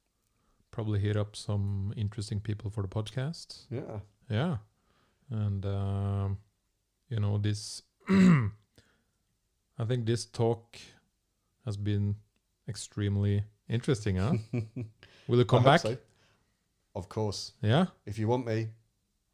Probably 0.70 1.00
hit 1.00 1.16
up 1.16 1.34
some 1.34 1.94
interesting 1.96 2.40
people 2.40 2.70
for 2.70 2.82
the 2.82 2.88
podcast. 2.88 3.64
Yeah. 3.70 4.00
Yeah. 4.28 4.56
And 5.30 5.64
um, 5.66 6.38
you 7.08 7.20
know 7.20 7.38
this 7.38 7.82
I 8.08 9.84
think 9.86 10.06
this 10.06 10.24
talk 10.26 10.76
has 11.64 11.76
been 11.76 12.16
extremely 12.68 13.44
interesting, 13.68 14.16
huh? 14.16 14.34
Will 15.28 15.38
you 15.38 15.44
come 15.44 15.64
back? 15.64 15.80
so. 15.80 15.96
Of 16.94 17.08
course. 17.08 17.52
Yeah. 17.62 17.86
If 18.06 18.18
you 18.18 18.28
want 18.28 18.46
me. 18.46 18.68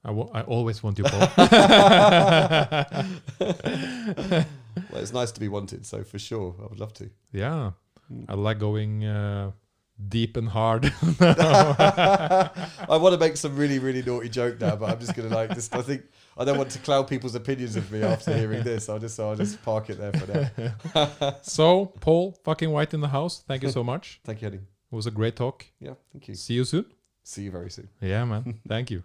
I 0.04 0.10
I 0.10 0.42
always 0.42 0.82
want 0.82 0.98
you, 0.98 1.04
Paul. 1.04 1.28
Well, 4.90 5.02
it's 5.02 5.12
nice 5.12 5.30
to 5.32 5.40
be 5.40 5.48
wanted. 5.48 5.86
So 5.86 6.02
for 6.02 6.18
sure, 6.18 6.54
I 6.58 6.62
would 6.66 6.80
love 6.80 6.92
to. 6.94 7.10
yeah. 7.32 7.70
I 8.28 8.34
like 8.34 8.58
going 8.58 9.04
uh, 9.04 9.52
deep 10.08 10.36
and 10.36 10.48
hard. 10.48 10.92
I 11.20 12.50
want 12.88 13.14
to 13.14 13.18
make 13.18 13.36
some 13.36 13.56
really, 13.56 13.78
really 13.78 14.02
naughty 14.02 14.28
joke 14.28 14.60
now, 14.60 14.76
but 14.76 14.90
I'm 14.90 14.98
just 14.98 15.14
gonna 15.14 15.28
like 15.28 15.54
just. 15.54 15.74
I 15.74 15.82
think 15.82 16.02
I 16.36 16.44
don't 16.44 16.58
want 16.58 16.70
to 16.70 16.78
cloud 16.80 17.08
people's 17.08 17.34
opinions 17.34 17.76
of 17.76 17.90
me 17.92 18.02
after 18.02 18.36
hearing 18.36 18.62
this. 18.62 18.88
I'll 18.88 18.98
just, 18.98 19.18
I'll 19.20 19.36
just 19.36 19.62
park 19.62 19.90
it 19.90 19.98
there 19.98 20.12
for 20.12 20.26
now. 20.32 21.36
So, 21.42 21.86
Paul, 22.00 22.32
fucking 22.44 22.70
white 22.70 22.94
in 22.94 23.00
the 23.00 23.08
house. 23.08 23.42
Thank 23.46 23.62
you 23.62 23.70
so 23.70 23.84
much. 23.92 24.20
Thank 24.24 24.40
you, 24.42 24.46
Henning. 24.46 24.66
It 24.90 24.94
was 24.94 25.06
a 25.06 25.10
great 25.10 25.36
talk. 25.36 25.66
Yeah, 25.80 25.94
thank 26.12 26.28
you. 26.28 26.34
See 26.34 26.54
you 26.54 26.64
soon. 26.64 26.86
See 27.24 27.42
you 27.42 27.50
very 27.50 27.70
soon. 27.70 27.88
Yeah, 28.00 28.24
man. 28.24 28.60
Thank 28.68 28.90
you. 28.90 29.02